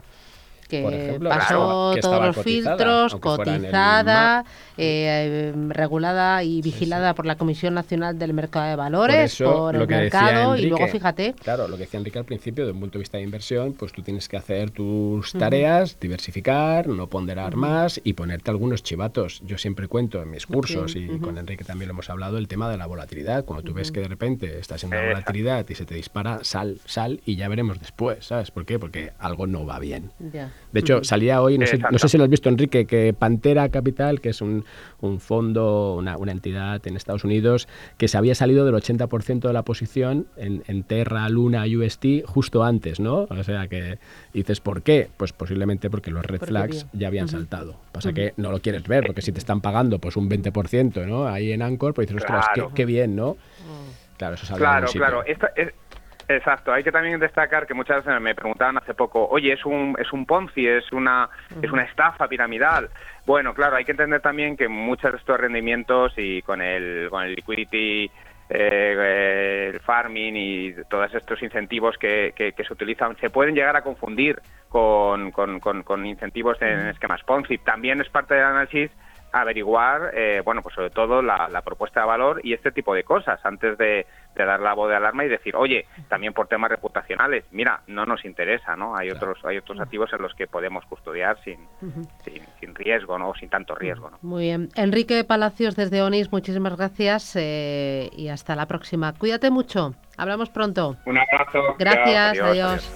que 0.71 1.19
pasó 1.21 1.95
todos 1.99 2.25
los 2.25 2.37
filtros, 2.37 3.15
cotizada, 3.15 4.45
eh, 4.77 5.53
regulada 5.69 6.43
y 6.43 6.61
vigilada 6.61 7.13
por 7.13 7.25
la 7.25 7.35
Comisión 7.35 7.73
Nacional 7.73 8.17
del 8.17 8.33
Mercado 8.33 8.69
de 8.69 8.75
Valores, 8.77 9.37
por, 9.37 9.75
el 9.75 9.87
mercado, 9.87 10.55
y 10.55 10.67
luego 10.67 10.87
fíjate. 10.87 11.33
Claro, 11.43 11.67
lo 11.67 11.75
que 11.75 11.83
decía 11.83 11.97
Enrique 11.97 12.19
al 12.19 12.25
principio, 12.25 12.65
desde 12.65 12.73
un 12.73 12.79
punto 12.79 12.97
de 12.97 13.03
vista 13.03 13.17
de 13.17 13.23
inversión, 13.23 13.73
pues 13.73 13.91
tú 13.91 14.01
tienes 14.01 14.29
que 14.29 14.37
hacer 14.37 14.71
tus 14.71 15.33
tareas, 15.33 15.99
diversificar, 15.99 16.87
no 16.87 17.07
ponderar 17.07 17.55
más 17.55 17.99
y 18.03 18.13
ponerte 18.13 18.49
algunos 18.49 18.81
chivatos. 18.81 19.41
Yo 19.45 19.57
siempre 19.57 19.87
cuento 19.87 20.21
en 20.21 20.31
mis 20.31 20.45
cursos 20.45 20.95
y 20.95 21.19
con 21.19 21.37
Enrique 21.37 21.63
también 21.63 21.89
lo 21.89 21.93
hemos 21.93 22.09
hablado, 22.09 22.37
el 22.37 22.47
tema 22.47 22.69
de 22.69 22.77
la 22.77 22.85
volatilidad. 22.85 23.43
Cuando 23.43 23.63
tú 23.63 23.73
ves 23.73 23.91
que 23.91 23.99
de 23.99 24.07
repente 24.07 24.59
estás 24.59 24.83
en 24.83 24.89
una 24.89 25.05
volatilidad 25.05 25.67
y 25.67 25.75
se 25.75 25.85
te 25.85 25.95
dispara, 25.95 26.43
sal, 26.43 26.79
sal 26.85 27.19
y 27.25 27.35
ya 27.35 27.49
veremos 27.49 27.79
después, 27.79 28.25
¿sabes? 28.25 28.51
¿Por 28.51 28.65
qué? 28.65 28.79
Porque 28.79 29.11
algo 29.19 29.47
no 29.47 29.65
va 29.65 29.79
bien. 29.79 30.11
Ya. 30.31 30.51
De 30.71 30.79
hecho, 30.79 31.03
salía 31.03 31.41
hoy, 31.41 31.57
no 31.57 31.65
sé, 31.67 31.77
no 31.77 31.97
sé, 31.97 32.07
si 32.07 32.17
lo 32.17 32.23
has 32.23 32.29
visto, 32.29 32.49
Enrique, 32.49 32.85
que 32.85 33.13
Pantera 33.13 33.69
Capital, 33.69 34.21
que 34.21 34.29
es 34.29 34.41
un, 34.41 34.63
un 35.01 35.19
fondo, 35.19 35.95
una, 35.95 36.17
una, 36.17 36.31
entidad 36.31 36.85
en 36.87 36.95
Estados 36.95 37.23
Unidos, 37.23 37.67
que 37.97 38.07
se 38.07 38.17
había 38.17 38.35
salido 38.35 38.65
del 38.65 38.75
80% 38.75 39.41
de 39.41 39.53
la 39.53 39.63
posición 39.63 40.27
en, 40.37 40.63
en, 40.67 40.83
Terra, 40.83 41.27
Luna, 41.29 41.65
UST 41.65 42.23
justo 42.25 42.63
antes, 42.63 42.99
¿no? 42.99 43.27
O 43.29 43.43
sea 43.43 43.67
que 43.67 43.99
dices, 44.33 44.61
¿por 44.61 44.81
qué? 44.81 45.09
Pues 45.17 45.33
posiblemente 45.33 45.89
porque 45.89 46.09
los 46.11 46.25
red 46.25 46.41
flags 46.41 46.87
ya 46.93 47.07
habían 47.07 47.27
saltado. 47.27 47.75
Pasa 47.91 48.13
que 48.13 48.33
no 48.37 48.51
lo 48.51 48.61
quieres 48.61 48.87
ver, 48.87 49.05
porque 49.05 49.21
si 49.21 49.31
te 49.31 49.39
están 49.39 49.61
pagando 49.61 49.99
pues 49.99 50.15
un 50.15 50.29
20%, 50.29 51.05
¿no? 51.05 51.27
Ahí 51.27 51.51
en 51.51 51.61
Anchor, 51.61 51.93
pues 51.93 52.07
dices, 52.07 52.23
ostras, 52.23 52.45
qué, 52.73 52.85
bien, 52.85 53.15
¿no? 53.15 53.33
Mm. 53.33 54.17
Claro, 54.17 54.35
eso 54.35 54.55
Claro, 54.55 54.87
claro. 54.87 55.23
Esta, 55.25 55.51
es, 55.55 55.73
Exacto, 56.27 56.71
hay 56.71 56.83
que 56.83 56.91
también 56.91 57.19
destacar 57.19 57.67
que 57.67 57.73
muchas 57.73 58.05
veces 58.05 58.21
me 58.21 58.35
preguntaban 58.35 58.77
hace 58.77 58.93
poco, 58.93 59.27
oye, 59.27 59.53
es 59.53 59.65
un, 59.65 59.95
es 59.99 60.11
un 60.13 60.25
Ponzi, 60.25 60.67
es 60.67 60.91
una, 60.91 61.29
es 61.61 61.71
una 61.71 61.83
estafa 61.83 62.27
piramidal. 62.27 62.89
Bueno, 63.25 63.53
claro, 63.53 63.75
hay 63.75 63.85
que 63.85 63.91
entender 63.91 64.21
también 64.21 64.55
que 64.55 64.67
muchos 64.67 65.11
de 65.11 65.17
estos 65.17 65.39
rendimientos 65.39 66.13
y 66.17 66.41
con 66.41 66.61
el, 66.61 67.09
con 67.09 67.23
el 67.23 67.35
liquidity, 67.35 68.09
eh, 68.49 69.71
el 69.73 69.79
farming 69.81 70.35
y 70.35 70.73
todos 70.89 71.13
estos 71.13 71.41
incentivos 71.41 71.97
que, 71.97 72.33
que, 72.35 72.53
se 72.63 72.73
utilizan 72.73 73.15
se 73.17 73.29
pueden 73.29 73.55
llegar 73.55 73.75
a 73.75 73.81
confundir 73.81 74.41
con, 74.69 75.31
con, 75.31 75.59
con 75.59 76.05
incentivos 76.05 76.61
en 76.61 76.87
esquemas 76.87 77.23
Ponzi. 77.23 77.57
También 77.59 78.01
es 78.01 78.09
parte 78.09 78.35
del 78.35 78.43
análisis 78.43 78.91
averiguar, 79.31 80.11
eh, 80.13 80.41
bueno, 80.43 80.61
pues 80.61 80.75
sobre 80.75 80.89
todo 80.89 81.21
la, 81.21 81.61
propuesta 81.63 82.01
de 82.01 82.07
valor 82.07 82.41
y 82.43 82.53
este 82.53 82.71
tipo 82.71 82.93
de 82.93 83.03
cosas 83.03 83.39
antes 83.43 83.77
de, 83.77 84.05
dar 84.35 84.59
la 84.59 84.73
voz 84.73 84.89
de 84.89 84.95
alarma 84.95 85.23
y 85.23 85.29
decir, 85.29 85.55
oye, 85.55 85.85
también 86.09 86.33
por 86.33 86.47
temas 86.47 86.71
reputacionales, 86.71 87.45
mira, 87.51 87.81
no 87.87 88.05
nos 88.05 88.25
interesa, 88.25 88.75
¿no? 88.75 88.95
Hay 88.95 89.11
otros 89.11 89.37
hay 89.45 89.57
otros 89.57 89.79
activos 89.79 90.11
en 90.13 90.21
los 90.23 90.33
que 90.33 90.47
podemos 90.47 90.83
custodiar 90.85 91.37
sin, 91.43 91.59
sin, 92.59 92.75
riesgo, 92.75 93.19
¿no? 93.19 93.33
Sin 93.35 93.49
tanto 93.49 93.75
riesgo, 93.75 94.09
¿no? 94.09 94.17
Muy 94.23 94.45
bien. 94.45 94.69
Enrique 94.75 95.23
Palacios 95.23 95.75
desde 95.75 96.01
ONIS, 96.01 96.31
muchísimas 96.31 96.75
gracias 96.75 97.35
eh, 97.35 98.09
y 98.13 98.29
hasta 98.29 98.55
la 98.55 98.65
próxima. 98.65 99.13
Cuídate 99.13 99.51
mucho. 99.51 99.93
Hablamos 100.17 100.49
pronto. 100.49 100.97
Un 101.05 101.19
abrazo. 101.19 101.75
Gracias. 101.77 102.39
adiós. 102.39 102.91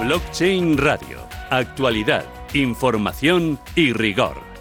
Blockchain 0.00 0.76
Radio. 0.76 1.18
Actualidad 1.50 2.33
información 2.54 3.58
y 3.74 3.92
rigor. 3.92 4.53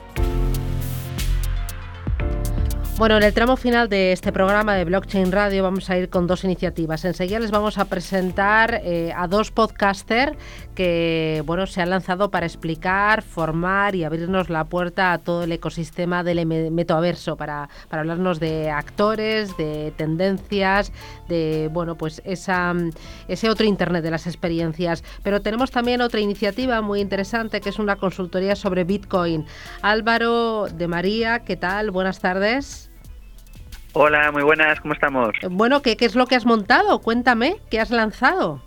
Bueno, 3.04 3.18
en 3.18 3.24
el 3.24 3.34
tramo 3.34 3.58
final 3.58 3.90
de 3.90 4.14
este 4.14 4.32
programa 4.32 4.76
de 4.76 4.86
Blockchain 4.86 5.34
Radio 5.34 5.62
vamos 5.62 5.90
a 5.90 5.98
ir 5.98 6.08
con 6.08 6.26
dos 6.26 6.46
iniciativas. 6.46 7.04
Enseguida 7.04 7.42
les 7.42 7.52
vamos 7.52 7.78
a 7.78 7.84
presentar 7.84 8.80
eh, 8.82 9.12
a 9.14 9.28
dos 9.28 9.52
podcasters 9.52 10.38
que 10.74 11.44
bueno, 11.46 11.68
se 11.68 11.82
han 11.82 11.90
lanzado 11.90 12.32
para 12.32 12.46
explicar, 12.46 13.22
formar 13.22 13.94
y 13.96 14.06
abrirnos 14.06 14.50
la 14.50 14.64
puerta 14.64 15.12
a 15.12 15.18
todo 15.18 15.44
el 15.44 15.52
ecosistema 15.52 16.24
del 16.24 16.46
metaverso, 16.46 17.36
para, 17.36 17.68
para 17.90 18.04
hablarnos 18.04 18.40
de 18.40 18.72
actores, 18.72 19.58
de 19.58 19.92
tendencias, 19.98 20.94
de 21.28 21.70
bueno, 21.74 21.96
pues 21.96 22.22
ese 22.24 23.50
otro 23.50 23.66
Internet 23.66 24.02
de 24.02 24.12
las 24.12 24.28
experiencias. 24.28 25.04
Pero 25.24 25.42
tenemos 25.42 25.72
también 25.72 26.00
otra 26.00 26.22
iniciativa 26.22 26.80
muy 26.80 27.02
interesante 27.02 27.60
que 27.60 27.68
es 27.68 27.80
una 27.80 27.98
consultoría 27.98 28.56
sobre 28.56 28.86
Bitcoin. 28.86 29.46
Álvaro 29.82 30.68
de 30.74 30.88
María, 30.88 31.40
¿qué 31.40 31.58
tal? 31.58 31.92
Buenas 31.92 32.22
tardes. 32.22 32.93
Hola, 33.96 34.32
muy 34.32 34.42
buenas, 34.42 34.80
¿cómo 34.82 34.96
estamos? 34.96 35.30
Bueno, 35.52 35.84
¿qué, 35.84 35.96
qué 35.96 36.06
es 36.06 36.16
lo 36.16 36.26
que 36.26 36.36
has 36.36 36.48
montado? 36.48 37.00
Cuéntame, 37.00 37.58
¿qué 37.70 37.80
has 37.80 37.92
lanzado? 37.92 38.60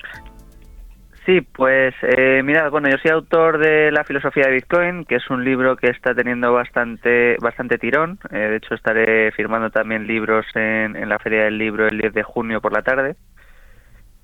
Sí, 1.27 1.41
pues 1.41 1.93
eh, 2.03 2.43
mira, 2.45 2.69
bueno, 2.69 2.89
yo 2.89 2.97
soy 2.99 3.11
autor 3.11 3.59
de 3.59 3.91
La 3.91 4.05
filosofía 4.05 4.45
de 4.47 4.53
Bitcoin, 4.53 5.05
que 5.05 5.17
es 5.17 5.29
un 5.29 5.45
libro 5.45 5.77
que 5.77 5.89
está 5.89 6.15
teniendo 6.15 6.53
bastante 6.53 7.37
bastante 7.41 7.77
tirón. 7.77 8.21
Eh, 8.31 8.37
de 8.37 8.57
hecho, 8.59 8.77
estaré 8.77 9.33
firmando 9.33 9.71
también 9.71 10.07
libros 10.07 10.47
en, 10.55 10.95
en 10.95 11.09
la 11.09 11.19
Feria 11.19 11.43
del 11.43 11.59
Libro 11.59 11.89
el 11.89 11.99
10 11.99 12.15
de 12.15 12.23
junio 12.23 12.61
por 12.61 12.73
la 12.73 12.83
tarde. 12.83 13.17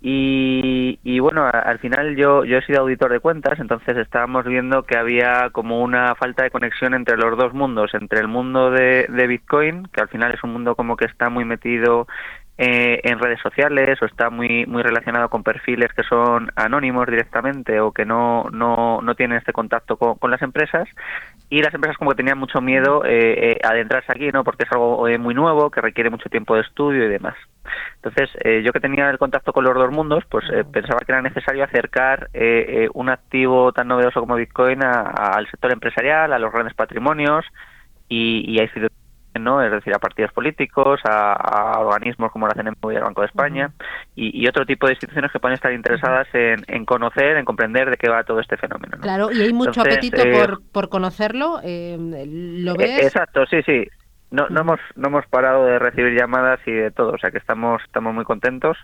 Y, 0.04 1.20
bueno, 1.20 1.48
al 1.48 1.78
final 1.78 2.16
yo, 2.16 2.44
yo 2.44 2.58
he 2.58 2.66
sido 2.66 2.80
auditor 2.80 3.12
de 3.12 3.20
cuentas, 3.20 3.60
entonces 3.60 3.96
estábamos 3.96 4.44
viendo 4.44 4.82
que 4.82 4.98
había 4.98 5.50
como 5.52 5.80
una 5.80 6.16
falta 6.16 6.42
de 6.42 6.50
conexión 6.50 6.94
entre 6.94 7.16
los 7.16 7.38
dos 7.38 7.54
mundos, 7.54 7.94
entre 7.94 8.18
el 8.18 8.26
mundo 8.26 8.72
de, 8.72 9.06
Bitcoin, 9.28 9.84
que 9.92 10.00
al 10.00 10.08
final 10.08 10.34
es 10.34 10.42
un 10.42 10.54
mundo 10.54 10.74
como 10.74 10.96
que 10.96 11.04
está 11.04 11.28
muy 11.28 11.44
metido 11.44 12.08
eh, 12.58 13.00
en 13.04 13.20
redes 13.20 13.40
sociales 13.40 14.02
o 14.02 14.06
está 14.06 14.28
muy 14.28 14.66
muy 14.66 14.82
relacionado 14.82 15.28
con 15.30 15.42
perfiles 15.42 15.90
que 15.94 16.02
son 16.02 16.50
anónimos 16.54 17.06
directamente 17.06 17.80
o 17.80 17.92
que 17.92 18.04
no, 18.04 18.44
no, 18.52 19.00
no 19.00 19.14
tienen 19.14 19.38
este 19.38 19.52
contacto 19.52 19.96
con, 19.96 20.30
las 20.30 20.42
empresas 20.42 20.88
y 21.48 21.62
las 21.62 21.72
empresas 21.72 21.96
como 21.96 22.10
que 22.10 22.16
tenían 22.16 22.38
mucho 22.38 22.60
miedo 22.60 23.04
eh, 23.04 23.52
eh, 23.52 23.58
adentrarse 23.62 24.12
aquí, 24.12 24.30
¿no? 24.32 24.42
Porque 24.42 24.64
es 24.64 24.72
algo 24.72 25.06
muy 25.20 25.34
nuevo, 25.34 25.70
que 25.70 25.80
requiere 25.80 26.10
mucho 26.10 26.28
tiempo 26.28 26.56
de 26.56 26.62
estudio 26.62 27.04
y 27.04 27.08
demás. 27.08 27.36
Entonces, 27.96 28.30
yo 28.64 28.72
que 28.72 28.80
tenía 28.80 29.08
el 29.10 29.18
contacto 29.18 29.52
con 29.52 29.64
los 29.64 29.74
dos 29.74 29.90
mundos, 29.90 30.24
pues 30.28 30.44
pensaba 30.72 31.00
que 31.00 31.12
era 31.12 31.22
necesario 31.22 31.64
acercar 31.64 32.30
un 32.94 33.08
activo 33.08 33.72
tan 33.72 33.88
novedoso 33.88 34.20
como 34.20 34.36
Bitcoin 34.36 34.82
al 34.82 35.48
sector 35.50 35.72
empresarial, 35.72 36.32
a 36.32 36.38
los 36.38 36.52
grandes 36.52 36.74
patrimonios 36.74 37.44
y, 38.08 38.44
y 38.50 38.58
a 38.58 38.62
instituciones 38.62 39.02
¿no? 39.40 39.62
es 39.62 39.70
decir, 39.70 39.94
a 39.94 39.98
partidos 39.98 40.32
políticos, 40.32 41.00
a, 41.04 41.78
organismos 41.80 42.30
como 42.32 42.46
la 42.46 42.54
CNMV 42.54 42.92
y 42.92 42.96
el 42.96 43.02
Banco 43.02 43.22
de 43.22 43.28
España, 43.28 43.72
y, 44.14 44.46
otro 44.46 44.66
tipo 44.66 44.86
de 44.86 44.92
instituciones 44.92 45.32
que 45.32 45.38
pueden 45.38 45.54
estar 45.54 45.72
interesadas 45.72 46.28
en, 46.32 46.84
conocer, 46.84 47.36
en 47.36 47.44
comprender 47.44 47.90
de 47.90 47.96
qué 47.96 48.08
va 48.08 48.24
todo 48.24 48.40
este 48.40 48.56
fenómeno. 48.56 48.98
Claro, 49.00 49.30
y 49.32 49.40
hay 49.42 49.52
mucho 49.52 49.80
apetito 49.80 50.22
eh, 50.22 50.32
por, 50.32 50.62
por 50.70 50.88
conocerlo, 50.88 51.60
eh, 51.62 51.96
¿lo 52.28 52.74
ves? 52.74 53.02
Exacto, 53.02 53.46
sí, 53.46 53.62
sí. 53.64 53.86
No, 54.32 54.48
no, 54.48 54.62
hemos, 54.62 54.80
no 54.96 55.08
hemos 55.08 55.26
parado 55.26 55.64
de 55.66 55.78
recibir 55.78 56.18
llamadas 56.18 56.58
y 56.66 56.72
de 56.72 56.90
todo, 56.90 57.12
o 57.12 57.18
sea 57.18 57.30
que 57.30 57.38
estamos, 57.38 57.82
estamos 57.84 58.12
muy 58.14 58.24
contentos. 58.24 58.76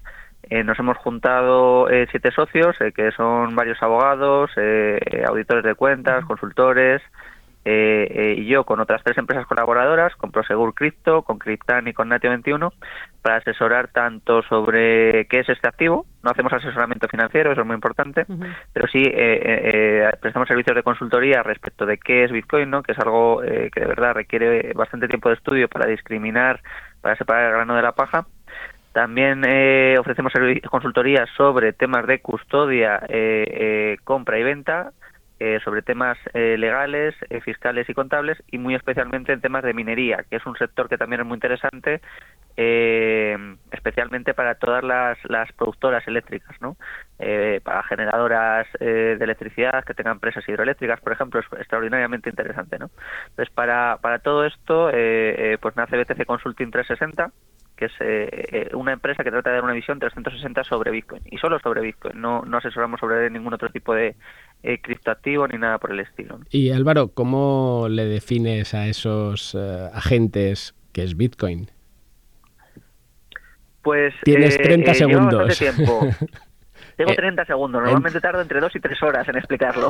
Eh, 0.50 0.62
nos 0.62 0.78
hemos 0.78 0.96
juntado 0.98 1.88
siete 2.10 2.30
socios, 2.30 2.76
que 2.94 3.10
son 3.12 3.56
varios 3.56 3.82
abogados, 3.82 4.50
auditores 5.26 5.64
de 5.64 5.74
cuentas, 5.74 6.24
consultores, 6.24 7.02
eh, 7.70 8.08
eh, 8.10 8.34
y 8.38 8.46
yo 8.46 8.64
con 8.64 8.80
otras 8.80 9.02
tres 9.04 9.18
empresas 9.18 9.46
colaboradoras, 9.46 10.16
con 10.16 10.30
Prosegur 10.30 10.72
Crypto, 10.72 11.20
con 11.20 11.38
Cryptan 11.38 11.86
y 11.86 11.92
con 11.92 12.08
Natio 12.08 12.30
21, 12.30 12.72
para 13.22 13.36
asesorar 13.36 13.88
tanto 13.88 14.42
sobre 14.42 15.26
qué 15.26 15.40
es 15.40 15.48
este 15.48 15.68
activo, 15.68 16.06
no 16.22 16.30
hacemos 16.30 16.52
asesoramiento 16.52 17.08
financiero, 17.08 17.52
eso 17.52 17.62
es 17.62 17.66
muy 17.66 17.74
importante, 17.74 18.26
pero 18.72 18.86
sí 18.88 19.02
eh, 19.04 20.10
prestamos 20.20 20.48
servicios 20.48 20.76
de 20.76 20.82
consultoría 20.82 21.42
respecto 21.42 21.86
de 21.86 21.98
qué 21.98 22.24
es 22.24 22.32
Bitcoin, 22.32 22.70
¿no? 22.70 22.82
que 22.82 22.92
es 22.92 22.98
algo 22.98 23.40
que 23.40 23.80
de 23.80 23.86
verdad 23.86 24.14
requiere 24.14 24.72
bastante 24.74 25.08
tiempo 25.08 25.28
de 25.28 25.36
estudio 25.36 25.68
para 25.68 25.86
discriminar, 25.86 26.60
para 27.00 27.16
separar 27.16 27.46
el 27.46 27.52
grano 27.52 27.74
de 27.74 27.82
la 27.82 27.92
paja. 27.92 28.26
También 28.92 29.42
ofrecemos 29.98 30.32
consultoría 30.70 31.26
sobre 31.36 31.72
temas 31.72 32.06
de 32.06 32.20
custodia, 32.20 33.00
compra 34.04 34.38
y 34.38 34.42
venta, 34.42 34.92
eh, 35.40 35.60
sobre 35.64 35.82
temas 35.82 36.18
eh, 36.34 36.56
legales, 36.58 37.14
eh, 37.30 37.40
fiscales 37.40 37.88
y 37.88 37.94
contables 37.94 38.42
y 38.50 38.58
muy 38.58 38.74
especialmente 38.74 39.32
en 39.32 39.40
temas 39.40 39.62
de 39.62 39.72
minería, 39.72 40.24
que 40.28 40.34
es 40.34 40.46
un 40.46 40.56
sector 40.56 40.88
que 40.88 40.98
también 40.98 41.20
es 41.20 41.26
muy 41.28 41.36
interesante, 41.36 42.00
especialmente 43.70 44.34
para 44.34 44.56
todas 44.56 44.82
las, 44.82 45.16
las 45.26 45.52
productoras 45.52 46.06
eléctricas, 46.08 46.60
¿no? 46.60 46.76
para 47.62 47.84
generadoras 47.84 48.66
de 48.80 49.12
electricidad 49.12 49.84
que 49.84 49.94
tengan 49.94 50.14
empresas 50.14 50.42
hidroeléctricas, 50.48 51.00
por 51.00 51.12
ejemplo, 51.12 51.38
es 51.38 51.46
extraordinariamente 51.52 52.30
interesante. 52.30 52.76
¿no? 52.80 52.90
Entonces, 53.28 53.54
para, 53.54 53.98
para 54.02 54.18
todo 54.18 54.44
esto, 54.44 54.90
pues 54.90 55.76
nace 55.76 56.02
BTC 56.02 56.26
Consulting 56.26 56.72
360 56.72 57.30
que 57.78 57.84
es 57.84 57.92
eh, 58.00 58.70
una 58.74 58.92
empresa 58.92 59.22
que 59.22 59.30
trata 59.30 59.50
de 59.50 59.56
dar 59.56 59.64
una 59.64 59.72
visión 59.72 60.00
360 60.00 60.64
sobre 60.64 60.90
Bitcoin 60.90 61.22
y 61.26 61.38
solo 61.38 61.60
sobre 61.60 61.80
Bitcoin. 61.80 62.20
No, 62.20 62.42
no 62.42 62.58
asesoramos 62.58 62.98
sobre 62.98 63.30
ningún 63.30 63.54
otro 63.54 63.70
tipo 63.70 63.94
de 63.94 64.16
eh, 64.62 64.80
criptoactivo 64.80 65.46
ni 65.48 65.58
nada 65.58 65.78
por 65.78 65.92
el 65.92 66.00
estilo. 66.00 66.40
Y 66.50 66.70
Álvaro, 66.70 67.08
¿cómo 67.08 67.86
le 67.88 68.04
defines 68.04 68.74
a 68.74 68.86
esos 68.88 69.54
eh, 69.54 69.88
agentes 69.92 70.74
que 70.92 71.02
es 71.02 71.16
Bitcoin? 71.16 71.70
Pues 73.82 74.14
tienes 74.24 74.56
30 74.58 74.94
segundos. 74.94 75.58
Tiempo. 75.58 76.08
Tengo 76.96 77.14
30 77.14 77.44
segundos, 77.44 77.80
normalmente 77.80 78.20
tardo 78.20 78.40
entre 78.40 78.58
2 78.58 78.74
y 78.74 78.80
3 78.80 79.02
horas 79.04 79.28
en 79.28 79.36
explicarlo. 79.36 79.88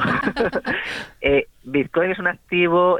Bitcoin 1.64 2.10
es 2.10 2.18
un 2.18 2.26
activo 2.26 2.98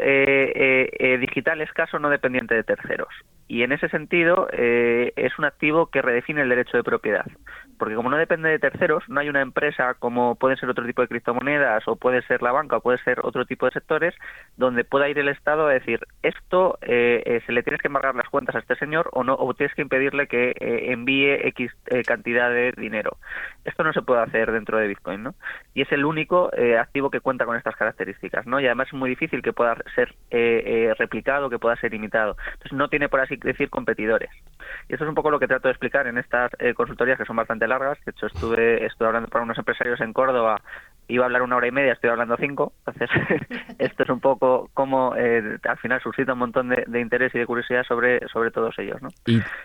digital 1.21 1.61
escaso 1.61 1.99
no 1.99 2.09
dependiente 2.09 2.55
de 2.55 2.65
terceros 2.65 3.09
y 3.49 3.63
en 3.63 3.73
ese 3.73 3.89
sentido 3.89 4.47
eh, 4.53 5.15
es 5.17 5.39
un 5.39 5.47
activo 5.47 5.87
que 5.87 6.03
redefine 6.03 6.43
el 6.43 6.51
derecho 6.51 6.77
de 6.77 6.85
propiedad, 6.85 7.25
porque 7.79 7.95
como 7.95 8.11
no 8.11 8.19
depende 8.19 8.51
de 8.51 8.59
terceros, 8.59 9.03
no 9.09 9.21
hay 9.21 9.31
una 9.31 9.41
empresa 9.41 9.95
como 9.95 10.35
puede 10.35 10.57
ser 10.57 10.69
otro 10.69 10.85
tipo 10.85 11.01
de 11.01 11.09
criptomonedas 11.09 11.89
o 11.89 11.97
puede 11.97 12.21
ser 12.23 12.43
la 12.43 12.53
banca 12.53 12.77
o 12.77 12.81
puede 12.83 12.99
ser 12.99 13.21
otro 13.25 13.47
tipo 13.47 13.65
de 13.65 13.73
sectores 13.73 14.15
donde 14.59 14.85
pueda 14.85 15.09
ir 15.09 15.19
el 15.19 15.29
Estado 15.29 15.67
a 15.67 15.73
decir 15.73 16.01
esto 16.23 16.79
eh, 16.83 17.23
eh, 17.25 17.41
se 17.47 17.53
le 17.53 17.63
tienes 17.63 17.81
que 17.81 17.89
embargar 17.89 18.15
las 18.15 18.29
cuentas 18.29 18.55
a 18.55 18.59
este 18.59 18.77
señor 18.77 19.09
o 19.13 19.25
no 19.25 19.35
o 19.35 19.55
tienes 19.55 19.75
que 19.75 19.83
impedirle 19.83 20.27
que 20.27 20.53
envíe 20.59 21.49
x 21.49 21.73
cantidad 22.07 22.51
de 22.51 22.73
dinero. 22.73 23.17
Esto 23.65 23.83
no 23.83 23.95
se 23.95 24.03
puede 24.03 24.23
hacer 24.23 24.53
dentro 24.53 24.77
de 24.77 24.89
Bitcoin, 24.89 25.23
¿no? 25.23 25.35
Y 25.73 25.83
es 25.83 25.93
el 25.93 26.05
único 26.05 26.51
activo 26.79 27.11
que 27.11 27.21
cuenta 27.21 27.47
con 27.47 27.57
estas 27.57 27.77
características, 27.77 28.47
¿no? 28.47 28.61
Y 28.61 28.67
además 28.67 28.89
es 28.89 28.95
muy 28.95 29.09
difícil 29.09 29.41
que 29.41 29.53
pueda 29.53 29.77
ser 29.95 30.15
replicado, 30.99 31.49
que 31.49 31.59
pueda 31.59 31.77
ser 31.77 31.95
imitado. 31.95 32.37
Entonces 32.53 32.73
no 32.73 32.89
tiene 32.89 33.09
por 33.09 33.21
así 33.21 33.38
decir 33.39 33.71
competidores. 33.71 34.31
Y 34.89 34.95
eso 34.95 35.05
es 35.05 35.09
un 35.09 35.15
poco 35.15 35.31
lo 35.31 35.39
que 35.39 35.47
trato 35.47 35.69
de 35.69 35.73
explicar 35.73 36.07
en 36.07 36.19
estas 36.19 36.51
eh, 36.59 36.75
consultorías 36.75 37.19
que 37.19 37.25
son 37.25 37.37
bastante 37.37 37.67
largas. 37.67 37.99
De 38.05 38.11
hecho, 38.11 38.27
estuve, 38.27 38.85
estuve 38.85 39.09
hablando 39.09 39.29
para 39.29 39.45
unos 39.45 39.59
empresarios 39.59 40.01
en 40.01 40.13
Córdoba, 40.13 40.61
iba 41.09 41.25
a 41.25 41.27
hablar 41.27 41.43
una 41.43 41.57
hora 41.57 41.69
y 41.69 41.73
media, 41.73 41.93
estoy 41.93 42.11
hablando 42.11 42.37
cinco. 42.39 42.73
Entonces, 42.87 43.11
esto 43.79 44.03
es 44.03 44.09
un 44.09 44.21
poco 44.21 44.71
como 44.75 45.17
eh, 45.17 45.59
al 45.69 45.79
final 45.79 46.01
suscita 46.03 46.35
un 46.35 46.41
montón 46.41 46.69
de, 46.69 47.01
interés 47.01 47.35
y 47.35 47.39
de 47.39 47.47
curiosidad 47.47 47.85
sobre, 47.87 48.21
sobre 48.29 48.51
todos 48.51 48.79
ellos. 48.79 49.01
¿no? 49.03 49.09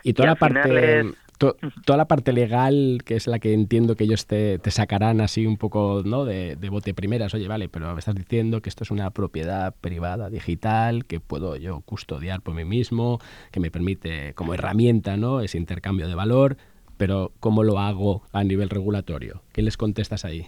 Y, 0.04 0.14
toda 0.14 0.30
la 0.30 0.36
parte 0.36 1.04
toda 1.38 1.98
la 1.98 2.06
parte 2.06 2.32
legal, 2.32 3.00
que 3.06 3.16
es 3.16 3.28
la 3.28 3.40
que 3.40 3.54
entiendo 3.54 3.96
que 3.96 4.06
ellos 4.06 4.28
te, 4.28 4.60
sacarán 4.70 5.22
así 5.22 5.46
un 5.46 5.58
poco 5.58 6.02
¿no? 6.06 6.26
de, 6.26 6.56
bote 6.70 6.94
primeras, 6.94 7.34
oye, 7.34 7.48
vale, 7.48 7.70
pero 7.70 7.92
me 7.94 8.00
estás 8.00 8.16
diciendo 8.16 8.62
que 8.62 8.70
esto 8.70 8.84
es 8.84 8.92
una 8.92 9.10
propiedad 9.12 9.74
privada 9.82 10.30
digital, 10.30 11.06
que 11.06 11.20
puedo 11.20 11.56
yo 11.56 11.82
custodiar 11.82 12.42
por 12.42 12.54
mí 12.54 12.66
mismo, 12.66 13.20
que 13.52 13.60
me 13.60 13.72
permite 13.72 14.34
como 14.34 14.54
herramienta 14.54 15.18
¿no? 15.18 15.42
ese 15.42 15.58
intercambio 15.58 16.08
de 16.08 16.16
valor, 16.16 16.58
pero 16.98 17.32
¿cómo 17.40 17.64
lo 17.64 17.80
hago 17.80 18.24
a 18.32 18.44
nivel 18.44 18.70
regulatorio? 18.70 19.42
¿Qué 19.52 19.62
les 19.62 19.78
contestas 19.78 20.26
ahí? 20.26 20.48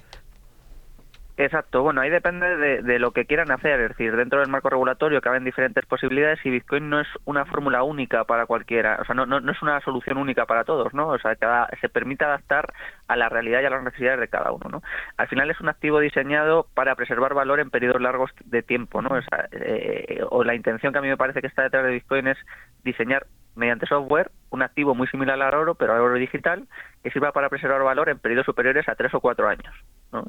Exacto, 1.37 1.83
bueno, 1.83 1.99
ahí 1.99 2.09
depende 2.09 2.81
de, 2.81 2.99
lo 2.99 3.11
que 3.11 3.25
quieran 3.25 3.51
hacer, 3.51 3.81
es 3.81 3.89
decir, 3.89 4.15
dentro 4.15 4.39
del 4.39 4.47
marco 4.47 4.69
regulatorio 4.69 5.19
caben 5.19 5.43
diferentes 5.43 5.85
posibilidades 5.85 6.39
y 6.45 6.49
Bitcoin 6.49 6.89
no 6.89 7.01
es 7.01 7.07
una 7.25 7.43
fórmula 7.43 7.83
única 7.83 8.23
para 8.23 8.45
cualquiera, 8.45 8.99
o 9.01 9.05
sea, 9.05 9.15
no, 9.15 9.51
es 9.51 9.61
una 9.61 9.81
solución 9.81 10.17
única 10.17 10.45
para 10.45 10.63
todos, 10.63 10.93
¿no? 10.93 11.09
O 11.09 11.19
sea, 11.19 11.35
cada, 11.35 11.67
se 11.81 11.89
permite 11.89 12.23
adaptar 12.23 12.71
a 13.09 13.17
la 13.17 13.27
realidad 13.27 13.61
y 13.61 13.65
a 13.65 13.69
las 13.69 13.83
necesidades 13.83 14.21
de 14.21 14.29
cada 14.29 14.53
uno, 14.53 14.69
¿no? 14.69 14.81
Al 15.17 15.27
final 15.27 15.51
es 15.51 15.59
un 15.59 15.67
activo 15.67 15.99
diseñado 15.99 16.67
para 16.73 16.95
preservar 16.95 17.33
valor 17.33 17.59
en 17.59 17.69
periodos 17.69 18.01
largos 18.01 18.31
de 18.45 18.63
tiempo, 18.63 19.01
¿no? 19.01 19.09
O, 19.09 19.21
sea, 19.21 19.49
eh, 19.51 20.23
o 20.29 20.45
la 20.45 20.55
intención 20.55 20.93
que 20.93 20.99
a 20.99 21.01
mí 21.01 21.09
me 21.09 21.17
parece 21.17 21.41
que 21.41 21.47
está 21.47 21.63
detrás 21.63 21.83
de 21.83 21.91
Bitcoin 21.91 22.27
es 22.27 22.37
diseñar 22.85 23.25
mediante 23.55 23.87
software 23.87 24.31
un 24.51 24.61
activo 24.61 24.95
muy 24.95 25.07
similar 25.07 25.41
al 25.41 25.53
oro, 25.53 25.75
pero 25.75 25.93
al 25.93 26.01
oro 26.01 26.15
digital, 26.15 26.67
que 27.03 27.11
sirva 27.11 27.31
para 27.31 27.49
preservar 27.49 27.83
valor 27.83 28.09
en 28.09 28.19
periodos 28.19 28.45
superiores 28.45 28.87
a 28.87 28.95
tres 28.95 29.13
o 29.13 29.19
cuatro 29.19 29.47
años. 29.47 29.73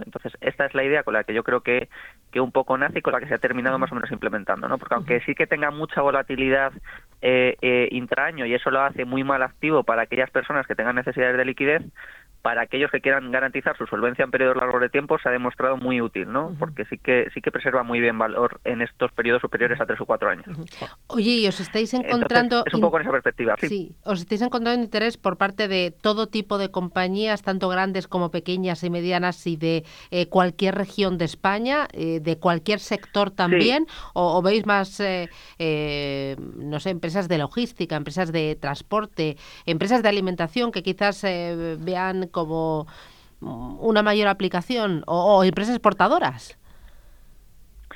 Entonces, 0.04 0.36
esta 0.40 0.66
es 0.66 0.74
la 0.74 0.84
idea 0.84 1.02
con 1.02 1.14
la 1.14 1.24
que 1.24 1.34
yo 1.34 1.44
creo 1.44 1.60
que, 1.60 1.88
que 2.32 2.40
un 2.40 2.52
poco 2.52 2.76
nace 2.78 2.98
y 2.98 3.02
con 3.02 3.12
la 3.12 3.20
que 3.20 3.28
se 3.28 3.34
ha 3.34 3.38
terminado 3.38 3.78
más 3.78 3.92
o 3.92 3.94
menos 3.94 4.10
implementando, 4.10 4.68
¿no? 4.68 4.78
Porque 4.78 4.94
aunque 4.94 5.20
sí 5.20 5.34
que 5.34 5.46
tenga 5.46 5.70
mucha 5.70 6.00
volatilidad 6.00 6.72
eh, 7.22 7.56
eh, 7.62 7.88
intraaño 7.92 8.46
y 8.46 8.54
eso 8.54 8.70
lo 8.70 8.80
hace 8.80 9.04
muy 9.04 9.24
mal 9.24 9.42
activo 9.42 9.84
para 9.84 10.02
aquellas 10.02 10.30
personas 10.30 10.66
que 10.66 10.74
tengan 10.74 10.96
necesidades 10.96 11.36
de 11.36 11.44
liquidez, 11.44 11.82
para 12.46 12.62
aquellos 12.62 12.92
que 12.92 13.00
quieran 13.00 13.32
garantizar 13.32 13.76
su 13.76 13.88
solvencia 13.88 14.24
en 14.24 14.30
periodos 14.30 14.56
largos 14.56 14.80
de 14.80 14.88
tiempo 14.88 15.18
se 15.18 15.28
ha 15.28 15.32
demostrado 15.32 15.78
muy 15.78 16.00
útil, 16.00 16.30
¿no? 16.30 16.54
Porque 16.60 16.84
sí 16.84 16.96
que 16.96 17.26
sí 17.34 17.40
que 17.40 17.50
preserva 17.50 17.82
muy 17.82 17.98
bien 17.98 18.16
valor 18.16 18.60
en 18.62 18.82
estos 18.82 19.10
periodos 19.10 19.42
superiores 19.42 19.80
a 19.80 19.84
tres 19.84 20.00
o 20.00 20.06
cuatro 20.06 20.28
años. 20.28 20.46
Oye, 21.08 21.40
y 21.40 21.48
os 21.48 21.58
estáis 21.58 21.92
encontrando 21.92 22.62
es 22.64 22.72
un 22.72 22.82
poco 22.82 22.98
en 22.98 23.02
esa 23.02 23.10
perspectiva, 23.10 23.56
sí. 23.60 23.96
os 24.04 24.20
estáis 24.20 24.42
encontrando 24.42 24.80
interés 24.80 25.16
por 25.16 25.38
parte 25.38 25.66
de 25.66 25.90
todo 25.90 26.28
tipo 26.28 26.56
de 26.56 26.70
compañías, 26.70 27.42
tanto 27.42 27.68
grandes 27.68 28.06
como 28.06 28.30
pequeñas 28.30 28.84
y 28.84 28.90
medianas, 28.90 29.44
y 29.48 29.56
de 29.56 29.84
eh, 30.12 30.28
cualquier 30.28 30.76
región 30.76 31.18
de 31.18 31.24
España, 31.24 31.88
eh, 31.94 32.20
de 32.20 32.38
cualquier 32.38 32.78
sector 32.78 33.32
también, 33.32 33.88
o, 34.14 34.40
veis 34.40 34.66
más, 34.66 35.00
eh, 35.00 36.36
no 36.38 36.78
sé, 36.78 36.90
empresas 36.90 37.26
de 37.26 37.38
logística, 37.38 37.96
empresas 37.96 38.30
de 38.30 38.54
transporte, 38.54 39.36
empresas 39.64 40.00
de 40.04 40.08
alimentación 40.10 40.70
que 40.70 40.84
quizás 40.84 41.24
vean 41.24 42.28
como 42.36 42.86
una 43.40 44.02
mayor 44.02 44.28
aplicación 44.28 45.02
o, 45.06 45.42
empresas 45.42 45.74
exportadoras? 45.74 46.58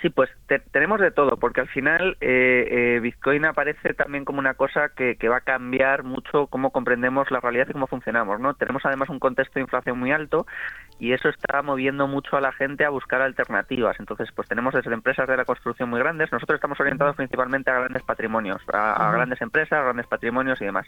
Sí, 0.00 0.08
pues 0.08 0.30
tenemos 0.72 0.98
de 0.98 1.10
todo, 1.10 1.36
porque 1.36 1.60
al 1.60 1.68
final 1.68 2.16
eh, 2.22 2.96
eh, 2.96 3.00
Bitcoin 3.00 3.44
aparece 3.44 3.92
también 3.92 4.24
como 4.24 4.38
una 4.38 4.54
cosa 4.54 4.88
que, 4.96 5.28
va 5.28 5.36
a 5.36 5.40
cambiar 5.42 6.04
mucho 6.04 6.46
cómo 6.46 6.70
comprendemos 6.70 7.30
la 7.30 7.40
realidad 7.40 7.66
y 7.68 7.72
cómo 7.74 7.86
funcionamos, 7.86 8.40
¿no? 8.40 8.54
Tenemos 8.54 8.82
además 8.86 9.10
un 9.10 9.18
contexto 9.18 9.54
de 9.56 9.60
inflación 9.60 9.98
muy 9.98 10.10
alto 10.10 10.46
y 11.00 11.12
eso 11.12 11.28
está 11.28 11.62
moviendo 11.62 12.06
mucho 12.06 12.36
a 12.36 12.40
la 12.40 12.52
gente 12.52 12.84
a 12.84 12.90
buscar 12.90 13.22
alternativas. 13.22 13.98
Entonces, 13.98 14.28
pues 14.34 14.48
tenemos 14.48 14.74
desde 14.74 14.92
empresas 14.92 15.26
de 15.26 15.36
la 15.36 15.44
construcción 15.44 15.90
muy 15.90 15.98
grandes, 15.98 16.30
nosotros 16.30 16.56
estamos 16.56 16.78
orientados 16.78 17.16
principalmente 17.16 17.70
a 17.70 17.80
grandes 17.80 18.02
patrimonios, 18.02 18.60
a, 18.72 19.10
grandes 19.12 19.40
empresas, 19.40 19.82
grandes 19.82 20.06
patrimonios 20.06 20.60
y 20.60 20.66
demás, 20.66 20.86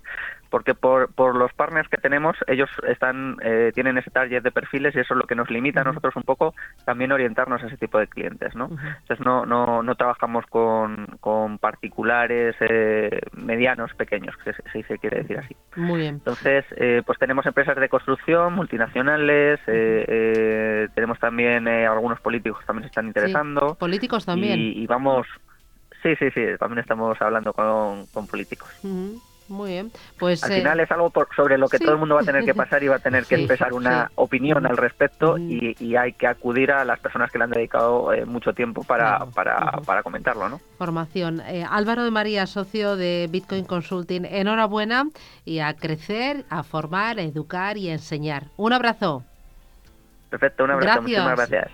porque 0.51 0.75
por, 0.75 1.13
por 1.15 1.35
los 1.35 1.53
partners 1.55 1.89
que 1.89 1.97
tenemos, 1.97 2.37
ellos 2.47 2.71
están 2.87 3.37
eh, 3.43 3.73
tienen 3.75 3.99
ese 3.99 4.11
target 4.11 4.43
de 4.43 4.51
perfiles 4.51 4.95
y 4.95 5.01
eso 5.01 5.15
es 5.15 5.19
lo 5.19 5.27
que 5.27 5.35
nos 5.35 5.51
limita 5.51 5.81
a 5.81 5.85
nosotros 5.85 6.15
un 6.17 6.23
poco 6.23 6.55
también 6.85 7.13
orientarnos 7.13 7.63
a 7.63 7.67
ese 7.67 7.77
tipo 7.77 7.99
de 7.99 8.07
clientes, 8.07 8.55
¿no? 8.55 8.69
Entonces 9.01 9.25
no, 9.25 9.47
no, 9.47 9.83
no 9.83 9.95
trabajamos 9.95 10.45
con, 10.47 11.07
con 11.21 11.59
particulares 11.59 12.55
eh, 12.61 13.21
medianos, 13.33 13.95
pequeños, 13.95 14.37
que 14.39 14.53
se, 14.53 14.83
se, 14.83 14.99
quiere 14.99 15.23
decir 15.23 15.39
así. 15.39 15.57
Muy 15.77 16.01
bien. 16.01 16.17
Entonces, 16.17 16.65
eh, 16.77 17.03
pues 17.05 17.19
tenemos 17.19 17.47
empresas 17.47 17.77
de 17.77 17.89
construcción, 17.89 18.53
multinacionales, 18.55 19.61
eh, 19.67 20.02
tenemos 20.95 21.19
también 21.19 21.69
algunos 21.69 22.21
políticos 22.21 22.65
también 22.67 22.85
se 22.85 22.89
están 22.89 23.07
interesando. 23.07 23.75
políticos 23.75 24.25
también. 24.25 24.59
Y, 24.61 24.87
vamos, 24.87 25.27
sí, 26.03 26.15
sí, 26.17 26.31
sí, 26.33 26.43
también 26.59 26.81
estamos 26.81 27.21
hablando 27.21 27.53
con, 27.53 28.07
con 28.07 28.27
políticos. 28.27 28.69
Muy 29.53 29.73
bien. 29.73 29.93
Pues, 30.19 30.43
al 30.45 30.53
final 30.53 30.81
es 30.81 30.91
algo 30.91 31.13
sobre 31.37 31.59
lo 31.59 31.69
que 31.69 31.79
todo 31.79 31.93
el 31.93 31.99
mundo 31.99 32.15
va 32.15 32.23
a 32.23 32.25
tener 32.25 32.45
que 32.45 32.55
pasar 32.55 32.83
y 32.83 32.89
va 32.89 32.97
a 32.97 33.01
tener 33.01 33.27
que 33.27 33.37
expresar 33.37 33.73
una 33.73 34.11
opinión 34.15 34.67
al 34.67 34.77
respecto 34.77 35.37
y, 35.39 35.77
hay 35.93 36.15
que 36.15 36.27
acudir 36.27 36.73
a 36.73 36.85
las 36.87 36.99
personas 37.01 37.31
que 37.31 37.37
le 37.37 37.45
han 37.45 37.51
dedicado 37.51 38.13
eh, 38.15 38.25
mucho 38.25 38.55
tiempo 38.55 38.83
para, 38.83 39.27
para, 39.27 39.73
para, 39.85 40.03
comentarlo. 40.03 40.49
¿no? 40.49 40.61
Formación. 40.79 41.41
Eh, 41.41 41.67
Álvaro 41.69 42.03
de 42.03 42.11
María, 42.11 42.47
socio 42.47 42.97
de 42.97 43.29
Bitcoin 43.31 43.65
Consulting, 43.65 44.25
enhorabuena 44.25 45.05
y 45.45 45.59
a 45.59 45.75
crecer, 45.75 46.45
a 46.49 46.63
formar, 46.63 47.19
a 47.19 47.23
educar 47.23 47.77
y 47.77 47.91
a 47.91 47.93
enseñar. 47.93 48.47
Un 48.57 48.73
abrazo. 48.73 49.23
Perfecto, 50.33 50.65
un 50.65 50.71
abrazo. 50.71 51.03
Muchísimas 51.03 51.37
gracias. 51.37 51.69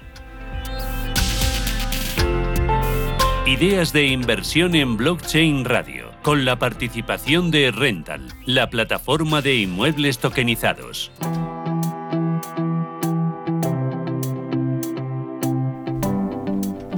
Ideas 3.47 3.93
de 3.93 4.07
inversión 4.09 4.75
en 4.75 4.97
blockchain 4.97 5.65
radio 5.65 6.11
con 6.23 6.45
la 6.45 6.59
participación 6.59 7.53
de 7.53 7.71
Rental, 7.71 8.27
la 8.47 8.69
plataforma 8.69 9.43
de 9.43 9.55
inmuebles 9.55 10.19
tokenizados. 10.19 11.13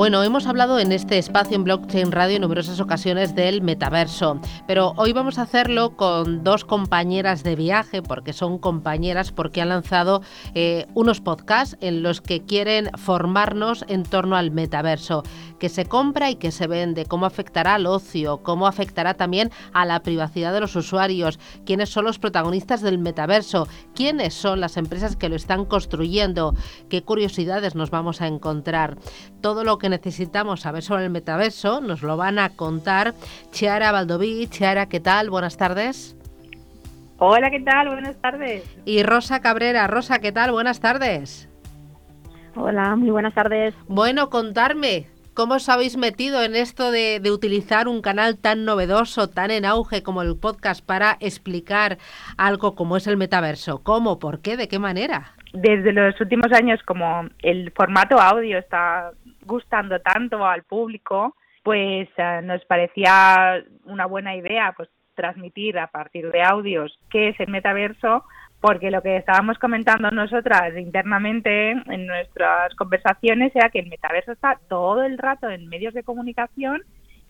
Bueno, 0.00 0.22
hemos 0.22 0.46
hablado 0.46 0.78
en 0.78 0.92
este 0.92 1.18
espacio 1.18 1.56
en 1.56 1.64
Blockchain 1.64 2.10
Radio 2.10 2.36
en 2.36 2.40
numerosas 2.40 2.80
ocasiones 2.80 3.34
del 3.34 3.60
metaverso, 3.60 4.40
pero 4.66 4.94
hoy 4.96 5.12
vamos 5.12 5.38
a 5.38 5.42
hacerlo 5.42 5.94
con 5.94 6.42
dos 6.42 6.64
compañeras 6.64 7.42
de 7.42 7.54
viaje, 7.54 8.00
porque 8.00 8.32
son 8.32 8.58
compañeras, 8.58 9.30
porque 9.30 9.60
han 9.60 9.68
lanzado 9.68 10.22
eh, 10.54 10.86
unos 10.94 11.20
podcasts 11.20 11.76
en 11.82 12.02
los 12.02 12.22
que 12.22 12.46
quieren 12.46 12.88
formarnos 12.96 13.84
en 13.88 14.04
torno 14.04 14.36
al 14.36 14.52
metaverso, 14.52 15.22
que 15.58 15.68
se 15.68 15.84
compra 15.84 16.30
y 16.30 16.36
que 16.36 16.50
se 16.50 16.66
vende, 16.66 17.04
cómo 17.04 17.26
afectará 17.26 17.74
al 17.74 17.84
ocio, 17.84 18.42
cómo 18.42 18.66
afectará 18.66 19.12
también 19.12 19.50
a 19.74 19.84
la 19.84 20.00
privacidad 20.00 20.54
de 20.54 20.60
los 20.60 20.76
usuarios, 20.76 21.38
quiénes 21.66 21.90
son 21.90 22.06
los 22.06 22.18
protagonistas 22.18 22.80
del 22.80 22.96
metaverso, 22.96 23.68
quiénes 23.94 24.32
son 24.32 24.60
las 24.62 24.78
empresas 24.78 25.16
que 25.16 25.28
lo 25.28 25.36
están 25.36 25.66
construyendo, 25.66 26.54
qué 26.88 27.02
curiosidades 27.02 27.74
nos 27.74 27.90
vamos 27.90 28.22
a 28.22 28.28
encontrar. 28.28 28.96
Todo 29.42 29.62
lo 29.62 29.76
que 29.76 29.89
necesitamos 29.90 30.60
saber 30.60 30.82
sobre 30.82 31.04
el 31.04 31.10
metaverso 31.10 31.80
nos 31.80 32.02
lo 32.02 32.16
van 32.16 32.38
a 32.38 32.50
contar 32.50 33.14
Chiara 33.50 33.92
Baldoví. 33.92 34.46
Chiara, 34.48 34.86
¿qué 34.86 35.00
tal? 35.00 35.28
Buenas 35.28 35.56
tardes. 35.56 36.16
Hola, 37.18 37.50
¿qué 37.50 37.60
tal? 37.60 37.88
Buenas 37.88 38.16
tardes. 38.20 38.64
Y 38.86 39.02
Rosa 39.02 39.40
Cabrera. 39.40 39.86
Rosa, 39.86 40.20
¿qué 40.20 40.32
tal? 40.32 40.52
Buenas 40.52 40.80
tardes. 40.80 41.50
Hola, 42.56 42.96
muy 42.96 43.10
buenas 43.10 43.34
tardes. 43.34 43.74
Bueno, 43.88 44.30
contarme, 44.30 45.06
¿cómo 45.34 45.54
os 45.54 45.68
habéis 45.68 45.96
metido 45.98 46.42
en 46.42 46.56
esto 46.56 46.90
de, 46.90 47.20
de, 47.20 47.30
utilizar 47.30 47.88
un 47.88 48.00
canal 48.00 48.38
tan 48.38 48.64
novedoso, 48.64 49.28
tan 49.28 49.50
en 49.50 49.66
auge 49.66 50.02
como 50.02 50.22
el 50.22 50.36
podcast 50.36 50.84
para 50.84 51.18
explicar 51.20 51.98
algo 52.38 52.74
como 52.74 52.96
es 52.96 53.06
el 53.06 53.18
metaverso? 53.18 53.82
¿Cómo? 53.82 54.18
¿Por 54.18 54.40
qué? 54.40 54.56
¿De 54.56 54.68
qué 54.68 54.78
manera? 54.78 55.34
Desde 55.52 55.92
los 55.92 56.18
últimos 56.20 56.52
años, 56.52 56.80
como 56.86 57.28
el 57.42 57.72
formato 57.72 58.20
audio 58.20 58.58
está 58.58 59.10
gustando 59.44 60.00
tanto 60.00 60.46
al 60.46 60.64
público, 60.64 61.36
pues 61.62 62.08
eh, 62.16 62.40
nos 62.42 62.64
parecía 62.64 63.62
una 63.84 64.06
buena 64.06 64.34
idea 64.36 64.72
pues 64.76 64.88
transmitir 65.14 65.78
a 65.78 65.88
partir 65.88 66.30
de 66.30 66.42
audios 66.42 66.98
qué 67.10 67.28
es 67.28 67.40
el 67.40 67.48
metaverso, 67.48 68.24
porque 68.60 68.90
lo 68.90 69.02
que 69.02 69.16
estábamos 69.16 69.58
comentando 69.58 70.10
nosotras 70.10 70.76
internamente 70.76 71.70
en 71.70 72.06
nuestras 72.06 72.74
conversaciones 72.74 73.54
era 73.54 73.70
que 73.70 73.80
el 73.80 73.88
metaverso 73.88 74.32
está 74.32 74.58
todo 74.68 75.02
el 75.02 75.18
rato 75.18 75.48
en 75.48 75.68
medios 75.68 75.94
de 75.94 76.02
comunicación 76.02 76.82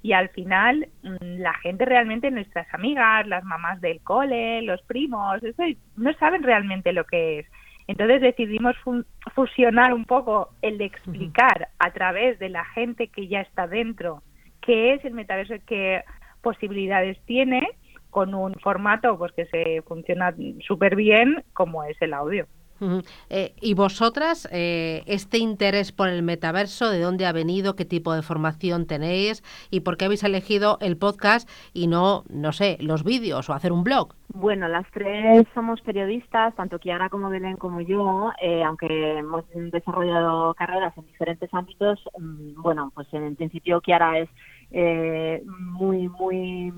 y 0.03 0.13
al 0.13 0.31
final 0.31 0.89
mm, 1.03 1.41
la 1.41 1.55
gente 1.55 1.85
realmente, 1.85 2.31
nuestras 2.31 2.73
amigas, 2.73 3.27
las 3.27 3.45
mamás 3.45 3.81
del 3.81 4.01
cole, 4.03 4.63
los 4.63 4.81
primos, 4.83 5.43
eso, 5.43 5.63
no 5.97 6.13
saben 6.15 6.43
realmente 6.43 6.93
lo 6.93 7.05
que 7.05 7.41
es. 7.41 7.47
Entonces 7.91 8.21
decidimos 8.21 8.77
fusionar 9.35 9.93
un 9.95 10.05
poco 10.05 10.51
el 10.63 10.79
de 10.79 10.85
explicar 10.85 11.71
a 11.81 11.91
través 11.91 12.39
de 12.39 12.49
la 12.49 12.65
gente 12.67 13.09
que 13.09 13.27
ya 13.27 13.41
está 13.41 13.67
dentro 13.67 14.23
qué 14.61 14.95
es 14.95 15.05
el 15.05 15.13
metaverso, 15.13 15.55
qué 15.67 16.05
posibilidades 16.41 17.19
tiene 17.27 17.67
con 18.11 18.33
un 18.33 18.55
formato 18.63 19.19
pues 19.19 19.33
que 19.33 19.47
se 19.47 19.83
funciona 19.83 20.33
súper 20.65 20.95
bien 20.95 21.43
como 21.53 21.83
es 21.83 22.01
el 22.01 22.15
audio. 22.15 22.47
Eh, 23.29 23.55
¿Y 23.61 23.75
vosotras, 23.75 24.49
eh, 24.53 25.03
este 25.07 25.39
interés 25.39 25.93
por 25.93 26.09
el 26.09 26.23
metaverso, 26.23 26.91
de 26.91 27.01
dónde 27.01 27.27
ha 27.27 27.33
venido, 27.33 27.77
qué 27.77 27.85
tipo 27.85 28.15
de 28.15 28.23
formación 28.23 28.87
tenéis 28.87 29.43
y 29.71 29.81
por 29.81 29.97
qué 29.97 30.07
habéis 30.07 30.25
elegido 30.25 30.79
el 30.81 30.97
podcast 30.97 31.49
y 31.75 31.87
no, 31.87 32.25
no 32.29 32.53
sé, 32.53 32.79
los 32.81 33.05
vídeos 33.05 33.49
o 33.49 33.53
hacer 33.53 33.73
un 33.73 33.85
blog? 33.85 34.15
Bueno, 34.33 34.69
las 34.69 34.87
tres 34.93 35.47
somos 35.55 35.81
periodistas, 35.83 36.55
tanto 36.55 36.79
Kiara 36.79 37.09
como 37.09 37.29
Belén 37.29 37.57
como 37.57 37.81
yo, 37.81 38.31
eh, 38.41 38.63
aunque 38.63 39.19
hemos 39.19 39.45
desarrollado 39.55 40.55
carreras 40.55 40.97
en 40.97 41.07
diferentes 41.07 41.53
ámbitos. 41.53 42.01
Mm, 42.19 42.63
bueno, 42.63 42.93
pues 42.95 43.09
en 43.13 43.37
principio 43.37 43.81
Kiara 43.81 44.19
es 44.21 44.29
muy, 45.49 46.09
muy 46.09 46.73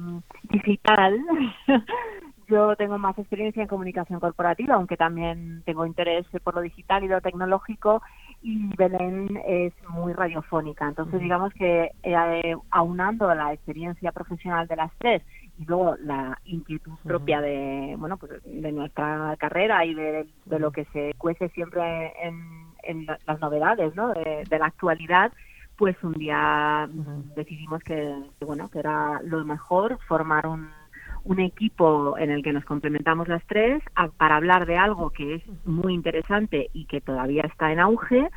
digital 0.51 1.21
Yo 2.53 2.77
tengo 2.77 2.99
más 2.99 3.19
experiencia 3.19 3.63
en 3.63 3.69
comunicación 3.69 4.21
corporativa, 4.21 4.75
aunque 4.75 4.99
también 4.99 5.63
tengo 5.65 5.87
interés 5.87 6.27
por 6.45 6.55
lo 6.55 6.61
digital 6.61 7.03
y 7.03 7.09
lo 7.09 7.23
tecnológico, 7.23 8.03
y 8.43 8.77
Belén 8.77 9.41
es 9.47 9.73
muy 9.89 10.13
radiofónica. 10.13 10.87
Entonces, 10.87 11.19
digamos 11.19 11.55
que 11.55 11.93
eh, 12.03 12.55
aunando 12.71 13.35
la 13.35 13.55
experiencia 13.55 14.13
profesional 14.13 14.69
de 14.69 14.77
las 14.77 14.93
tres 14.99 15.23
y 15.59 15.65
luego 15.65 15.97
la 15.97 16.39
inquietud 16.45 16.93
propia 17.03 17.41
de, 17.41 17.95
bueno, 17.97 18.19
pues 18.19 18.33
de 18.45 18.71
nuestra 18.71 19.35
carrera 19.39 19.87
y 19.87 19.95
de, 19.95 20.27
lo 20.45 20.73
que 20.73 20.85
se 20.93 21.15
cuece 21.17 21.49
siempre 21.51 22.13
en, 22.23 23.07
las 23.07 23.41
novedades, 23.41 23.95
¿no? 23.95 24.13
De, 24.13 24.45
la 24.59 24.67
actualidad, 24.67 25.33
pues 25.79 25.97
un 26.03 26.13
día 26.13 26.87
decidimos 27.35 27.83
que, 27.83 28.15
bueno, 28.45 28.69
que 28.69 28.81
era 28.81 29.23
lo 29.23 29.43
mejor 29.43 29.99
formar 30.07 30.47
un 30.47 30.82
un 31.25 31.41
equipo 31.41 32.17
en 32.19 32.31
el 32.31 32.43
que 32.43 32.53
nos 32.53 32.65
complementamos 32.65 33.29
las 33.29 33.45
tres 33.47 33.83
para 34.17 34.37
hablar 34.37 34.67
de 34.67 34.77
algo 34.77 35.11
que 35.11 35.37
es 35.37 35.43
muy 35.65 35.95
interesante 35.95 36.69
y 36.73 36.87
que 36.87 37.01
todavía 37.01 37.43
está 37.43 37.73
en 37.73 37.81
auge 37.81 38.29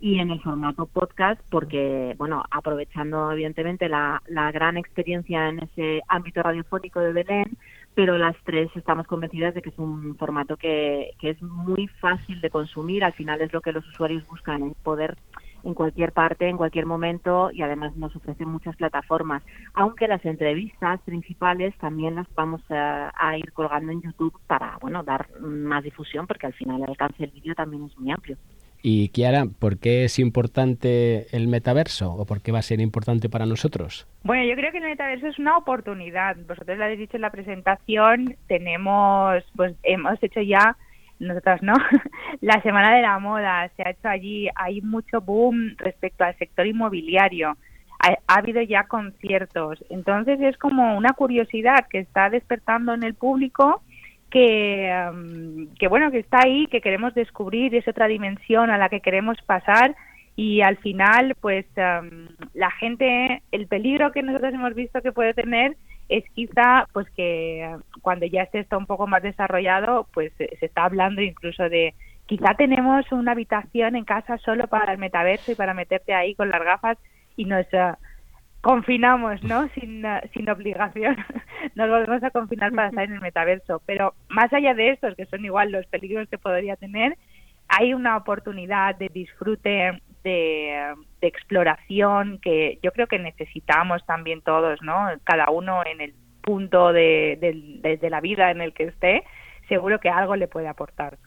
y 0.00 0.20
en 0.20 0.30
el 0.30 0.40
formato 0.40 0.86
podcast 0.86 1.40
porque, 1.50 2.14
bueno, 2.18 2.44
aprovechando 2.50 3.32
evidentemente 3.32 3.88
la, 3.88 4.22
la 4.28 4.52
gran 4.52 4.76
experiencia 4.76 5.48
en 5.48 5.60
ese 5.60 6.02
ámbito 6.06 6.42
radiofónico 6.42 7.00
de 7.00 7.12
Belén, 7.12 7.58
pero 7.94 8.16
las 8.16 8.36
tres 8.44 8.70
estamos 8.76 9.08
convencidas 9.08 9.54
de 9.54 9.62
que 9.62 9.70
es 9.70 9.78
un 9.78 10.16
formato 10.16 10.56
que, 10.56 11.14
que 11.18 11.30
es 11.30 11.42
muy 11.42 11.88
fácil 12.00 12.40
de 12.40 12.50
consumir, 12.50 13.02
al 13.02 13.12
final 13.14 13.40
es 13.40 13.52
lo 13.52 13.60
que 13.60 13.72
los 13.72 13.86
usuarios 13.88 14.24
buscan, 14.28 14.62
es 14.62 14.76
poder 14.84 15.16
en 15.64 15.74
cualquier 15.74 16.12
parte, 16.12 16.48
en 16.48 16.56
cualquier 16.56 16.86
momento 16.86 17.50
y 17.52 17.62
además 17.62 17.96
nos 17.96 18.14
ofrecen 18.16 18.48
muchas 18.48 18.76
plataformas. 18.76 19.42
Aunque 19.74 20.08
las 20.08 20.24
entrevistas 20.24 21.00
principales 21.02 21.76
también 21.78 22.16
las 22.16 22.26
vamos 22.34 22.62
a, 22.70 23.36
ir 23.36 23.52
colgando 23.52 23.92
en 23.92 24.02
YouTube 24.02 24.38
para, 24.46 24.78
bueno, 24.80 25.02
dar 25.02 25.28
más 25.40 25.84
difusión 25.84 26.26
porque 26.26 26.46
al 26.46 26.54
final 26.54 26.82
el 26.82 26.90
alcance 26.90 27.18
del 27.18 27.30
vídeo 27.30 27.54
también 27.54 27.84
es 27.84 27.98
muy 27.98 28.10
amplio. 28.10 28.36
Y 28.80 29.08
Kiara, 29.08 29.46
¿por 29.58 29.78
qué 29.78 30.04
es 30.04 30.18
importante 30.20 31.26
el 31.36 31.48
metaverso 31.48 32.12
o 32.12 32.26
por 32.26 32.40
qué 32.40 32.52
va 32.52 32.60
a 32.60 32.62
ser 32.62 32.80
importante 32.80 33.28
para 33.28 33.44
nosotros? 33.44 34.06
Bueno, 34.22 34.44
yo 34.44 34.54
creo 34.54 34.70
que 34.70 34.78
el 34.78 34.84
metaverso 34.84 35.26
es 35.26 35.38
una 35.38 35.56
oportunidad. 35.56 36.36
Vosotros 36.46 36.78
lo 36.78 36.84
habéis 36.84 37.00
dicho 37.00 37.16
en 37.16 37.22
la 37.22 37.30
presentación, 37.30 38.36
tenemos, 38.46 39.42
pues 39.56 39.74
hemos 39.82 40.22
hecho 40.22 40.40
ya 40.40 40.76
nosotras 41.20 41.62
no, 41.62 41.74
la 42.40 42.60
Semana 42.62 42.94
de 42.94 43.02
la 43.02 43.18
Moda 43.18 43.70
se 43.76 43.82
ha 43.82 43.90
hecho 43.90 44.08
allí, 44.08 44.48
hay 44.54 44.80
mucho 44.80 45.20
boom 45.20 45.74
respecto 45.78 46.24
al 46.24 46.36
sector 46.38 46.66
inmobiliario, 46.66 47.56
ha, 48.00 48.16
habido 48.26 48.62
ya 48.62 48.84
conciertos, 48.84 49.84
entonces 49.90 50.40
es 50.40 50.56
como 50.56 50.96
una 50.96 51.12
curiosidad 51.12 51.86
que 51.90 51.98
está 51.98 52.30
despertando 52.30 52.94
en 52.94 53.02
el 53.02 53.14
público 53.14 53.82
que, 54.30 54.92
um, 55.10 55.74
que 55.74 55.88
bueno, 55.88 56.10
que 56.10 56.18
está 56.18 56.40
ahí, 56.44 56.66
que 56.66 56.80
queremos 56.80 57.14
descubrir, 57.14 57.74
es 57.74 57.88
otra 57.88 58.06
dimensión 58.06 58.70
a 58.70 58.78
la 58.78 58.88
que 58.88 59.00
queremos 59.00 59.40
pasar 59.42 59.96
y 60.36 60.60
al 60.60 60.76
final 60.76 61.34
pues 61.40 61.66
um, 61.76 62.28
la 62.54 62.70
gente, 62.72 63.42
el 63.50 63.66
peligro 63.66 64.12
que 64.12 64.22
nosotros 64.22 64.54
hemos 64.54 64.74
visto 64.74 65.02
que 65.02 65.12
puede 65.12 65.34
tener 65.34 65.76
es 66.08 66.24
quizá 66.34 66.86
pues 66.92 67.08
que 67.10 67.76
cuando 68.02 68.26
ya 68.26 68.42
esté 68.42 68.60
esto 68.60 68.78
un 68.78 68.86
poco 68.86 69.06
más 69.06 69.22
desarrollado, 69.22 70.06
pues 70.12 70.32
se 70.36 70.48
está 70.60 70.84
hablando 70.84 71.20
incluso 71.20 71.68
de 71.68 71.94
quizá 72.26 72.54
tenemos 72.54 73.10
una 73.10 73.32
habitación 73.32 73.96
en 73.96 74.04
casa 74.04 74.38
solo 74.38 74.68
para 74.68 74.92
el 74.92 74.98
metaverso 74.98 75.52
y 75.52 75.54
para 75.54 75.74
meterte 75.74 76.14
ahí 76.14 76.34
con 76.34 76.50
las 76.50 76.62
gafas 76.62 76.98
y 77.36 77.46
nos 77.46 77.66
uh, 77.72 77.94
confinamos, 78.60 79.42
¿no? 79.44 79.68
Sin, 79.70 80.04
uh, 80.04 80.20
sin 80.34 80.48
obligación. 80.50 81.16
nos 81.74 81.88
volvemos 81.88 82.22
a 82.22 82.30
confinar 82.30 82.72
para 82.72 82.88
estar 82.88 83.04
en 83.04 83.14
el 83.14 83.20
metaverso. 83.20 83.80
Pero 83.86 84.14
más 84.28 84.52
allá 84.52 84.74
de 84.74 84.90
estos, 84.90 85.14
que 85.14 85.26
son 85.26 85.44
igual 85.44 85.72
los 85.72 85.86
peligros 85.86 86.28
que 86.28 86.36
podría 86.36 86.76
tener, 86.76 87.16
hay 87.68 87.94
una 87.94 88.16
oportunidad 88.16 88.96
de 88.96 89.08
disfrute 89.08 90.02
de, 90.22 90.94
exploración 91.26 92.38
que 92.38 92.78
yo 92.82 92.92
creo 92.92 93.06
que 93.06 93.18
necesitamos 93.18 94.04
también 94.06 94.42
todos, 94.42 94.80
¿no? 94.82 95.08
Cada 95.24 95.50
uno 95.50 95.82
en 95.84 96.00
el 96.00 96.14
punto 96.40 96.92
de, 96.92 97.98
la 98.10 98.20
vida 98.20 98.50
en 98.50 98.60
el 98.60 98.72
que 98.72 98.84
esté, 98.84 99.24
seguro 99.68 100.00
que 100.00 100.08
algo 100.08 100.36
le 100.36 100.48
puede 100.48 100.68
aportar. 100.68 101.18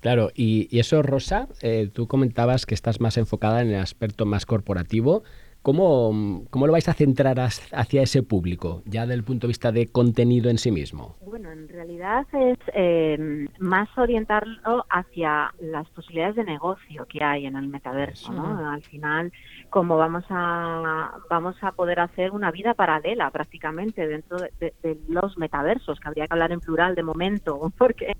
Claro, 0.00 0.30
y, 0.34 0.68
eso, 0.78 1.02
Rosa, 1.02 1.48
eh, 1.62 1.88
tú 1.92 2.06
comentabas 2.06 2.66
que 2.66 2.74
estás 2.74 3.00
más 3.00 3.16
enfocada 3.16 3.62
en 3.62 3.68
el 3.68 3.80
aspecto 3.80 4.26
más 4.26 4.46
corporativo. 4.46 5.22
¿Cómo, 5.62 6.44
¿Cómo, 6.50 6.66
lo 6.66 6.72
vais 6.72 6.88
a 6.88 6.92
centrar 6.92 7.38
hacia 7.38 8.02
ese 8.02 8.24
público, 8.24 8.82
ya 8.84 9.06
del 9.06 9.22
punto 9.22 9.46
de 9.46 9.52
vista 9.52 9.70
de 9.70 9.86
contenido 9.92 10.50
en 10.50 10.58
sí 10.58 10.72
mismo? 10.72 11.16
Bueno, 11.24 11.52
en 11.52 11.68
realidad 11.68 12.26
es 12.32 12.58
eh, 12.74 13.46
más 13.60 13.88
orientarlo 13.96 14.84
hacia 14.90 15.54
las 15.60 15.88
posibilidades 15.90 16.34
de 16.34 16.44
negocio 16.44 17.06
que 17.06 17.22
hay 17.22 17.46
en 17.46 17.54
el 17.54 17.68
metaverso, 17.68 18.32
¿no? 18.32 18.70
Al 18.70 18.82
final, 18.82 19.32
como 19.70 19.96
vamos 19.96 20.24
a 20.30 21.12
vamos 21.30 21.54
a 21.62 21.72
poder 21.72 22.00
hacer 22.00 22.32
una 22.32 22.50
vida 22.50 22.74
paralela 22.74 23.30
prácticamente 23.30 24.06
dentro 24.06 24.38
de, 24.38 24.74
los 25.08 25.38
metaversos, 25.38 26.00
que 26.00 26.08
habría 26.08 26.26
que 26.26 26.34
hablar 26.34 26.50
en 26.50 26.60
plural 26.60 26.96
de 26.96 27.04
momento, 27.04 27.72
porque 27.78 28.16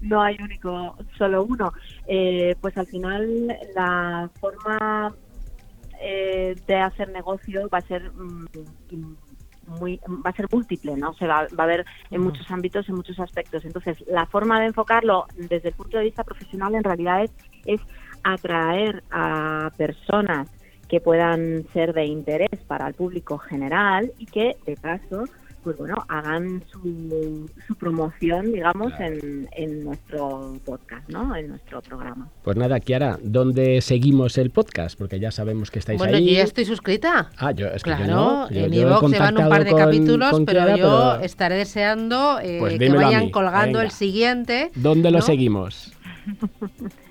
no 0.00 0.22
hay 0.22 0.38
único, 0.42 0.96
solo 1.18 1.44
uno. 1.44 1.72
Eh, 2.06 2.56
pues 2.60 2.76
al 2.78 2.86
final 2.86 3.54
la 3.74 4.30
forma 4.40 5.14
eh, 6.00 6.56
de 6.66 6.76
hacer 6.76 7.08
negocio 7.10 7.68
va 7.68 7.78
a 7.78 7.82
ser 7.82 8.10
mm, 8.12 8.46
muy 9.66 10.00
va 10.06 10.30
a 10.30 10.32
ser 10.32 10.46
múltiple, 10.50 10.96
¿no? 10.96 11.14
Se 11.14 11.26
va, 11.26 11.46
va 11.58 11.62
a 11.62 11.62
haber 11.64 11.84
en 12.10 12.20
muchos 12.20 12.50
ámbitos, 12.50 12.88
en 12.88 12.94
muchos 12.94 13.18
aspectos. 13.18 13.64
Entonces, 13.64 13.96
la 14.06 14.26
forma 14.26 14.60
de 14.60 14.66
enfocarlo 14.66 15.26
desde 15.36 15.68
el 15.68 15.74
punto 15.74 15.98
de 15.98 16.04
vista 16.04 16.24
profesional 16.24 16.74
en 16.74 16.84
realidad 16.84 17.24
es, 17.24 17.30
es 17.64 17.80
atraer 18.22 19.02
a 19.10 19.70
personas 19.76 20.48
que 20.88 21.00
puedan 21.00 21.66
ser 21.72 21.92
de 21.92 22.06
interés 22.06 22.60
para 22.66 22.86
el 22.86 22.94
público 22.94 23.38
general 23.38 24.12
y 24.18 24.26
que, 24.26 24.56
de 24.66 24.76
paso, 24.76 25.24
pues 25.66 25.78
bueno, 25.78 25.96
hagan 26.06 26.62
su, 26.70 27.50
su 27.66 27.74
promoción, 27.74 28.52
digamos, 28.52 28.92
en, 29.00 29.48
en, 29.50 29.82
nuestro 29.82 30.60
podcast, 30.64 31.08
¿no? 31.08 31.34
En 31.34 31.48
nuestro 31.48 31.82
programa. 31.82 32.28
Pues 32.44 32.56
nada, 32.56 32.78
Kiara, 32.78 33.18
¿dónde 33.20 33.80
seguimos 33.80 34.38
el 34.38 34.50
podcast? 34.50 34.96
Porque 34.96 35.18
ya 35.18 35.32
sabemos 35.32 35.72
que 35.72 35.80
estáis 35.80 36.00
ahí. 36.00 36.08
Bueno, 36.08 36.24
yo 36.24 36.34
ya 36.34 36.44
estoy 36.44 36.66
suscrita. 36.66 37.30
Ah, 37.36 37.50
yo 37.50 37.66
es 37.66 37.82
que 37.82 37.90
Claro, 37.90 38.06
no. 38.06 38.48
en 38.48 38.72
Evox 38.72 39.10
llevan 39.10 39.38
un 39.38 39.48
par 39.48 39.64
de 39.64 39.74
capítulos, 39.74 40.40
pero 40.46 40.76
yo 40.76 41.16
estaré 41.16 41.56
deseando 41.56 42.38
eh, 42.40 42.58
pues 42.60 42.78
que 42.78 42.88
vayan 42.88 43.30
colgando 43.30 43.80
el 43.80 43.90
siguiente. 43.90 44.70
¿Dónde 44.76 45.10
lo 45.10 45.20
seguimos? 45.20 45.92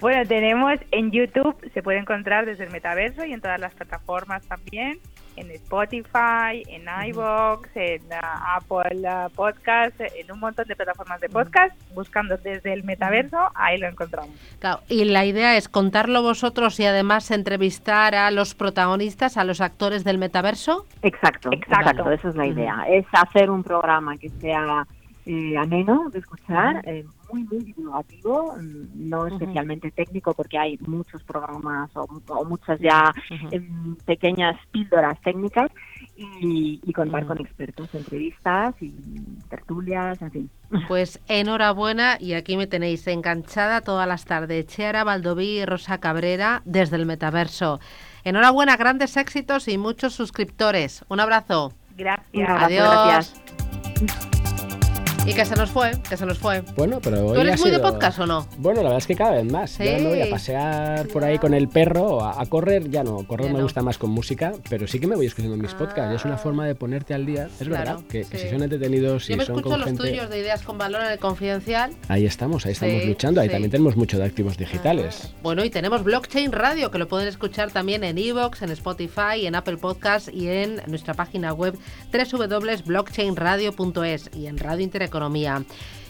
Bueno, 0.00 0.28
tenemos 0.28 0.74
en 0.90 1.10
YouTube, 1.12 1.56
se 1.72 1.82
puede 1.82 1.98
encontrar 1.98 2.44
desde 2.44 2.64
el 2.64 2.70
metaverso 2.70 3.24
y 3.24 3.32
en 3.32 3.40
todas 3.40 3.58
las 3.58 3.72
plataformas 3.72 4.46
también, 4.46 4.98
en 5.36 5.50
Spotify, 5.52 6.62
en 6.68 6.86
iVoox, 7.08 7.68
en 7.74 8.02
uh, 8.02 8.56
Apple 8.56 9.02
uh, 9.02 9.30
Podcast, 9.34 10.00
en 10.00 10.32
un 10.32 10.40
montón 10.40 10.66
de 10.66 10.76
plataformas 10.76 11.20
de 11.20 11.28
podcast, 11.28 11.74
buscando 11.94 12.36
desde 12.36 12.72
el 12.72 12.84
metaverso, 12.84 13.38
ahí 13.54 13.78
lo 13.78 13.88
encontramos. 13.88 14.30
Claro, 14.58 14.80
y 14.88 15.04
la 15.04 15.24
idea 15.24 15.56
es 15.56 15.68
contarlo 15.68 16.22
vosotros 16.22 16.78
y 16.80 16.86
además 16.86 17.30
entrevistar 17.30 18.14
a 18.14 18.30
los 18.30 18.54
protagonistas, 18.54 19.36
a 19.36 19.44
los 19.44 19.60
actores 19.60 20.04
del 20.04 20.18
metaverso. 20.18 20.86
Exacto, 21.02 21.50
exacto, 21.52 22.10
esa 22.10 22.28
es 22.28 22.36
la 22.36 22.46
idea. 22.46 22.84
Es 22.88 23.06
hacer 23.12 23.50
un 23.50 23.62
programa 23.62 24.16
que 24.16 24.28
sea 24.28 24.86
eh, 25.26 25.56
ameno 25.56 26.10
de 26.10 26.18
escuchar, 26.18 26.82
eh, 26.88 27.04
muy, 27.32 27.44
muy 27.44 27.64
divulgativo, 27.64 28.54
no 28.94 29.26
especialmente 29.26 29.90
técnico 29.90 30.34
porque 30.34 30.58
hay 30.58 30.78
muchos 30.86 31.22
programas 31.24 31.90
o, 31.94 32.44
muchas 32.44 32.78
ya 32.80 33.12
em, 33.50 33.96
pequeñas 34.04 34.56
píldoras 34.70 35.20
técnicas 35.22 35.70
y, 36.16 36.92
contar 36.92 37.26
con 37.26 37.40
expertos, 37.40 37.88
entrevistas 37.94 38.74
y 38.80 38.92
tertulias, 39.48 40.20
en 40.22 40.30
fin. 40.30 40.50
Pues 40.88 41.20
enhorabuena 41.28 42.16
y 42.18 42.32
aquí 42.34 42.56
me 42.56 42.66
tenéis 42.66 43.06
enganchada 43.06 43.82
todas 43.82 44.08
las 44.08 44.24
tardes. 44.24 44.66
Chiara 44.66 45.04
Baldoví 45.04 45.60
y 45.60 45.64
Rosa 45.64 45.98
Cabrera 45.98 46.62
desde 46.64 46.96
el 46.96 47.06
Metaverso. 47.06 47.80
Enhorabuena, 48.24 48.76
grandes 48.76 49.16
éxitos 49.16 49.68
y 49.68 49.78
muchos 49.78 50.14
suscriptores. 50.14 51.04
Un 51.08 51.20
abrazo. 51.20 51.72
Gracias. 51.96 52.62
Adiós. 52.62 54.41
Y 55.24 55.34
que 55.34 55.44
se 55.44 55.54
nos 55.54 55.70
fue, 55.70 55.92
que 56.08 56.16
se 56.16 56.26
nos 56.26 56.36
fue. 56.38 56.62
Bueno, 56.76 56.98
pero 57.00 57.24
hoy 57.28 57.34
¿Tú 57.34 57.40
eres 57.42 57.60
ha 57.60 57.62
muy 57.62 57.70
de 57.70 57.78
podcast 57.78 58.18
o 58.18 58.26
no? 58.26 58.44
Bueno, 58.58 58.78
la 58.82 58.88
verdad 58.88 58.98
es 58.98 59.06
que 59.06 59.14
cada 59.14 59.30
vez 59.32 59.44
más. 59.44 59.78
Ya 59.78 59.96
Sí. 59.96 60.02
me 60.02 60.08
voy 60.08 60.20
a 60.20 60.28
pasear 60.28 61.06
por 61.08 61.22
ahí 61.22 61.38
con 61.38 61.54
el 61.54 61.68
perro, 61.68 62.20
a, 62.24 62.42
a 62.42 62.46
correr 62.46 62.90
ya 62.90 63.04
no. 63.04 63.24
Correr 63.24 63.46
Ya 63.46 63.52
me 63.52 63.58
no. 63.60 63.64
gusta 63.64 63.82
más 63.82 63.98
con 63.98 64.10
música, 64.10 64.52
pero 64.68 64.88
sí 64.88 64.98
que 64.98 65.06
me 65.06 65.14
voy 65.14 65.26
escuchando 65.26 65.56
mis 65.56 65.74
podcasts. 65.74 66.16
Es 66.16 66.24
una 66.24 66.38
forma 66.38 66.66
de 66.66 66.74
ponerte 66.74 67.14
al 67.14 67.24
día. 67.24 67.48
Es 67.60 67.68
Claro, 67.68 67.98
verdad 67.98 68.00
que, 68.08 68.24
si 68.24 68.50
son 68.50 68.64
entretenidos, 68.64 69.26
si 69.26 69.34
Yo 69.34 69.38
me 69.38 69.44
son 69.44 69.58
escucho 69.58 69.70
con 69.70 69.78
los 69.78 69.86
gente. 69.90 70.02
tuyos 70.02 70.28
de 70.28 70.40
Ideas 70.40 70.62
con 70.62 70.76
Valor 70.76 71.02
en 71.04 71.12
el 71.12 71.18
Confidencial. 71.20 71.92
Ahí 72.08 72.26
estamos, 72.26 72.66
ahí 72.66 72.72
estamos 72.72 73.02
Sí, 73.02 73.06
luchando. 73.08 73.40
Ahí 73.40 73.48
también 73.48 73.70
tenemos 73.70 73.94
mucho 73.96 74.18
de 74.18 74.24
activos 74.24 74.58
digitales. 74.58 75.32
Bueno, 75.44 75.64
y 75.64 75.70
tenemos 75.70 76.02
Blockchain 76.02 76.50
Radio, 76.50 76.90
que 76.90 76.98
lo 76.98 77.06
pueden 77.06 77.28
escuchar 77.28 77.70
también 77.70 78.02
en 78.02 78.18
Evox, 78.18 78.62
en 78.62 78.72
Spotify, 78.72 79.46
en 79.46 79.54
Apple 79.54 79.76
Podcast 79.76 80.30
y 80.34 80.48
en 80.48 80.82
nuestra 80.88 81.14
página 81.14 81.52
web 81.52 81.78
www.blockchainradio.es 82.12 84.30
y 84.34 84.46
en 84.46 84.58
Radio 84.58 84.82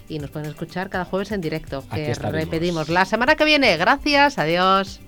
Y 0.09 0.19
nos 0.19 0.31
pueden 0.31 0.51
escuchar 0.51 0.91
cada 0.91 1.05
jueves 1.05 1.33
en 1.33 1.41
directo, 1.41 1.85
Aquí 1.91 2.03
que 2.03 2.11
estaremos. 2.11 2.45
repetimos 2.45 2.89
la 2.89 3.05
semana 3.05 3.35
que 3.35 3.45
viene. 3.45 3.77
Gracias, 3.77 4.39
adiós. 4.39 5.01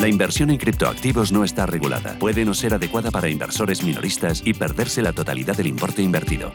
La 0.00 0.08
inversión 0.08 0.50
en 0.50 0.56
criptoactivos 0.56 1.30
no 1.30 1.44
está 1.44 1.64
regulada. 1.64 2.18
Puede 2.18 2.44
no 2.44 2.54
ser 2.54 2.74
adecuada 2.74 3.10
para 3.12 3.28
inversores 3.28 3.84
minoristas 3.84 4.42
y 4.44 4.52
perderse 4.52 5.00
la 5.00 5.12
totalidad 5.12 5.56
del 5.56 5.68
importe 5.68 6.02
invertido. 6.02 6.52